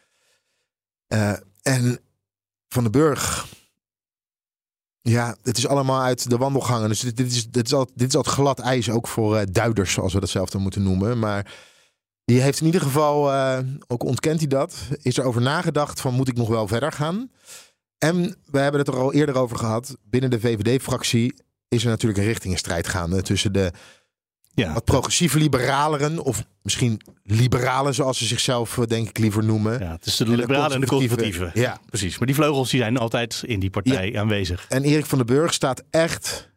Eh, 1.08 1.34
en 1.62 2.00
Van 2.74 2.84
den 2.84 2.92
Burg. 2.92 3.48
Ja, 5.02 5.36
het 5.44 5.58
is 5.58 5.68
allemaal 5.68 6.02
uit 6.02 6.30
de 6.30 6.38
wandelgangen. 6.38 6.90
Dus 6.90 7.00
dit, 7.00 7.20
is, 7.20 7.50
dit, 7.50 7.66
is 7.66 7.74
al, 7.74 7.90
dit 7.96 8.08
is 8.08 8.16
al 8.16 8.24
glad 8.24 8.60
ijs 8.60 8.90
ook 8.90 9.08
voor 9.08 9.38
eh, 9.38 9.48
duiders, 9.52 9.94
zoals 9.94 10.14
we 10.14 10.20
dat 10.20 10.30
zelf 10.30 10.50
dan 10.50 10.62
moeten 10.62 10.84
noemen. 10.84 11.20
Maar 11.20 11.54
die 12.26 12.42
heeft 12.42 12.60
in 12.60 12.66
ieder 12.66 12.82
geval, 12.82 13.32
eh, 13.32 13.60
ook 13.88 14.04
ontkent 14.04 14.40
hij 14.40 14.48
dat, 14.48 14.78
is 15.02 15.18
er 15.18 15.24
over 15.24 15.42
nagedacht 15.42 16.02
van 16.02 16.14
moet 16.14 16.28
ik 16.28 16.38
nog 16.38 16.48
wel 16.48 16.68
verder 16.68 16.92
gaan? 16.92 17.32
En 17.98 18.36
we 18.46 18.60
hebben 18.60 18.80
het 18.80 18.90
er 18.90 18.98
al 18.98 19.14
eerder 19.14 19.36
over 19.36 19.58
gehad. 19.58 19.98
Binnen 20.04 20.30
de 20.30 20.40
VVD-fractie 20.40 21.34
is 21.68 21.84
er 21.84 21.90
natuurlijk 21.90 22.20
een 22.20 22.28
richtingenstrijd 22.28 22.88
gaande 22.88 23.22
tussen 23.22 23.54
de 23.54 23.72
Ja, 24.54 24.74
wat 24.74 24.86
progressieve 24.86 25.38
liberaleren, 25.38 26.20
of 26.20 26.44
misschien 26.62 27.02
liberalen 27.24 27.94
zoals 27.94 28.18
ze 28.18 28.26
zichzelf 28.26 28.78
eh, 28.78 28.86
denk 28.86 29.10
ik 29.10 29.18
liever 29.18 29.44
noemen. 29.44 29.80
ja, 29.80 29.98
tussen 29.98 30.26
de 30.26 30.36
liberalen 30.36 30.72
en 30.72 30.82
de 30.82 30.88
conservatieven. 30.88 31.52
Ja. 31.54 31.80
Precies. 31.90 32.18
Maar 32.18 32.28
die 32.28 32.36
vleugels 32.36 32.70
die 32.70 32.80
zijn 32.80 32.98
altijd 32.98 33.44
in 33.46 33.60
die 33.60 33.70
partij 33.70 34.20
aanwezig. 34.20 34.66
En 34.70 34.84
Erik 34.84 35.06
van 35.06 35.18
den 35.18 35.28
Burg 35.28 35.54
staat 35.54 35.84
echt 35.90 36.50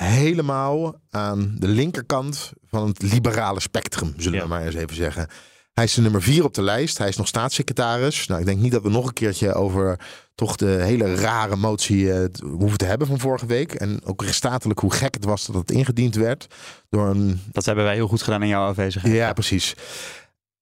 helemaal 0.00 1.00
aan 1.10 1.56
de 1.58 1.68
linkerkant 1.68 2.52
van 2.70 2.86
het 2.88 3.02
liberale 3.02 3.60
spectrum, 3.60 4.14
zullen 4.16 4.38
Ja. 4.38 4.44
we 4.44 4.48
maar 4.50 4.64
eens 4.66 4.74
even 4.74 4.96
zeggen. 4.96 5.28
Hij 5.76 5.84
is 5.84 5.94
de 5.94 6.00
nummer 6.00 6.22
vier 6.22 6.44
op 6.44 6.54
de 6.54 6.62
lijst. 6.62 6.98
Hij 6.98 7.08
is 7.08 7.16
nog 7.16 7.26
staatssecretaris. 7.26 8.26
Nou, 8.26 8.40
ik 8.40 8.46
denk 8.46 8.60
niet 8.60 8.72
dat 8.72 8.82
we 8.82 8.88
nog 8.88 9.06
een 9.06 9.12
keertje 9.12 9.54
over 9.54 10.00
toch 10.34 10.56
de 10.56 10.66
hele 10.66 11.14
rare 11.14 11.56
motie 11.56 12.28
t- 12.30 12.40
hoeven 12.40 12.78
te 12.78 12.84
hebben 12.84 13.06
van 13.06 13.18
vorige 13.18 13.46
week. 13.46 13.74
En 13.74 14.04
ook 14.04 14.22
rechtsstatelijk 14.22 14.78
hoe 14.78 14.92
gek 14.92 15.14
het 15.14 15.24
was 15.24 15.46
dat 15.46 15.54
het 15.56 15.70
ingediend 15.70 16.14
werd 16.14 16.46
door 16.88 17.06
een 17.08 17.40
Dat 17.52 17.64
hebben 17.64 17.84
wij 17.84 17.94
heel 17.94 18.08
goed 18.08 18.22
gedaan 18.22 18.42
in 18.42 18.48
jouw 18.48 18.68
afwezigheid. 18.68 19.14
Ja, 19.14 19.32
precies. 19.32 19.74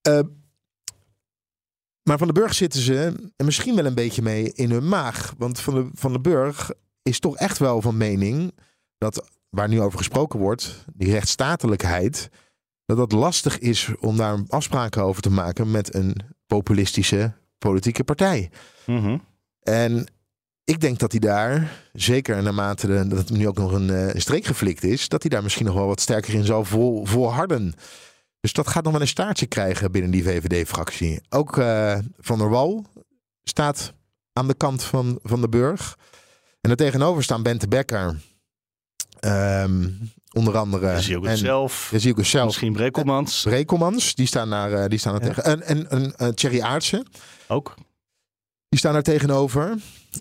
Eh, 0.01 0.19
maar 2.03 2.17
Van 2.17 2.27
den 2.27 2.41
Burg 2.43 2.53
zitten 2.53 2.81
ze 2.81 3.13
er 3.35 3.45
misschien 3.45 3.75
wel 3.75 3.85
een 3.85 3.95
beetje 3.95 4.21
mee 4.21 4.51
in 4.53 4.71
hun 4.71 4.87
maag. 4.87 5.33
Want 5.37 5.59
Van, 5.59 5.73
de, 5.73 5.89
van 5.93 6.11
den 6.11 6.21
Burg 6.21 6.71
is 7.01 7.19
toch 7.19 7.37
echt 7.37 7.57
wel 7.57 7.81
van 7.81 7.97
mening 7.97 8.53
dat, 8.97 9.29
waar 9.49 9.67
nu 9.67 9.81
over 9.81 9.97
gesproken 9.97 10.39
wordt, 10.39 10.85
die 10.93 11.11
rechtsstatelijkheid, 11.11 12.29
dat 12.85 12.97
dat 12.97 13.11
lastig 13.11 13.59
is 13.59 13.89
om 13.99 14.17
daar 14.17 14.43
afspraken 14.47 15.03
over 15.03 15.21
te 15.21 15.29
maken 15.29 15.71
met 15.71 15.93
een 15.95 16.15
populistische 16.47 17.33
politieke 17.57 18.03
partij. 18.03 18.49
Mhm. 18.85 19.17
En 19.61 20.07
ik 20.63 20.81
denk 20.81 20.99
dat 20.99 21.11
hij 21.11 21.19
daar, 21.19 21.81
zeker 21.93 22.43
naarmate 22.43 22.87
de, 22.87 23.07
dat 23.07 23.17
het 23.17 23.29
nu 23.29 23.47
ook 23.47 23.57
nog 23.57 23.71
een, 23.71 23.89
een 23.89 24.21
streek 24.21 24.45
geflikt 24.45 24.83
is, 24.83 25.07
dat 25.09 25.21
hij 25.21 25.29
daar 25.29 25.43
misschien 25.43 25.65
nog 25.65 25.75
wel 25.75 25.87
wat 25.87 26.01
sterker 26.01 26.33
in 26.33 26.45
zal 26.45 26.65
vol, 26.65 27.05
volharden. 27.05 27.73
Dus 28.39 28.53
dat 28.53 28.67
gaat 28.67 28.83
nog 28.83 28.91
wel 28.91 29.01
een 29.01 29.07
staartje 29.07 29.45
krijgen 29.45 29.91
binnen 29.91 30.11
die 30.11 30.23
VVD-fractie. 30.23 31.21
Ook 31.29 31.57
eh, 31.57 31.97
Van 32.17 32.37
der 32.37 32.49
Wal 32.49 32.85
staat 33.43 33.93
aan 34.33 34.47
de 34.47 34.53
kant 34.53 34.83
van, 34.83 35.19
van 35.23 35.41
de 35.41 35.49
Burg. 35.49 35.97
En 36.61 36.69
er 36.69 36.75
tegenover 36.75 37.23
staan 37.23 37.43
Bente 37.43 37.67
Becker. 37.67 38.15
Ehm, 39.25 39.89
onder 40.31 40.57
andere. 40.57 40.95
Je 40.95 41.35
zelf. 41.35 41.91
Zelf. 41.93 42.45
Misschien 42.45 42.73
Brekelmans. 42.73 43.43
Brekelmans, 43.43 44.15
die 44.15 44.25
staan 44.27 44.49
daar, 44.49 44.73
eh, 44.73 44.89
die 44.89 44.99
staan 44.99 45.13
Ja. 45.13 45.19
tegen. 45.19 45.43
En, 45.43 45.63
en, 45.63 45.89
en 45.89 46.15
eh, 46.15 46.27
Thierry 46.27 46.61
Aartsen. 46.61 47.05
Ook. 47.47 47.73
Die 48.69 48.79
staan 48.79 48.93
daar 48.93 49.03
tegenover. 49.03 49.75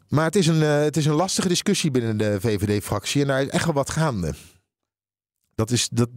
Maar 0.09 0.25
het 0.25 0.37
is, 0.37 0.47
een, 0.47 0.63
eh, 0.63 0.81
het 0.81 0.97
is 0.97 1.07
een 1.07 1.15
lastige 1.15 1.49
discussie 1.49 1.91
binnen 1.91 2.17
de 2.17 2.41
VVD-fractie. 2.41 3.21
En 3.23 3.27
daar 3.27 3.43
is 3.43 3.49
echt 3.49 3.65
wel 3.65 3.75
wat 3.75 3.91
gaande. 3.91 4.35
Dat, 5.55 5.71
is, 5.71 5.89
dat, 5.89 6.09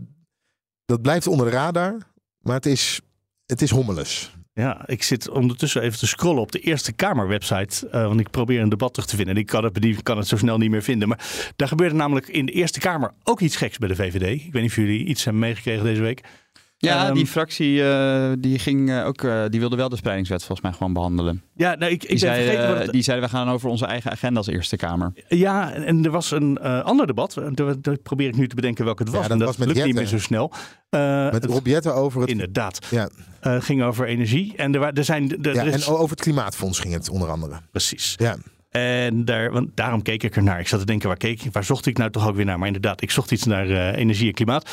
dat 0.86 1.02
blijft 1.02 1.28
onder 1.28 1.46
de 1.46 1.52
radar. 1.52 1.98
Maar 2.42 2.56
het 2.56 2.66
is, 2.66 3.02
het 3.46 3.62
is 3.62 3.70
hommeles. 3.72 4.32
Ja, 4.58 4.82
ik 4.86 5.04
zit 5.04 5.30
ondertussen 5.30 5.82
even 5.82 6.00
te 6.00 6.08
scrollen 6.08 6.42
op 6.42 6.52
de 6.52 6.60
Eerste 6.60 6.92
Kamer 6.94 7.28
website. 7.28 7.88
eh, 7.90 8.08
want 8.08 8.20
ik 8.20 8.30
probeer 8.30 8.62
een 8.62 8.70
debat 8.70 8.94
terug 8.94 9.10
te 9.10 9.16
vinden. 9.16 9.36
En 9.36 9.42
ik 9.42 9.48
kan 9.48 9.64
het, 9.64 9.82
die 9.82 10.02
kan 10.02 10.18
het 10.18 10.28
zo 10.28 10.38
snel 10.38 10.58
niet 10.58 10.70
meer 10.72 10.84
vinden. 10.84 11.08
Maar 11.08 11.20
daar 11.56 11.68
gebeurde 11.68 11.96
namelijk 11.96 12.28
in 12.28 12.46
de 12.46 12.52
Eerste 12.52 12.80
Kamer 12.80 13.12
ook 13.24 13.40
iets 13.42 13.56
geks 13.56 13.78
bij 13.78 13.88
de 13.88 13.96
VVD. 13.96 14.46
Ik 14.46 14.52
weet 14.54 14.62
niet 14.62 14.72
of 14.72 14.76
jullie 14.76 15.06
iets 15.06 15.24
hebben 15.24 15.42
meegekregen 15.42 15.84
deze 15.84 16.02
week. 16.02 16.22
Ja, 16.80 17.06
Ehm, 17.06 17.14
die 17.14 17.28
fractie 17.28 17.90
eh, 17.90 18.32
die 18.40 18.60
ging 18.60 18.90
eh, 18.90 19.06
ook, 19.06 19.24
eh, 19.24 19.44
die 19.50 19.60
wilde 19.60 19.76
wel 19.76 19.90
de 19.90 19.96
spreidingswet 19.96 20.40
volgens 20.44 20.62
mij 20.68 20.72
gewoon 20.78 20.94
behandelen. 20.94 21.44
Ja, 21.56 21.76
nou, 21.76 21.92
ik, 21.92 22.02
ik 22.04 22.10
Die, 22.10 22.10
ben 22.10 22.20
zei, 22.20 22.44
vergeten 22.44 22.70
wat 22.74 22.82
het- 22.84 22.92
die 22.92 23.02
zeiden 23.02 23.30
we 23.30 23.36
gaan 23.36 23.50
over 23.50 23.70
onze 23.70 23.86
eigen 23.86 24.12
agenda 24.12 24.38
als 24.38 24.48
Eerste 24.48 24.76
Kamer. 24.78 25.14
Ja, 25.28 25.74
en 25.74 26.06
er 26.06 26.12
was 26.12 26.32
een 26.32 26.58
eh, 26.58 26.84
ander 26.84 27.08
debat. 27.08 27.42
Daar, 27.54 27.98
probeer 28.04 28.28
ik 28.28 28.36
nu 28.36 28.48
te 28.48 28.56
bedenken 28.56 28.86
welke 28.86 29.04
het 29.04 29.12
Ja, 29.12 29.18
was. 29.18 29.28
dat 29.28 29.34
en 29.34 29.40
dat 29.46 29.48
was 29.48 29.58
met 29.58 29.68
lukt 29.68 29.86
niet 29.86 29.94
meer 29.96 30.04
Jette. 30.04 30.18
zo 30.18 30.24
snel. 30.24 30.52
Eh, 30.90 31.32
Met 31.32 31.46
Rob 31.46 31.68
Jetten 31.68 31.96
over 31.96 32.22
het, 32.22 32.30
inderdaad. 32.30 32.80
ja, 32.90 33.10
Eh, 33.48 33.62
ging 33.62 33.84
over 33.84 34.06
energie. 34.08 34.54
En 34.56 34.76
er, 34.76 34.82
er 34.94 35.04
zijn... 35.04 35.32
Er, 35.46 35.54
ja, 35.54 35.62
er 35.62 35.68
en 35.68 35.74
is, 35.74 35.88
over 35.90 36.10
het 36.10 36.22
klimaatfonds 36.22 36.80
ging 36.80 36.94
het 36.94 37.10
onder 37.10 37.30
andere. 37.30 37.60
precies. 37.72 38.14
Ja. 38.18 38.36
En 38.70 39.26
daar, 39.26 39.52
want 39.52 39.70
daarom 39.76 40.02
keek 40.02 40.24
ik 40.24 40.36
ernaar. 40.36 40.60
Ik 40.60 40.68
zat 40.68 40.80
te 40.80 40.86
denken, 40.86 41.08
waar, 41.08 41.18
keek, 41.18 41.44
ik- 41.44 41.54
waar 41.54 41.64
zocht 41.64 41.86
ik 41.86 41.98
nou 41.98 42.12
toch 42.12 42.28
ook 42.28 42.36
weer 42.36 42.46
naar? 42.46 42.58
Maar 42.58 42.68
inderdaad, 42.68 43.02
ik 43.02 43.12
zocht 43.12 43.32
iets 43.32 43.44
naar 43.44 43.70
eh, 43.70 43.96
energie 44.00 44.28
en 44.28 44.34
klimaat. 44.34 44.70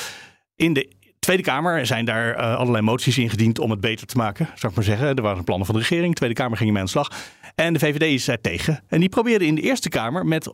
In 0.57 0.73
de 0.73 0.93
Tweede 1.19 1.43
Kamer 1.43 1.87
zijn 1.87 2.05
daar 2.05 2.35
eh, 2.35 2.57
allerlei 2.57 2.85
moties 2.85 3.19
ingediend 3.19 3.59
om 3.59 3.71
het 3.71 3.81
beter 3.81 4.07
te 4.07 4.17
maken, 4.17 4.47
zou 4.55 4.73
ik 4.73 4.75
maar 4.79 4.85
zeggen. 4.85 5.17
Er 5.17 5.23
waren 5.23 5.45
plannen 5.45 5.67
van 5.67 5.75
de 5.75 5.81
regering. 5.81 6.09
De 6.09 6.15
Tweede 6.17 6.35
Kamer 6.35 6.57
ging 6.57 6.71
mee 6.71 6.79
aan 6.79 6.85
de 6.85 6.91
slag. 6.91 7.11
En 7.55 7.73
de 7.73 7.79
VVD 7.79 8.03
is 8.03 8.25
daar 8.25 8.41
tegen. 8.41 8.81
En 8.89 9.01
die 9.01 9.09
probeerde 9.09 9.47
in 9.47 9.55
de 9.55 9.61
Eerste 9.61 9.89
Kamer 9.89 10.27
met 10.27 10.53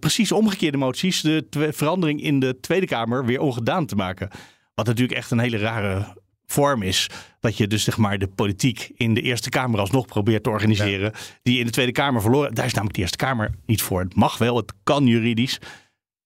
precies 0.00 0.32
omgekeerde 0.32 0.78
moties 0.78 1.20
de 1.20 1.46
verandering 1.72 2.22
in 2.22 2.40
de 2.40 2.60
Tweede 2.60 2.86
Kamer 2.86 3.24
weer 3.24 3.40
ongedaan 3.40 3.86
te 3.86 3.96
maken. 3.96 4.28
Wat 4.74 4.86
natuurlijk 4.86 5.18
echt 5.18 5.30
een 5.30 5.38
hele 5.38 5.58
rare 5.58 6.22
vorm 6.46 6.82
is. 6.82 7.10
Dat 7.40 7.56
je 7.56 7.66
dus 7.66 7.84
zeg 7.84 7.96
maar 7.96 8.18
de 8.18 8.26
politiek 8.26 8.90
in 8.96 9.14
de 9.14 9.20
Eerste 9.20 9.48
Kamer 9.50 9.80
alsnog 9.80 10.06
probeert 10.06 10.42
te 10.42 10.50
organiseren. 10.50 11.12
Die 11.42 11.58
in 11.58 11.64
de 11.66 11.70
Tweede 11.72 11.92
Kamer 11.92 12.20
verloren. 12.20 12.54
Daar 12.54 12.64
is 12.64 12.70
namelijk 12.72 12.94
de 12.96 13.00
Eerste 13.02 13.16
Kamer 13.16 13.50
niet 13.66 13.82
voor. 13.82 14.00
Het 14.00 14.14
mag 14.14 14.38
wel, 14.38 14.56
het 14.56 14.72
kan 14.82 15.06
juridisch. 15.06 15.58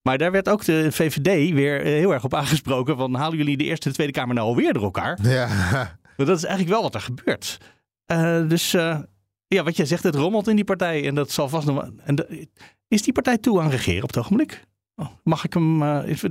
Maar 0.03 0.19
daar 0.19 0.33
werd 0.33 0.49
ook 0.49 0.65
de 0.65 0.93
VVD 0.93 1.53
weer 1.55 1.81
eh, 1.81 1.85
heel 1.93 2.13
erg 2.13 2.25
op 2.25 2.35
aangesproken. 2.35 2.97
Van 2.97 3.15
halen 3.15 3.37
jullie 3.39 3.57
de 3.57 3.65
Eerste 3.65 3.85
en 3.85 3.91
de 3.91 3.97
Tweede 3.97 4.13
Kamer 4.13 4.35
nou 4.35 4.47
alweer 4.49 4.73
door 4.73 4.83
elkaar? 4.83 5.19
Ja, 5.23 5.47
Maar 6.17 6.27
dat 6.27 6.37
is 6.37 6.45
eigenlijk 6.45 6.73
wel 6.75 6.83
wat 6.83 6.95
er 6.95 7.01
gebeurt. 7.01 7.59
Eh, 8.05 8.49
dus 8.49 8.75
eh, 8.75 8.99
ja, 9.47 9.63
wat 9.63 9.77
jij 9.77 9.87
zegt, 9.87 10.03
het 10.03 10.15
rommelt 10.15 10.49
in 10.49 10.57
die 10.57 10.65
partij. 10.65 11.07
En 11.07 11.15
dat 11.15 11.31
zal 11.31 11.49
vast 11.49 11.67
nog 11.67 11.91
en 12.05 12.15
de- 12.15 12.49
Is 12.89 13.03
die 13.03 13.13
partij 13.13 13.39
toe 13.39 13.61
aan 13.61 13.71
regeren 13.71 14.03
op 14.03 14.09
het 14.09 14.19
ogenblik? 14.19 14.63
Oh, 14.97 15.07
mag 15.23 15.45
ik 15.45 15.53
hem, 15.55 15.83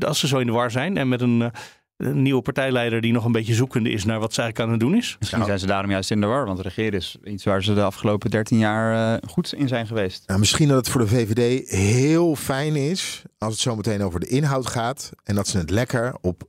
als 0.05 0.19
ze 0.19 0.27
zo 0.27 0.37
in 0.37 0.45
de 0.45 0.51
war 0.51 0.71
zijn 0.71 0.97
en 0.97 1.07
met 1.09 1.21
een, 1.21 1.51
een 1.97 2.21
nieuwe 2.21 2.41
partijleider 2.41 3.01
die 3.01 3.11
nog 3.11 3.25
een 3.25 3.31
beetje 3.31 3.53
zoekende 3.53 3.89
is 3.89 4.05
naar 4.05 4.19
wat 4.19 4.33
ze 4.33 4.41
eigenlijk 4.41 4.69
aan 4.71 4.77
het 4.79 4.85
doen 4.89 4.97
is? 4.99 5.15
Misschien 5.19 5.43
zijn 5.45 5.59
ze 5.59 5.65
daarom 5.65 5.91
juist 5.91 6.11
in 6.11 6.21
de 6.21 6.27
war, 6.27 6.45
want 6.45 6.59
regeren 6.59 6.93
is 6.93 7.17
iets 7.23 7.43
waar 7.43 7.63
ze 7.63 7.73
de 7.73 7.83
afgelopen 7.83 8.29
13 8.29 8.57
jaar 8.57 9.15
eh, 9.21 9.29
goed 9.29 9.53
in 9.53 9.67
zijn 9.67 9.87
geweest. 9.87 10.27
Nou, 10.27 10.39
misschien 10.39 10.67
dat 10.67 10.77
het 10.77 10.89
voor 10.89 11.01
de 11.01 11.07
VVD 11.07 11.69
heel 11.69 12.35
fijn 12.35 12.75
is 12.75 13.23
als 13.37 13.51
het 13.53 13.61
zo 13.61 13.75
meteen 13.75 14.01
over 14.03 14.19
de 14.19 14.27
inhoud 14.27 14.67
gaat. 14.67 15.11
En 15.23 15.35
dat 15.35 15.47
ze 15.47 15.57
het 15.57 15.69
lekker 15.69 16.15
op 16.21 16.43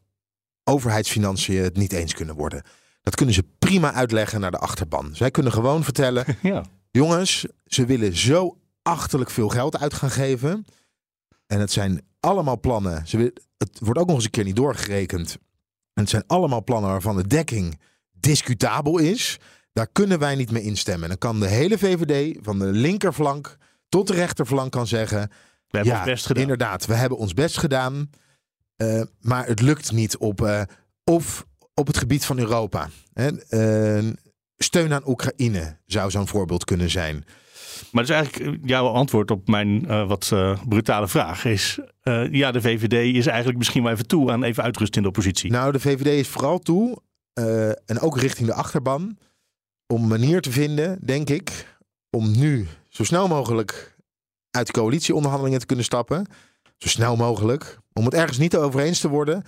overheidsfinanciën 0.65 1.63
het 1.63 1.77
niet 1.77 1.93
eens 1.93 2.15
kunnen 2.15 2.35
worden. 2.35 2.63
Dat 3.03 3.15
kunnen 3.15 3.35
ze 3.35 3.45
prima 3.59 3.93
uitleggen 3.93 4.41
naar 4.41 4.51
de 4.51 4.59
achterban. 4.59 5.11
Zij 5.13 5.31
kunnen 5.31 5.53
gewoon 5.53 5.85
vertellen, 5.85 6.25
Ja. 6.43 6.65
jongens, 6.91 7.47
ze 7.67 7.85
willen 7.87 8.17
zo 8.17 8.57
achterlijk 8.83 9.31
veel 9.31 9.49
geld 9.49 9.79
uit 9.79 9.95
gaan 9.95 10.11
geven. 10.11 10.65
En 11.47 11.61
het 11.61 11.73
zijn 11.73 12.03
allemaal 12.21 12.61
plannen. 12.61 13.07
Ze 13.07 13.17
wil- 13.17 13.31
het 13.59 13.79
wordt 13.81 14.01
ook 14.01 14.07
nog 14.07 14.17
eens 14.17 14.25
een 14.25 14.31
keer 14.31 14.45
niet 14.45 14.57
doorgerekend. 14.57 15.39
En 15.93 16.03
het 16.03 16.09
zijn 16.09 16.25
allemaal 16.27 16.65
plannen 16.65 16.91
waarvan 16.91 17.17
de 17.17 17.27
dekking 17.27 17.81
discutabel 18.13 18.99
is. 18.99 19.39
Daar 19.73 19.89
kunnen 19.93 20.19
wij 20.19 20.35
niet 20.35 20.51
mee 20.51 20.63
instemmen. 20.63 21.03
En 21.03 21.09
dan 21.09 21.19
kan 21.31 21.41
de 21.41 21.49
hele 21.49 21.79
VVD 21.79 22.39
van 22.41 22.59
de 22.59 22.67
linkerflank 22.67 23.57
tot 23.89 24.07
de 24.07 24.15
rechterflank 24.15 24.73
kan 24.73 24.87
zeggen... 24.87 25.31
We 25.69 25.77
hebben 25.77 25.95
ja, 25.95 26.01
ons 26.01 26.11
best 26.11 26.27
gedaan. 26.27 26.43
inderdaad, 26.43 26.87
we 26.87 26.95
hebben 26.95 27.19
ons 27.19 27.35
best 27.35 27.59
gedaan. 27.59 28.11
eh, 28.77 29.03
maar 29.21 29.47
het 29.47 29.61
lukt 29.61 29.93
niet 29.93 30.17
op, 30.17 30.43
eh, 30.43 30.63
of 31.05 31.47
op 31.75 31.87
het 31.87 31.99
gebied 31.99 32.25
van 32.25 32.39
Europa. 32.39 32.89
Hè, 33.13 33.39
eh, 33.39 34.13
steun 34.57 34.93
aan 34.93 35.09
Oekraïne 35.09 35.79
zou 35.87 36.11
zo'n 36.11 36.29
voorbeeld 36.29 36.65
kunnen 36.65 36.91
zijn. 36.91 37.25
Maar 37.93 38.03
is 38.03 38.11
eigenlijk 38.11 38.47
eh, 38.47 38.69
jouw 38.69 38.87
antwoord 38.87 39.31
op 39.31 39.49
mijn 39.49 39.89
eh, 39.89 40.09
wat 40.09 40.31
eh, 40.33 40.59
brutale 40.69 41.09
vraag. 41.09 41.45
Is 41.45 41.79
ja, 42.31 42.51
de 42.51 42.61
VVD 42.61 43.15
is 43.17 43.27
eigenlijk 43.27 43.59
misschien 43.59 43.83
wel 43.83 43.93
even 43.93 44.07
toe 44.07 44.33
aan 44.33 44.43
even 44.43 44.63
uitrust 44.63 44.97
in 44.97 45.03
de 45.03 45.09
oppositie. 45.09 45.51
Nou, 45.51 45.73
de 45.73 45.81
VVD 45.81 46.07
is 46.07 46.29
vooral 46.29 46.59
toe, 46.59 46.99
en 47.87 48.01
ook 48.01 48.19
richting 48.19 48.49
de 48.49 48.55
achterban, 48.55 49.19
om 49.87 50.03
een 50.03 50.09
manier 50.09 50.41
te 50.41 50.51
vinden, 50.51 50.99
denk 51.05 51.31
ik, 51.31 51.77
om 52.11 52.39
nu 52.39 52.67
zo 52.89 53.05
snel 53.05 53.29
mogelijk 53.29 53.97
uit 54.51 54.67
de 54.67 54.73
coalitieonderhandelingen 54.73 55.61
te 55.61 55.67
kunnen 55.67 55.85
stappen. 55.85 56.27
Zo 56.77 56.89
snel 56.89 57.17
mogelijk. 57.17 57.79
Om 57.93 58.05
het 58.05 58.15
ergens 58.15 58.39
niet 58.39 58.57
over 58.57 58.81
eens 58.81 59.01
te 59.01 59.09
worden. 59.09 59.43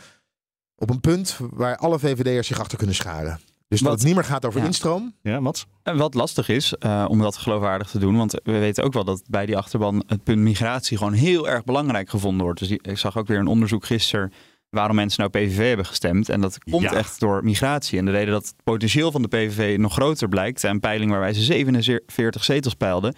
Op 0.76 0.90
een 0.90 1.00
punt 1.00 1.38
waar 1.50 1.76
alle 1.76 1.98
VVD'ers 1.98 2.46
zich 2.46 2.60
achter 2.60 2.78
kunnen 2.78 2.96
scharen. 2.96 3.40
Dus 3.70 3.80
dat 3.80 3.88
Wat- 3.88 3.98
het 3.98 4.06
niet 4.06 4.14
meer 4.16 4.24
gaat 4.24 4.44
over 4.46 4.60
Ja. 4.60 4.66
instroom. 4.66 5.14
Ja, 5.22 5.40
Mats? 5.40 5.66
En 5.82 5.96
wat 5.96 6.14
lastig 6.14 6.48
is 6.48 6.74
eh, 6.74 7.04
om 7.08 7.18
dat 7.18 7.36
geloofwaardig 7.36 7.90
te 7.90 7.98
doen, 7.98 8.16
want 8.16 8.32
we 8.44 8.58
weten 8.58 8.84
ook 8.84 8.92
wel 8.92 9.04
dat 9.04 9.22
bij 9.28 9.46
die 9.46 9.56
achterban 9.56 10.02
het 10.06 10.24
punt 10.24 10.38
migratie 10.38 10.96
gewoon 10.96 11.12
heel 11.12 11.48
erg 11.48 11.64
belangrijk 11.64 12.10
gevonden 12.10 12.42
wordt. 12.44 12.58
Dus 12.58 12.68
die- 12.68 12.82
ik 12.82 12.98
zag 12.98 13.16
ook 13.18 13.26
weer 13.26 13.38
een 13.38 13.46
onderzoek 13.46 13.84
gisteren 13.86 14.32
waarom 14.70 14.96
mensen 14.96 15.20
nou 15.30 15.30
PVV 15.46 15.68
hebben 15.68 15.86
gestemd. 15.86 16.28
En 16.28 16.40
dat 16.40 16.58
komt 16.58 16.82
Ja. 16.82 16.92
echt 16.94 17.20
door 17.20 17.44
migratie. 17.44 17.98
En 17.98 18.04
de 18.04 18.10
reden 18.10 18.32
dat 18.32 18.44
het 18.46 18.54
potentieel 18.64 19.10
van 19.12 19.22
de 19.22 19.28
PVV 19.28 19.76
nog 19.78 19.92
groter 19.92 20.28
blijkt, 20.28 20.64
en 20.64 20.80
peiling 20.80 21.10
waar 21.10 21.20
wij 21.20 21.32
ze 21.32 21.40
47 21.42 22.44
zetels 22.44 22.74
peilden, 22.74 23.14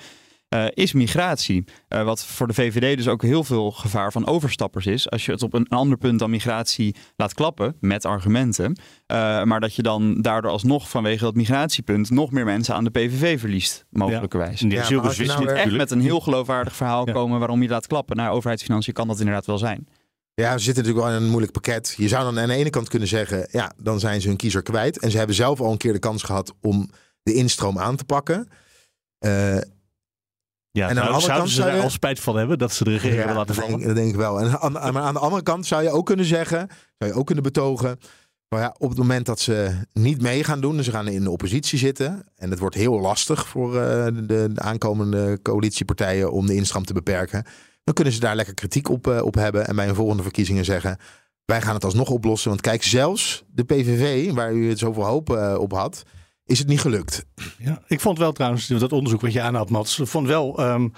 eh, 0.52 0.66
is 0.70 0.92
migratie. 0.92 1.64
Eh, 1.88 2.04
wat 2.04 2.24
voor 2.24 2.46
de 2.46 2.54
VVD 2.54 2.96
dus 2.96 3.08
ook 3.08 3.22
heel 3.22 3.44
veel 3.44 3.70
gevaar 3.70 4.12
van 4.12 4.26
overstappers 4.26 4.86
is. 4.86 5.10
Als 5.10 5.26
je 5.26 5.32
het 5.32 5.42
op 5.42 5.54
een 5.54 5.68
ander 5.68 5.98
punt 5.98 6.18
dan 6.18 6.30
migratie 6.30 6.94
laat 7.16 7.34
klappen, 7.34 7.76
met 7.80 8.04
argumenten. 8.04 8.80
eh, 9.06 9.42
maar 9.42 9.60
dat 9.60 9.74
je 9.74 9.82
dan 9.82 10.20
daardoor 10.22 10.50
alsnog 10.50 10.88
vanwege 10.90 11.24
dat 11.24 11.34
migratiepunt 11.34 12.10
nog 12.10 12.30
meer 12.30 12.44
mensen 12.44 12.74
aan 12.74 12.84
de 12.84 12.90
PVV 12.90 13.40
verliest, 13.40 13.84
mogelijkerwijs. 13.90 14.60
Ja, 14.60 14.78
als 14.80 14.88
je 15.16 15.24
nou 15.24 15.44
weer- 15.44 15.54
Echt 15.56 15.72
met 15.72 15.90
een 15.90 16.00
heel 16.00 16.20
geloofwaardig 16.20 16.76
verhaal 16.76 17.06
Ja. 17.06 17.12
komen 17.12 17.38
waarom 17.38 17.62
je 17.62 17.68
laat 17.68 17.86
klappen. 17.86 18.16
Nou, 18.16 18.34
overheidsfinanciën 18.34 18.92
kan 18.94 19.08
dat 19.08 19.18
inderdaad 19.18 19.46
wel 19.46 19.58
zijn. 19.58 19.88
Ja, 20.34 20.58
ze 20.58 20.64
zitten 20.64 20.82
natuurlijk 20.84 21.10
wel 21.10 21.16
in 21.18 21.22
een 21.22 21.30
moeilijk 21.30 21.52
pakket. 21.52 21.94
Je 21.96 22.08
zou 22.08 22.24
dan 22.24 22.38
aan 22.38 22.48
de 22.48 22.54
ene 22.54 22.70
kant 22.70 22.88
kunnen 22.88 23.08
zeggen, 23.08 23.48
ja, 23.50 23.72
dan 23.76 24.00
zijn 24.00 24.20
ze 24.20 24.28
hun 24.28 24.36
kiezer 24.36 24.62
kwijt. 24.62 24.98
En 24.98 25.10
ze 25.10 25.16
hebben 25.18 25.36
zelf 25.36 25.60
al 25.60 25.72
een 25.72 25.78
keer 25.78 25.92
de 25.92 25.98
kans 25.98 26.22
gehad 26.22 26.54
om 26.60 26.90
de 27.22 27.34
instroom 27.34 27.78
aan 27.78 27.96
te 27.96 28.04
pakken. 28.04 28.48
Eh, 29.18 29.56
Ja, 30.72 30.88
En 30.88 30.98
aan 30.98 31.04
de 31.04 31.10
nou, 31.10 31.20
zouden 31.20 31.36
kant 31.38 31.50
ze 31.50 31.62
zou 31.62 31.76
je- 31.76 31.82
al 31.82 31.90
spijt 31.90 32.20
van 32.20 32.36
hebben 32.36 32.58
dat 32.58 32.72
ze 32.72 32.84
de 32.84 32.90
regering 32.90 33.16
hebben 33.18 33.36
laten 33.36 33.54
vallen? 33.54 33.70
denk, 33.70 33.84
dat 33.86 33.94
denk 33.96 34.08
ik 34.08 34.16
wel. 34.16 34.40
En 34.40 34.60
aan, 34.60 34.72
maar 34.72 35.02
aan 35.02 35.14
de 35.14 35.20
andere 35.20 35.42
kant 35.42 35.66
zou 35.66 35.82
je 35.82 35.90
ook 35.90 36.06
kunnen 36.06 36.24
zeggen, 36.24 36.68
zou 36.98 37.10
je 37.12 37.18
ook 37.18 37.26
kunnen 37.26 37.44
betogen. 37.44 37.98
Nou 38.48 38.62
ja, 38.64 38.74
op 38.78 38.88
het 38.88 38.98
moment 38.98 39.26
dat 39.26 39.40
ze 39.40 39.70
niet 39.92 40.22
mee 40.22 40.44
gaan 40.44 40.60
doen, 40.60 40.76
en 40.76 40.84
ze 40.84 40.90
gaan 40.90 41.08
in 41.08 41.22
de 41.24 41.30
oppositie 41.30 41.78
zitten. 41.78 42.24
En 42.36 42.50
het 42.50 42.58
wordt 42.58 42.74
heel 42.74 43.00
lastig 43.00 43.46
voor 43.48 43.76
eh, 43.80 44.04
de, 44.04 44.24
de 44.52 44.60
aankomende 44.60 45.38
coalitiepartijen 45.42 46.32
om 46.32 46.46
de 46.46 46.54
instroom 46.54 46.84
te 46.84 46.92
beperken. 46.92 47.44
Dan 47.84 47.94
kunnen 47.94 48.12
ze 48.12 48.20
daar 48.20 48.36
lekker 48.36 48.54
kritiek 48.54 48.88
op, 48.88 49.06
eh, 49.06 49.22
op 49.22 49.34
hebben. 49.34 49.66
En 49.66 49.76
bij 49.76 49.88
een 49.88 49.94
volgende 49.94 50.22
verkiezingen 50.22 50.64
zeggen. 50.64 50.96
Wij 51.44 51.60
gaan 51.62 51.74
het 51.74 51.84
alsnog 51.84 52.10
oplossen. 52.10 52.48
Want 52.50 52.60
kijk, 52.60 52.82
zelfs 52.82 53.44
de 53.46 53.64
PVV, 53.64 54.32
waar 54.32 54.52
u 54.52 54.68
het 54.68 54.78
zoveel 54.78 55.04
hoop 55.04 55.30
eh, 55.36 55.54
op 55.58 55.72
had, 55.72 56.02
is 56.52 56.58
het 56.58 56.68
niet 56.68 56.80
gelukt. 56.80 57.26
Ja, 57.58 57.82
ik 57.86 58.00
vond 58.00 58.18
wel 58.18 58.32
trouwens, 58.32 58.66
dat 58.66 58.92
onderzoek 58.92 59.20
wat 59.20 59.32
je 59.32 59.40
aanhaalt, 59.40 59.70
Mats, 59.70 59.98
ik 59.98 60.06
vond 60.06 60.26
wel 60.26 60.58
ehm, 60.58 60.88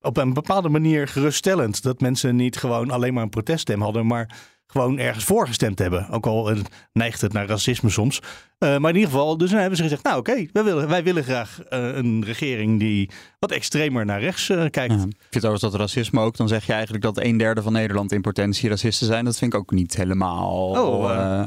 op 0.00 0.16
een 0.16 0.32
bepaalde 0.32 0.68
manier 0.68 1.08
geruststellend 1.08 1.82
dat 1.82 2.00
mensen 2.00 2.36
niet 2.36 2.56
gewoon 2.56 2.90
alleen 2.90 3.14
maar 3.14 3.22
een 3.22 3.28
proteststem 3.28 3.82
hadden, 3.82 4.06
maar 4.06 4.38
gewoon 4.70 4.98
ergens 4.98 5.24
voor 5.24 5.46
gestemd 5.46 5.78
hebben. 5.78 6.08
Ook 6.10 6.26
al 6.26 6.52
neigt 6.92 7.20
het 7.20 7.32
naar 7.32 7.46
racisme 7.46 7.90
soms. 7.90 8.20
Eh, 8.58 8.76
maar 8.78 8.90
in 8.90 8.96
ieder 8.96 9.10
geval, 9.10 9.36
dus 9.36 9.50
dan 9.50 9.58
hebben 9.58 9.76
ze 9.76 9.82
gezegd, 9.82 10.02
nou 10.02 10.18
oké, 10.18 10.46
wij, 10.52 10.64
willen, 10.64 10.88
wij 10.88 11.02
willen 11.02 11.24
graag 11.24 11.60
eh, 11.68 11.96
een 11.96 12.24
regering 12.24 12.78
die 12.78 13.10
wat 13.38 13.50
extremer 13.50 14.04
naar 14.04 14.20
rechts 14.20 14.48
eh, 14.48 14.56
kijkt. 14.56 14.94
Ja. 14.94 15.00
Ik 15.02 15.16
vind 15.30 15.44
overigens 15.44 15.72
dat 15.72 15.74
racisme 15.80 16.20
ook, 16.20 16.36
dan 16.36 16.48
zeg 16.48 16.66
je 16.66 16.72
eigenlijk 16.72 17.02
dat 17.04 17.20
een 17.20 17.36
derde 17.36 17.62
van 17.62 17.72
Nederland 17.72 18.12
in 18.12 18.20
potentie 18.20 18.68
racisten 18.68 19.06
zijn. 19.06 19.24
Dat 19.24 19.38
vind 19.38 19.52
ik 19.54 19.58
ook 19.60 19.70
niet 19.70 19.96
helemaal. 19.96 20.68
Oh, 20.70 21.46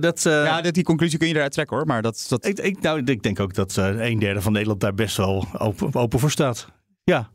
dat, 0.00 0.22
ja, 0.22 0.60
dit- 0.60 0.74
die 0.74 0.84
conclusie 0.84 1.18
kun 1.18 1.28
je 1.28 1.34
eruit 1.34 1.52
trekken 1.52 1.76
hoor. 1.76 1.86
Maar 1.86 2.02
dat, 2.02 2.26
dat, 2.28 2.46
ik, 2.46 2.58
ik, 2.58 2.80
nou, 2.80 3.02
ik 3.04 3.22
denk 3.22 3.40
ook 3.40 3.54
dat 3.54 3.76
een 3.76 4.18
derde 4.18 4.40
van 4.40 4.52
Nederland 4.52 4.80
daar 4.80 4.94
best 4.94 5.16
wel 5.16 5.46
open, 5.58 5.94
open 5.94 6.18
voor 6.18 6.30
staat. 6.30 6.68
Ja. 7.04 7.30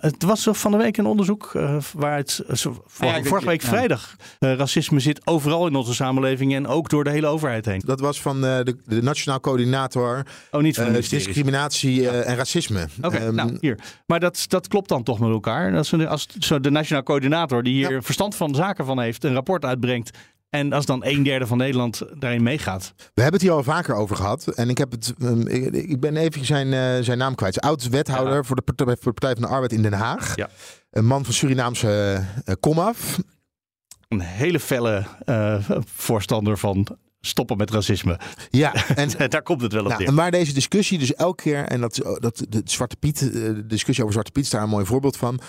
Het 0.00 0.22
was 0.22 0.42
zo 0.42 0.52
van 0.52 0.70
de 0.70 0.76
week 0.76 0.96
een 0.96 1.06
onderzoek 1.06 1.52
uh, 1.56 1.76
waar 1.94 2.16
het 2.16 2.42
uh, 2.50 2.56
vor, 2.56 3.06
ja, 3.06 3.22
vorige 3.22 3.46
week 3.46 3.62
ja. 3.62 3.68
vrijdag. 3.68 4.16
Uh, 4.40 4.54
racisme 4.54 5.00
zit 5.00 5.26
overal 5.26 5.66
in 5.66 5.74
onze 5.74 5.94
samenleving 5.94 6.54
en 6.54 6.66
ook 6.66 6.88
door 6.88 7.04
de 7.04 7.10
hele 7.10 7.26
overheid 7.26 7.64
heen. 7.64 7.82
Dat 7.84 8.00
was 8.00 8.20
van 8.20 8.44
eh, 8.44 8.58
de, 8.62 8.76
de 8.84 9.02
Nationaal 9.02 9.40
Coördinator 9.40 10.26
Oh, 10.50 10.60
niet 10.60 10.76
van 10.76 10.86
eh. 10.94 11.08
Discriminatie 11.08 12.08
eh, 12.08 12.28
en 12.28 12.36
Racisme. 12.36 12.86
Oké, 13.02 13.16
Ehm, 13.16 13.34
nou 13.34 13.56
hier. 13.60 13.78
Maar 14.06 14.20
dat, 14.20 14.44
dat 14.48 14.68
klopt 14.68 14.88
dan 14.88 15.02
toch 15.02 15.18
met 15.18 15.30
elkaar. 15.30 15.76
Als, 15.76 15.92
een- 15.92 16.08
als 16.08 16.26
zo 16.38 16.60
de 16.60 16.70
nationaal 16.70 17.02
coördinator 17.02 17.62
die 17.62 17.74
hier 17.74 17.90
Ja. 17.92 18.02
verstand 18.02 18.34
van 18.34 18.54
zaken 18.54 18.84
van 18.84 19.00
heeft, 19.00 19.24
een 19.24 19.32
rapport 19.34 19.64
uitbrengt. 19.64 20.10
En 20.50 20.72
als 20.72 20.86
dan 20.86 21.04
een 21.04 21.22
derde 21.22 21.46
van 21.46 21.58
Nederland 21.58 22.02
daarin 22.18 22.42
meegaat. 22.42 22.92
We 22.96 23.22
hebben 23.22 23.32
het 23.32 23.42
hier 23.42 23.52
al 23.52 23.62
vaker 23.62 23.94
over 23.94 24.16
gehad. 24.16 24.46
En 24.48 24.68
ik, 24.68 24.78
heb 24.78 24.90
het, 24.90 25.14
ehm, 25.20 25.40
ik, 25.46 25.72
ik 25.74 26.00
ben 26.00 26.16
even 26.16 26.44
zijn, 26.44 26.72
eh, 26.72 27.04
zijn 27.04 27.18
naam 27.18 27.34
kwijt. 27.34 27.60
Oud-wethouder 27.60 28.34
Ja. 28.34 28.42
voor, 28.42 28.56
de 28.56 28.62
partij, 28.62 28.86
voor 28.86 29.12
de 29.12 29.20
Partij 29.20 29.32
van 29.32 29.42
de 29.42 29.48
Arbeid 29.48 29.72
in 29.72 29.82
Den 29.82 29.92
Haag. 29.92 30.36
Ja. 30.36 30.48
Een 30.90 31.06
man 31.06 31.24
van 31.24 31.34
Surinaamse 31.34 32.22
eh, 32.44 32.54
komaf. 32.60 33.18
Een 34.08 34.20
hele 34.20 34.60
felle 34.60 35.04
eh, 35.24 35.68
voorstander 35.94 36.58
van 36.58 36.86
stoppen 37.20 37.56
met 37.56 37.70
racisme. 37.70 38.18
Ja, 38.50 38.74
en 38.96 39.28
Daar 39.28 39.42
komt 39.42 39.60
het 39.62 39.72
wel 39.72 39.82
op 39.82 39.88
Nou, 39.88 40.00
neer. 40.00 40.08
en 40.08 40.14
waar 40.14 40.30
deze 40.30 40.52
discussie 40.52 40.98
dus 40.98 41.14
elke 41.14 41.42
keer, 41.42 41.64
en 41.64 41.80
dat, 41.80 42.16
dat 42.18 42.44
de 42.48 42.60
Zwarte 42.64 42.96
Piet, 42.96 43.18
de 43.18 43.66
discussie 43.66 44.02
over 44.04 44.12
Zwarte 44.12 44.32
Piet 44.32 44.44
is 44.44 44.50
daar 44.50 44.62
een 44.62 44.68
mooi 44.68 44.84
voorbeeld 44.86 45.16
van. 45.16 45.40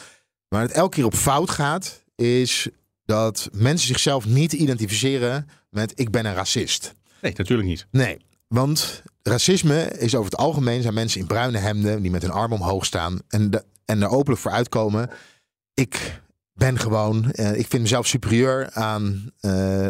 Waar 0.48 0.62
het 0.62 0.72
elke 0.72 0.96
keer 0.96 1.06
op 1.06 1.16
fout 1.16 1.50
gaat, 1.50 2.04
is 2.16 2.68
dat 3.12 3.50
mensen 3.52 3.88
zichzelf 3.88 4.26
niet 4.26 4.54
identificeren 4.54 5.50
met 5.70 5.92
ik 5.96 6.12
ben 6.12 6.26
een 6.26 6.34
racist. 6.34 6.94
Nee, 7.22 7.34
natuurlijk 7.36 7.68
niet. 7.68 7.88
Nee, 7.92 8.18
want 8.48 9.04
racisme 9.24 9.92
is 9.98 10.16
over 10.16 10.32
het 10.32 10.40
algemeen 10.40 10.82
zijn 10.82 10.94
mensen 10.94 11.20
in 11.20 11.28
bruine 11.28 11.58
hemden 11.58 12.02
die 12.02 12.12
met 12.12 12.22
hun 12.22 12.32
arm 12.32 12.52
omhoog 12.52 12.86
staan 12.86 13.20
en, 13.28 13.50
de, 13.50 13.64
en 13.86 14.02
er 14.02 14.10
openlijk 14.10 14.42
voor 14.42 14.52
uitkomen. 14.52 15.10
Ik 15.74 16.22
ben 16.54 16.80
gewoon, 16.80 17.32
eh, 17.32 17.58
ik 17.58 17.68
vind 17.68 17.82
mezelf 17.82 18.08
superieur 18.08 18.72
aan, 18.72 19.32
eh, 19.40 19.88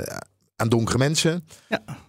aan 0.61 0.69
donkere 0.69 0.97
mensen. 0.97 1.47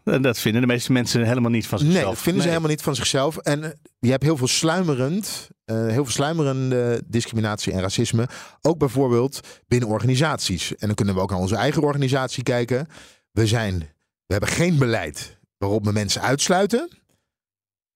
En 0.05 0.23
dat 0.23 0.39
vinden 0.39 0.61
de 0.61 0.67
meeste 0.67 0.93
mensen 0.93 1.25
helemaal 1.25 1.51
niet 1.51 1.67
van 1.67 1.79
zichzelf. 1.79 2.03
Nee, 2.03 2.13
dat 2.13 2.23
vinden 2.23 2.43
ze 2.43 2.49
helemaal 2.49 2.71
niet 2.71 2.83
van 2.83 2.95
zichzelf. 2.95 3.37
En 3.37 3.65
eh, 3.65 3.71
je 3.99 4.11
hebt 4.11 4.23
heel 4.23 4.37
veel 4.37 4.47
sluimerend, 4.47 5.51
eh, 5.65 5.77
heel 5.77 6.05
veel 6.05 6.13
sluimerende 6.13 7.03
discriminatie 7.07 7.73
en 7.73 7.81
racisme. 7.81 8.29
Ook 8.61 8.79
bijvoorbeeld 8.79 9.41
binnen 9.69 9.89
organisaties. 9.89 10.77
En 10.77 10.87
dan 10.87 10.95
kunnen 10.95 11.15
we 11.15 11.21
ook 11.21 11.31
naar 11.31 11.39
onze 11.39 11.57
eigen 11.57 11.83
organisatie 11.83 12.43
kijken. 12.43 12.87
We 13.31 13.47
zijn, 13.47 13.79
we 14.27 14.33
hebben 14.33 14.49
geen 14.49 14.79
beleid 14.79 15.39
waarop 15.59 15.85
we 15.85 15.93
mensen 15.93 16.23
uitsluiten. 16.23 16.91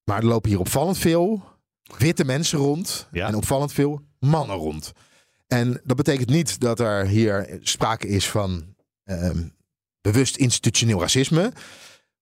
Maar 0.04 0.18
er 0.18 0.26
lopen 0.26 0.50
hier 0.50 0.60
opvallend 0.60 0.98
veel 0.98 1.44
witte 1.98 2.24
mensen 2.24 2.58
rond. 2.58 3.08
Ja. 3.12 3.26
En 3.26 3.34
opvallend 3.34 3.72
veel 3.72 4.00
mannen 4.18 4.56
rond. 4.56 4.92
En 5.46 5.80
dat 5.84 5.96
betekent 5.96 6.28
niet 6.28 6.60
dat 6.60 6.80
er 6.80 7.06
hier 7.06 7.58
sprake 7.62 8.08
is 8.08 8.28
van 8.28 8.74
ehm, 9.04 9.38
bewust 10.12 10.36
institutioneel 10.36 11.00
racisme. 11.00 11.52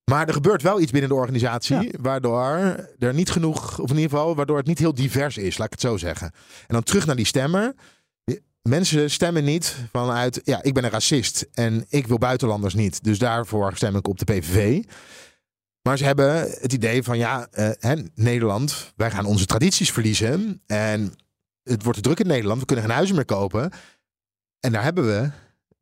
Maar 0.04 0.26
er 0.26 0.32
gebeurt 0.32 0.62
wel 0.62 0.80
iets 0.80 0.90
binnen 0.90 1.10
de 1.10 1.16
organisatie, 1.16 1.94
waardoor 2.00 2.76
er 2.98 3.14
niet 3.14 3.30
genoeg, 3.30 3.78
of 3.78 3.90
in 3.90 3.96
ieder 3.96 4.10
geval, 4.10 4.34
waardoor 4.34 4.56
het 4.56 4.66
niet 4.66 4.78
heel 4.78 4.94
divers 4.94 5.36
is, 5.36 5.58
laat 5.58 5.66
ik 5.66 5.72
het 5.72 5.80
zo 5.80 5.96
zeggen. 5.96 6.26
En 6.60 6.74
dan 6.74 6.82
terug 6.82 7.06
naar 7.06 7.16
die 7.16 7.26
stemmer. 7.26 7.74
Mensen 8.62 9.10
stemmen 9.10 9.44
niet 9.44 9.76
vanuit, 9.92 10.40
ja, 10.44 10.62
ik 10.62 10.74
ben 10.74 10.84
een 10.84 10.90
racist 10.90 11.46
en 11.52 11.84
ik 11.88 12.06
wil 12.06 12.18
buitenlanders 12.18 12.74
niet, 12.74 13.04
dus 13.04 13.18
daarvoor 13.18 13.76
stem 13.76 13.96
ik 13.96 14.08
op 14.08 14.18
de 14.18 14.24
PVV. 14.24 14.82
Maar 15.82 15.98
ze 15.98 16.04
hebben 16.04 16.50
het 16.60 16.72
idee 16.72 17.02
van, 17.02 17.18
ja, 17.18 17.46
eh, 17.50 17.70
hè, 17.78 17.94
Nederland, 18.14 18.92
wij 18.96 19.10
gaan 19.10 19.24
onze 19.24 19.46
tradities 19.46 19.92
verliezen 19.92 20.62
en 20.66 21.14
het 21.62 21.82
wordt 21.82 21.98
te 21.98 22.04
druk 22.04 22.20
in 22.20 22.26
Nederland, 22.26 22.60
we 22.60 22.66
kunnen 22.66 22.84
geen 22.84 22.94
huizen 22.94 23.16
meer 23.16 23.24
kopen. 23.24 23.70
En 24.60 24.72
daar 24.72 24.82
hebben 24.82 25.06
we 25.06 25.30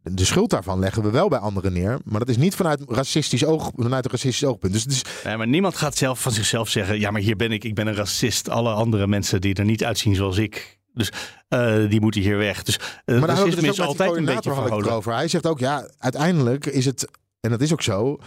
de 0.02 0.24
schuld 0.24 0.50
daarvan 0.50 0.78
leggen 0.78 1.02
we 1.02 1.10
wel 1.10 1.28
bij 1.28 1.38
anderen 1.38 1.72
neer. 1.72 1.98
Maar 2.04 2.18
dat 2.18 2.28
is 2.28 2.36
niet 2.36 2.54
vanuit, 2.54 2.80
racistisch 2.88 3.44
oog, 3.44 3.70
vanuit 3.76 4.04
een 4.04 4.10
racistisch 4.10 4.48
oogpunt. 4.48 4.72
Dus 4.72 4.86
is, 4.86 5.02
Nee, 5.24 5.36
maar 5.36 5.48
niemand 5.48 5.76
gaat 5.76 5.96
zelf 5.96 6.20
van 6.20 6.32
zichzelf 6.32 6.68
zeggen: 6.68 7.00
ja, 7.00 7.10
maar 7.10 7.20
hier 7.20 7.36
ben 7.36 7.52
ik, 7.52 7.64
ik 7.64 7.74
ben 7.74 7.86
een 7.86 7.94
racist. 7.94 8.48
Alle 8.48 8.72
andere 8.72 9.06
mensen 9.06 9.40
die 9.40 9.54
er 9.54 9.64
niet 9.64 9.84
uitzien 9.84 10.14
zoals 10.14 10.36
ik. 10.36 10.80
Dus 10.94 11.12
eh, 11.48 11.88
die 11.88 12.00
moeten 12.00 12.20
hier 12.20 12.36
weg. 12.36 12.62
Dus 12.62 12.76
uh, 12.76 13.18
maar 13.18 13.26
daar 13.26 13.36
hadden 13.36 13.60
we 13.60 13.70
ook 13.70 13.78
altijd 13.78 14.16
een 14.16 14.24
beetje 14.24 14.32
had 14.34 14.44
ik 14.44 14.52
het 14.54 14.62
verholen. 14.62 14.88
erover. 14.88 15.14
Hij 15.14 15.28
zegt 15.28 15.46
ook, 15.46 15.58
ja, 15.58 15.88
uiteindelijk 15.98 16.66
is 16.66 16.84
het, 16.84 17.08
en 17.40 17.50
dat 17.50 17.60
is 17.60 17.72
ook 17.72 17.82
zo, 17.82 18.18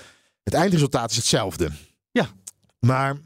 het 0.44 0.54
eindresultaat 0.54 1.12
is 1.12 1.16
hetzelfde. 1.18 1.70
Ja. 2.12 2.28
Maar 2.80 3.18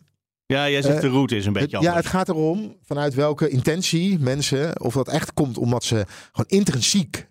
Ja, 0.45 0.69
jij 0.69 0.81
zegt 0.81 0.95
Eh, 0.95 1.01
de 1.01 1.09
route 1.09 1.35
is 1.35 1.45
een 1.45 1.53
beetje 1.53 1.75
het, 1.75 1.85
ja, 1.85 1.91
anders. 1.91 2.05
het 2.07 2.15
gaat 2.15 2.29
erom 2.29 2.75
vanuit 2.83 3.13
welke 3.13 3.49
intentie 3.49 4.19
mensen, 4.19 4.81
of 4.81 4.93
dat 4.93 5.07
echt 5.07 5.33
komt 5.33 5.57
omdat 5.57 5.83
ze 5.83 6.05
gewoon 6.31 6.59
intrinsiek 6.59 7.27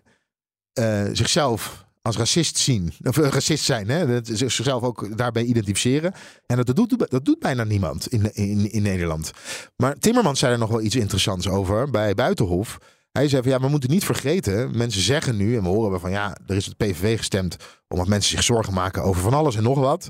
eh, 0.73 1.03
zichzelf 1.13 1.85
als 2.01 2.17
racist 2.17 2.57
zien. 2.57 2.93
Of 3.03 3.17
eh, 3.17 3.29
racist 3.29 3.63
zijn, 3.63 3.89
hè? 3.89 4.07
Dat, 4.07 4.27
ze 4.27 4.35
zichzelf 4.35 4.83
ook 4.83 5.17
daarbij 5.17 5.43
identificeren. 5.43 6.13
En 6.45 6.63
dat, 6.63 6.75
doet, 6.75 7.09
dat 7.09 7.25
doet 7.25 7.39
bijna 7.39 7.63
niemand 7.63 8.07
in, 8.07 8.33
in, 8.33 8.71
in 8.71 8.81
Nederland. 8.81 9.31
Maar 9.75 9.95
Timmermans 9.95 10.39
zei 10.39 10.53
er 10.53 10.59
nog 10.59 10.69
wel 10.69 10.81
iets 10.81 10.95
interessants 10.95 11.47
over 11.47 11.89
bij 11.89 12.13
Buitenhof. 12.13 12.77
Hij 13.11 13.27
zei 13.29 13.41
van 13.41 13.51
ja, 13.51 13.59
we 13.59 13.67
moeten 13.67 13.89
niet 13.89 14.05
vergeten. 14.05 14.77
Mensen 14.77 15.01
zeggen 15.01 15.37
nu, 15.37 15.55
en 15.55 15.63
we 15.63 15.69
horen 15.69 15.91
we 15.91 15.99
van 15.99 16.11
ja, 16.11 16.37
er 16.47 16.55
is 16.55 16.65
het 16.65 16.77
PVV 16.77 17.17
gestemd. 17.17 17.55
Omdat 17.87 18.07
mensen 18.07 18.31
zich 18.31 18.43
zorgen 18.43 18.73
maken 18.73 19.03
over 19.03 19.21
van 19.21 19.33
alles 19.33 19.55
en 19.55 19.63
nog 19.63 19.79
wat. 19.79 20.07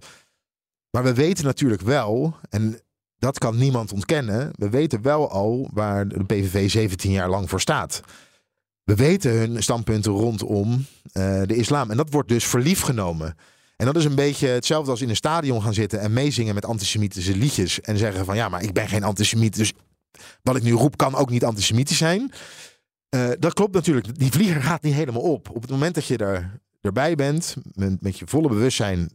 Maar 0.92 1.04
we 1.04 1.14
weten 1.14 1.46
natuurlijk 1.46 1.82
wel, 1.82 2.36
en 2.50 2.80
dat 3.18 3.38
kan 3.38 3.58
niemand 3.58 3.94
ontkennen. 3.94 4.52
We 4.52 4.70
weten 4.70 5.02
wel 5.02 5.30
al 5.30 5.70
waar 5.74 6.08
de 6.08 6.24
PVV 6.24 6.70
17 6.70 7.12
jaar 7.12 7.30
lang 7.30 7.50
voor 7.50 7.62
staat. 7.62 8.02
We 8.90 8.96
weten 8.96 9.32
hun 9.32 9.64
standpunten 9.64 10.12
rondom 10.12 10.86
eh, 11.12 11.42
de 11.46 11.56
islam. 11.56 11.92
En 11.92 11.98
dat 11.98 12.10
wordt 12.10 12.30
dus 12.30 12.46
voor 12.46 12.60
lief 12.60 12.82
genomen. 12.82 13.36
En 13.76 13.86
dat 13.86 13.96
is 13.96 14.06
een 14.06 14.16
beetje 14.16 14.48
hetzelfde 14.48 14.92
als 14.92 15.02
in 15.02 15.10
een 15.10 15.16
stadion 15.16 15.62
gaan 15.62 15.74
zitten 15.74 16.00
en 16.00 16.14
meezingen 16.14 16.54
met 16.54 16.66
antisemitische 16.66 17.38
liedjes. 17.38 17.82
En 17.82 17.98
zeggen 17.98 18.26
van 18.26 18.36
ja, 18.36 18.50
maar 18.50 18.64
ik 18.64 18.74
ben 18.74 18.88
geen 18.88 19.04
antisemiet. 19.04 19.56
Dus 19.56 19.74
wat 20.42 20.56
ik 20.56 20.64
nu 20.64 20.72
roep 20.72 20.98
kan 20.98 21.16
ook 21.16 21.30
niet 21.30 21.44
antisemitisch 21.44 21.98
zijn. 21.98 22.32
Eh, 23.10 23.30
dat 23.40 23.54
klopt 23.54 23.74
natuurlijk. 23.74 24.20
Die 24.20 24.32
vlieger 24.32 24.62
gaat 24.62 24.82
niet 24.82 24.94
helemaal 24.94 25.22
op. 25.22 25.50
Op 25.50 25.62
het 25.62 25.72
moment 25.72 25.96
dat 25.96 26.06
je 26.06 26.18
er, 26.18 26.60
erbij 26.82 27.16
bent, 27.16 27.56
met, 27.74 28.02
met 28.02 28.20
je 28.20 28.28
volle 28.28 28.48
bewustzijn 28.48 29.10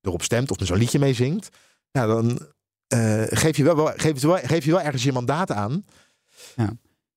erop 0.00 0.22
stemt 0.22 0.50
of 0.50 0.58
met 0.58 0.68
zo'n 0.68 0.78
liedje 0.78 0.98
meezingt. 0.98 1.48
Ja, 1.90 2.06
dan 2.06 2.46
eh, 2.86 3.22
geef, 3.26 3.56
je 3.56 3.64
wel, 3.64 3.92
geef, 3.96 4.20
wel, 4.20 4.38
geef 4.42 4.64
je 4.64 4.70
wel 4.70 4.80
ergens 4.80 5.02
je 5.02 5.12
mandaat 5.12 5.52
aan. 5.52 5.84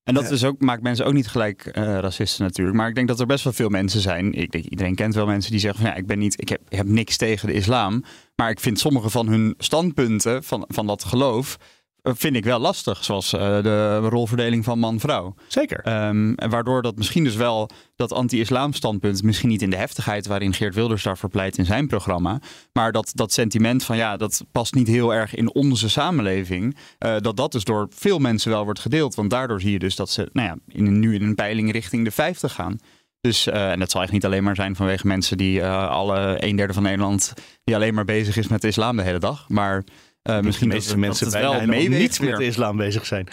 En 0.03 0.13
dat 0.13 0.23
Ja. 0.23 0.29
is 0.29 0.43
ook, 0.43 0.61
maakt 0.61 0.81
mensen 0.81 1.05
ook 1.05 1.13
niet 1.13 1.27
gelijk 1.27 1.65
eh, 1.65 1.83
racisten 1.83 2.43
natuurlijk. 2.43 2.77
Maar 2.77 2.87
ik 2.89 2.95
denk 2.95 3.07
dat 3.07 3.19
er 3.19 3.25
best 3.25 3.43
wel 3.43 3.53
veel 3.53 3.69
mensen 3.69 4.01
zijn. 4.01 4.33
Ik 4.33 4.51
denk, 4.51 4.65
iedereen 4.65 4.95
kent 4.95 5.15
wel 5.15 5.25
mensen 5.25 5.51
die 5.51 5.59
zeggen 5.59 5.81
van 5.81 5.89
ja, 5.89 5.95
ik 5.97 6.07
ben 6.07 6.19
niet, 6.19 6.41
ik 6.41 6.49
heb, 6.49 6.61
ik 6.69 6.77
heb 6.77 6.85
niks 6.87 7.17
tegen 7.17 7.47
de 7.47 7.53
islam. 7.53 8.03
Maar 8.35 8.49
ik 8.49 8.59
vind 8.59 8.79
sommige 8.79 9.09
van 9.09 9.27
hun 9.27 9.53
standpunten 9.57 10.43
van, 10.43 10.65
van 10.67 10.87
dat 10.87 11.03
geloof. 11.03 11.57
Vind 12.03 12.35
ik 12.35 12.43
wel 12.43 12.59
lastig, 12.59 13.03
zoals 13.03 13.33
eh, 13.33 13.63
de 13.63 13.97
rolverdeling 13.97 14.63
van 14.63 14.79
man-vrouw. 14.79 15.35
Zeker. 15.47 15.79
Ehm, 15.79 16.33
en 16.33 16.49
waardoor 16.49 16.81
dat 16.81 16.95
misschien 16.95 17.23
dus 17.23 17.35
wel 17.35 17.69
dat 17.95 18.13
anti-islam 18.13 18.73
standpunt, 18.73 19.23
misschien 19.23 19.49
niet 19.49 19.61
in 19.61 19.69
de 19.69 19.75
heftigheid 19.75 20.27
waarin 20.27 20.53
Geert 20.53 20.75
Wilders 20.75 21.03
daarvoor 21.03 21.29
pleit 21.29 21.57
in 21.57 21.65
zijn 21.65 21.87
programma, 21.87 22.41
maar 22.73 22.91
dat, 22.91 23.11
dat 23.15 23.31
sentiment 23.31 23.83
van 23.83 23.97
ja, 23.97 24.17
dat 24.17 24.45
past 24.51 24.73
niet 24.73 24.87
heel 24.87 25.13
erg 25.13 25.35
in 25.35 25.53
onze 25.53 25.89
samenleving, 25.89 26.77
eh, 26.97 27.15
dat 27.17 27.37
dat 27.37 27.51
dus 27.51 27.63
door 27.63 27.87
veel 27.89 28.19
mensen 28.19 28.51
wel 28.51 28.63
wordt 28.63 28.79
gedeeld. 28.79 29.15
Want 29.15 29.29
daardoor 29.29 29.61
zie 29.61 29.71
je 29.71 29.79
dus 29.79 29.95
dat 29.95 30.09
ze 30.09 30.29
nou 30.33 30.47
ja, 30.47 30.57
in, 30.67 30.99
nu 30.99 31.15
in 31.15 31.21
een 31.21 31.35
peiling 31.35 31.71
richting 31.71 32.03
de 32.03 32.11
50 32.11 32.53
gaan. 32.53 32.79
Dus, 33.19 33.47
eh, 33.47 33.71
en 33.71 33.79
dat 33.79 33.91
zal 33.91 34.01
echt 34.01 34.11
niet 34.11 34.25
alleen 34.25 34.43
maar 34.43 34.55
zijn 34.55 34.75
vanwege 34.75 35.07
mensen 35.07 35.37
die 35.37 35.65
alle 35.65 36.45
een 36.45 36.55
derde 36.55 36.73
van 36.73 36.83
Nederland 36.83 37.33
die 37.63 37.75
alleen 37.75 37.93
maar 37.93 38.05
bezig 38.05 38.37
is 38.37 38.47
met 38.47 38.61
de 38.61 38.67
islam 38.67 38.97
de 38.97 39.03
hele 39.03 39.19
dag. 39.19 39.49
Maar 39.49 39.83
eh, 40.21 40.39
misschien 40.39 40.69
de 40.69 40.75
meeste 40.75 40.89
dat 40.89 40.99
mensen 40.99 41.31
wel 41.31 41.65
meeweegt 41.65 42.19
niet 42.19 42.29
met 42.29 42.37
de 42.37 42.45
islam 42.45 42.77
bezig 42.77 43.05
zijn. 43.05 43.27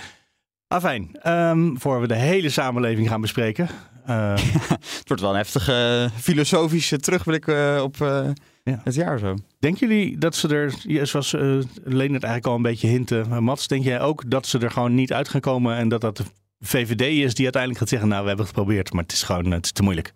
Afijn, 0.67 1.11
ehm 1.23 1.77
voor 1.77 2.01
we 2.01 2.07
de 2.07 2.15
hele 2.15 2.49
samenleving 2.51 3.09
gaan 3.09 3.21
bespreken. 3.21 3.69
eh, 4.07 4.35
Het 4.99 5.03
wordt 5.05 5.23
wel 5.23 5.31
een 5.31 5.37
heftige 5.37 6.09
filosofische 6.17 6.99
terugblik 6.99 7.47
eh, 7.47 7.81
op 7.83 8.01
eh, 8.01 8.29
Ja. 8.65 8.81
het 8.85 8.95
jaar 8.95 9.19
zo. 9.19 9.35
denken 9.59 9.89
jullie 9.89 10.19
dat 10.19 10.35
ze 10.37 10.49
er, 10.49 10.75
ja, 10.83 11.05
zoals 11.05 11.35
eh 11.35 11.41
Leen 11.85 12.13
het 12.15 12.23
eigenlijk 12.23 12.47
al 12.47 12.55
een 12.55 12.63
beetje 12.63 12.89
hinten, 12.89 13.27
uh, 13.31 13.39
Mats, 13.39 13.67
denk 13.69 13.85
jij 13.85 14.01
ook 14.01 14.31
dat 14.31 14.47
ze 14.47 14.59
er 14.59 14.71
gewoon 14.71 14.95
niet 14.95 15.13
uit 15.13 15.29
gaan 15.29 15.41
komen 15.41 15.77
en 15.77 15.89
dat 15.89 16.01
dat 16.01 16.17
de 16.17 16.25
VVD 16.61 17.01
is 17.01 17.35
die 17.35 17.45
uiteindelijk 17.45 17.79
gaat 17.81 17.89
zeggen, 17.89 18.09
nou 18.09 18.23
we 18.23 18.29
hebben 18.29 18.47
het 18.47 18.55
geprobeerd, 18.55 18.93
maar 18.93 19.03
het 19.03 19.13
is 19.13 19.23
gewoon 19.23 19.51
het 19.51 19.65
is 19.65 19.73
te 19.73 19.83
moeilijk. 19.83 20.13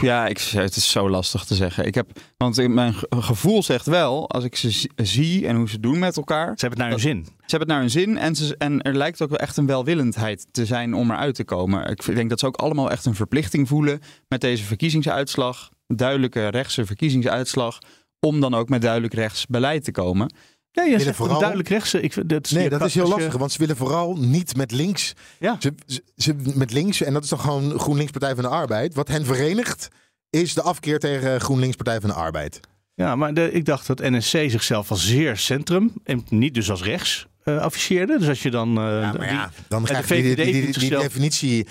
Ja, 0.00 0.26
ik, 0.26 0.38
het 0.38 0.76
is 0.76 0.90
zo 0.90 1.10
lastig 1.10 1.44
te 1.44 1.54
zeggen. 1.54 1.86
Ik 1.86 1.94
heb, 1.94 2.10
want 2.36 2.68
mijn 2.68 2.94
ge- 2.94 3.06
gevoel 3.10 3.62
zegt 3.62 3.86
wel, 3.86 4.30
als 4.30 4.44
ik 4.44 4.56
ze 4.56 4.70
zi- 4.70 4.88
zie 4.96 5.46
en 5.46 5.56
hoe 5.56 5.68
ze 5.68 5.80
doen 5.80 5.98
met 5.98 6.16
elkaar. 6.16 6.46
Ze 6.58 6.66
hebben 6.66 6.68
het 6.70 6.78
naar 6.78 6.88
hun 6.88 6.98
zin. 7.00 7.24
Ze 7.24 7.56
hebben 7.56 7.58
het 7.58 7.68
naar 7.68 7.80
hun 7.80 7.90
zin 7.90 8.18
en, 8.18 8.34
ze, 8.36 8.56
en 8.58 8.82
er 8.82 8.94
lijkt 8.94 9.22
ook 9.22 9.28
wel 9.28 9.38
echt 9.38 9.56
een 9.56 9.66
welwillendheid 9.66 10.46
te 10.50 10.66
zijn 10.66 10.94
om 10.94 11.10
eruit 11.10 11.34
te 11.34 11.44
komen. 11.44 11.86
Ik 11.90 12.14
denk 12.14 12.30
dat 12.30 12.40
ze 12.40 12.46
ook 12.46 12.56
allemaal 12.56 12.90
echt 12.90 13.04
een 13.06 13.14
verplichting 13.14 13.68
voelen 13.68 14.00
met 14.28 14.40
deze 14.40 14.64
verkiezingsuitslag. 14.64 15.68
Duidelijke 15.86 16.48
rechtse 16.48 16.86
verkiezingsuitslag. 16.86 17.78
Om 18.20 18.40
dan 18.40 18.54
ook 18.54 18.68
met 18.68 18.82
duidelijk 18.82 19.14
rechts 19.14 19.46
beleid 19.46 19.84
te 19.84 19.92
komen. 19.92 20.32
Ja, 20.76 20.82
je 20.82 21.00
zegt 21.00 21.16
vooral- 21.16 21.38
duidelijk 21.38 21.68
rechts. 21.68 21.94
Ik, 21.94 22.12
vind- 22.12 22.28
dat, 22.28 22.50
Nee, 22.50 22.62
je 22.62 22.68
dat 22.70 22.84
is 22.84 22.94
heel 22.94 23.04
je- 23.04 23.10
lastig, 23.10 23.36
want 23.36 23.52
ze 23.52 23.58
willen 23.58 23.76
vooral 23.76 24.16
niet 24.16 24.56
met 24.56 24.70
links. 24.72 25.12
Ja. 25.38 25.56
Ze, 25.60 25.74
ze, 25.86 26.02
ze- 26.16 26.34
met 26.54 26.72
links, 26.72 27.02
en 27.02 27.12
dat 27.12 27.24
is 27.24 27.28
dan 27.28 27.40
gewoon 27.40 27.78
GroenLinks 27.78 28.12
Partij 28.12 28.34
van 28.34 28.44
de 28.44 28.50
Arbeid. 28.50 28.94
Wat 28.94 29.08
hen 29.08 29.24
verenigt, 29.24 29.88
is 30.30 30.54
de 30.54 30.62
afkeer 30.62 30.98
tegen 30.98 31.40
GroenLinks 31.40 31.76
Partij 31.76 32.00
van 32.00 32.08
de 32.10 32.16
Arbeid. 32.16 32.60
Ja, 32.94 33.16
maar 33.16 33.34
de, 33.34 33.52
ik 33.52 33.64
dacht 33.64 33.86
dat 33.86 33.98
NSC 33.98 34.30
zichzelf 34.50 34.90
als 34.90 35.06
zeer 35.06 35.36
centrum 35.36 35.92
en 36.04 36.24
niet 36.28 36.54
dus 36.54 36.70
als 36.70 36.82
rechts 36.82 37.26
eh 37.44 37.58
afficheerde. 37.58 38.18
Dus 38.18 38.28
als 38.28 38.42
je 38.42 38.50
dan... 38.50 38.68
eh, 38.68 38.84
Ja, 38.84 39.12
maar 39.12 39.32
ja, 39.32 39.50
dan 39.68 39.84
krijg 39.84 40.08
je 40.08 40.14
die, 40.22 40.34
die, 40.34 40.72
die, 40.78 40.90
definitie. 40.90 41.66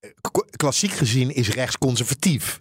eh, 0.00 0.10
Klassiek 0.56 0.92
gezien 0.92 1.34
is 1.34 1.48
rechts 1.48 1.78
conservatief. 1.78 2.60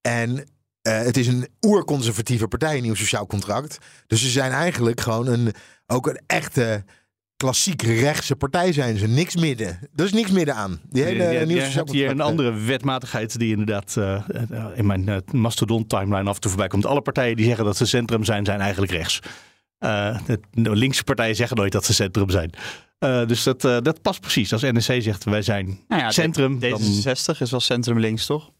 En 0.00 0.46
eh, 0.84 0.98
het 0.98 1.16
is 1.16 1.26
een 1.26 1.48
oerconservatieve 1.60 2.48
partij, 2.48 2.76
een 2.76 2.82
nieuw 2.82 2.94
sociaal 2.94 3.26
contract. 3.26 3.78
Dus 4.06 4.20
ze 4.20 4.28
zijn 4.28 4.52
eigenlijk 4.52 5.00
gewoon 5.00 5.26
een, 5.26 5.52
ook 5.86 6.06
een 6.06 6.20
echte 6.26 6.84
klassiek 7.36 7.82
rechtse 7.82 8.36
partij 8.36 8.72
zijn 8.72 8.98
ze. 8.98 9.06
Niks 9.06 9.36
midden. 9.36 9.78
Er 9.96 10.04
is 10.04 10.12
niks 10.12 10.30
midden 10.30 10.54
aan. 10.54 10.80
Die 10.90 11.02
hele 11.02 11.22
Ja, 11.22 11.44
nieuws 11.44 11.58
jij 11.58 11.70
hebt 11.70 11.92
hier 11.92 12.10
een 12.10 12.20
andere 12.20 12.52
wetmatigheid 12.52 13.38
die 13.38 13.50
inderdaad 13.50 13.96
eh, 13.96 14.14
eh, 14.14 14.64
in 14.74 14.86
mijn 14.86 15.08
eh, 15.08 15.16
mastodon-timeline 15.32 16.28
af 16.28 16.34
en 16.34 16.40
toe 16.40 16.50
voorbij 16.50 16.68
komt. 16.68 16.86
Alle 16.86 17.02
partijen 17.02 17.36
die 17.36 17.46
zeggen 17.46 17.64
dat 17.64 17.76
ze 17.76 17.86
centrum 17.86 18.24
zijn, 18.24 18.44
zijn 18.44 18.60
eigenlijk 18.60 18.92
rechts. 18.92 19.20
Eh, 19.84 20.18
de, 20.50 20.76
linkse 20.76 21.04
partijen 21.04 21.36
zeggen 21.36 21.56
nooit 21.56 21.72
dat 21.72 21.84
ze 21.84 21.94
centrum 21.94 22.30
zijn. 22.30 22.50
Eh, 22.98 23.26
dus 23.26 23.42
dat, 23.42 23.64
eh, 23.64 23.78
dat 23.82 24.02
past 24.02 24.20
precies. 24.20 24.52
Als 24.52 24.62
NSC 24.62 25.02
zegt 25.02 25.24
wij 25.24 25.42
zijn 25.42 25.80
Nou 25.88 26.00
ja, 26.02 26.10
centrum, 26.10 26.58
dan 26.58 26.80
D66 26.80 27.38
is 27.38 27.50
wel 27.50 27.60
centrum 27.60 27.98
links, 27.98 28.26
toch? 28.26 28.50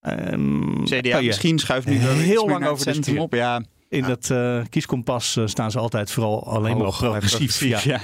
Ehm, 0.00 0.82
CDA 0.84 1.18
je- 1.18 1.26
misschien 1.26 1.58
schuift 1.58 1.86
nu 1.86 1.96
heel 1.98 2.48
lang 2.48 2.66
over 2.66 2.86
het 2.86 2.94
centrum 2.94 3.18
op. 3.18 3.34
Ja, 3.34 3.62
in 3.88 4.02
dat 4.02 4.30
eh, 4.30 4.60
kieskompas 4.68 5.36
eh, 5.36 5.46
staan 5.46 5.70
ze 5.70 5.78
altijd 5.78 6.10
vooral 6.10 6.46
alleen 6.46 6.76
maar 6.78 6.90
progressief. 6.96 7.60
Ja, 7.60 7.80
ja. 7.84 8.00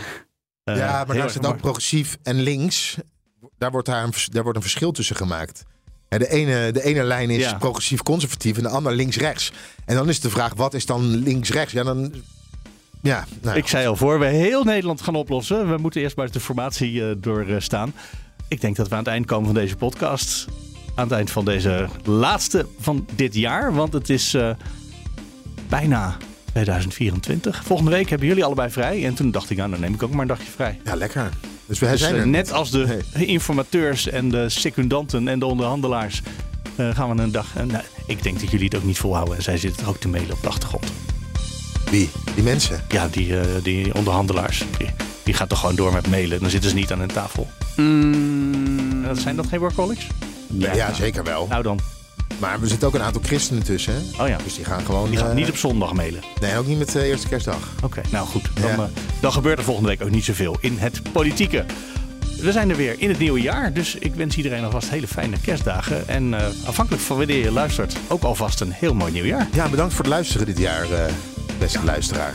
Eh, 0.65 0.77
ja, 0.77 1.05
maar 1.07 1.17
daar 1.17 1.31
zit 1.31 1.47
ook 1.47 1.61
progressief 1.61 2.19
en 2.23 2.41
links. 2.41 2.97
Daar 3.59 3.71
wordt, 3.71 3.87
daar, 3.87 4.05
een, 4.05 4.13
daar 4.31 4.43
wordt 4.43 4.57
een 4.57 4.63
verschil 4.65 4.93
tussen 4.93 5.17
gemaakt. 5.17 5.63
Hè, 6.09 6.19
De 6.19 6.29
ene, 6.31 6.73
de 6.73 6.83
ene 6.85 7.03
lijn 7.05 7.31
is 7.31 7.43
Ja. 7.43 7.55
progressief-conservatief 7.55 8.57
en 8.57 8.63
de 8.63 8.69
andere 8.69 8.95
links-rechts. 8.95 9.53
En 9.85 9.95
dan 9.97 10.09
is 10.09 10.21
de 10.21 10.31
vraag, 10.31 10.55
wat 10.55 10.75
is 10.75 10.87
dan 10.87 11.17
links-rechts? 11.17 11.73
Ja, 11.73 11.83
dan... 11.83 12.13
Ja, 13.03 13.25
nou, 13.43 13.57
Ik 13.57 13.67
zei 13.69 13.87
al 13.87 13.97
voor 13.97 14.19
we 14.19 14.27
heel 14.27 14.65
Nederland 14.65 15.01
gaan 15.01 15.15
oplossen. 15.15 15.71
We 15.71 15.77
moeten 15.77 16.01
eerst 16.01 16.17
buiten 16.17 16.39
de 16.39 16.45
formatie 16.45 17.09
eh, 17.09 17.15
doorstaan. 17.19 17.93
Ik 18.49 18.61
denk 18.61 18.77
dat 18.77 18.89
we 18.89 18.93
aan 18.95 19.01
het 19.01 19.09
eind 19.09 19.27
komen 19.27 19.47
van 19.47 19.55
deze 19.55 19.77
podcast. 19.77 20.47
Aan 20.97 21.05
het 21.05 21.13
eind 21.13 21.31
van 21.31 21.45
deze 21.45 21.87
laatste 22.05 22.67
van 22.81 23.07
dit 23.15 23.35
jaar. 23.35 23.75
Want 23.75 23.93
het 23.93 24.11
is 24.11 24.35
eh, 24.35 24.51
bijna 25.69 26.17
2024. 26.53 27.63
Volgende 27.65 27.91
week 27.91 28.09
hebben 28.11 28.29
jullie 28.29 28.45
allebei 28.45 28.71
vrij. 28.71 29.05
En 29.07 29.15
toen 29.15 29.31
dacht 29.31 29.51
ik, 29.51 29.57
nou 29.57 29.71
dan 29.71 29.81
neem 29.81 29.95
ik 29.95 30.03
ook 30.03 30.11
maar 30.11 30.21
een 30.21 30.27
dagje 30.27 30.51
vrij. 30.55 30.81
ja, 30.85 30.95
lekker. 30.95 31.31
Dus 31.67 31.79
we 31.79 31.87
Dus, 31.91 32.01
zijn 32.01 32.15
eh, 32.15 32.21
er. 32.21 32.27
net 32.29 32.53
als 32.53 32.71
de 32.71 32.99
informateurs 33.13 34.09
en 34.09 34.31
de 34.31 34.49
secundanten 34.49 35.29
en 35.29 35.39
de 35.39 35.47
onderhandelaars... 35.47 36.23
eh, 36.77 36.95
gaan 36.95 37.17
we 37.17 37.23
een 37.23 37.33
dag... 37.33 37.47
nou, 37.55 37.83
ik 38.07 38.23
denk 38.23 38.41
dat 38.41 38.51
jullie 38.51 38.65
het 38.67 38.77
ook 38.77 38.85
niet 38.85 38.99
volhouden. 38.99 39.37
En 39.37 39.43
zij 39.43 39.59
zitten 39.59 39.87
ook 39.87 39.97
te 39.99 40.09
mailen 40.09 40.33
op 40.35 40.43
de 40.43 40.49
achtergrond. 40.49 40.85
Wie? 41.91 42.11
Die 42.35 42.45
mensen. 42.45 42.81
Ja, 42.89 43.09
die, 43.09 43.39
eh, 43.41 43.47
die 43.63 43.95
onderhandelaars. 43.95 44.65
Die, 44.79 44.89
die 45.23 45.35
gaat 45.35 45.49
toch 45.49 45.61
gewoon 45.61 45.75
door 45.77 45.93
met 45.93 46.09
mailen. 46.09 46.41
Dan 46.41 46.51
zitten 46.51 46.71
ze 46.71 46.77
niet 46.77 46.93
aan 46.93 47.01
een 47.01 47.09
tafel. 47.13 47.49
Mm, 47.77 49.05
zijn 49.17 49.37
dat 49.37 49.47
geen 49.47 49.59
workaholics? 49.61 50.07
Ja, 50.47 50.93
zeker 50.95 51.25
wel. 51.25 51.47
Nou 51.51 51.63
dan. 51.63 51.79
Maar 52.39 52.63
er 52.63 52.69
zitten 52.69 52.89
ook 52.89 52.95
een 52.95 53.03
aantal 53.03 53.23
christenen 53.25 53.63
tussen. 53.63 53.95
Hè? 53.95 54.23
Oh 54.23 54.29
ja. 54.29 54.37
Dus 54.45 54.55
die 54.55 54.65
gaan 54.65 54.85
gewoon... 54.85 55.09
Die 55.11 55.19
gaan 55.19 55.29
eh, 55.31 55.35
niet 55.35 55.49
op 55.49 55.57
zondag 55.57 55.93
mailen. 55.93 56.21
Nee, 56.41 56.57
ook 56.59 56.67
niet 56.67 56.79
met 56.79 56.93
de 56.93 57.05
eerste 57.05 57.29
kerstdag. 57.29 57.59
Oké, 57.83 58.01
nou 58.11 58.27
goed. 58.27 58.51
Dan, 58.61 58.71
Ja. 58.71 58.77
eh, 58.77 58.83
dan 59.21 59.33
gebeurt 59.33 59.59
er 59.59 59.65
volgende 59.65 59.89
week 59.89 60.03
ook 60.03 60.11
niet 60.11 60.25
zoveel 60.25 60.57
in 60.61 60.79
het 60.79 61.13
politieke. 61.13 61.65
We 62.41 62.53
zijn 62.53 62.71
er 62.71 62.77
weer 62.77 62.95
in 63.01 63.09
het 63.09 63.19
nieuwe 63.19 63.41
jaar. 63.41 63.73
Dus 63.73 63.95
ik 63.95 64.15
wens 64.15 64.37
iedereen 64.37 64.65
alvast 64.65 64.91
hele 64.91 65.07
fijne 65.09 65.37
kerstdagen. 65.41 66.09
En 66.09 66.35
eh, 66.35 66.47
afhankelijk 66.67 67.03
van 67.03 67.17
wanneer 67.17 67.43
je 67.45 67.51
luistert, 67.53 67.97
ook 68.09 68.23
alvast 68.23 68.61
een 68.61 68.73
heel 68.73 68.95
mooi 68.95 69.13
nieuwjaar. 69.13 69.49
Ja, 69.53 69.69
bedankt 69.69 69.95
voor 69.95 70.05
het 70.05 70.13
luisteren 70.13 70.47
dit 70.47 70.59
jaar, 70.59 70.83
eh, 70.93 71.13
beste 71.59 71.85
luisteraar. 71.85 72.35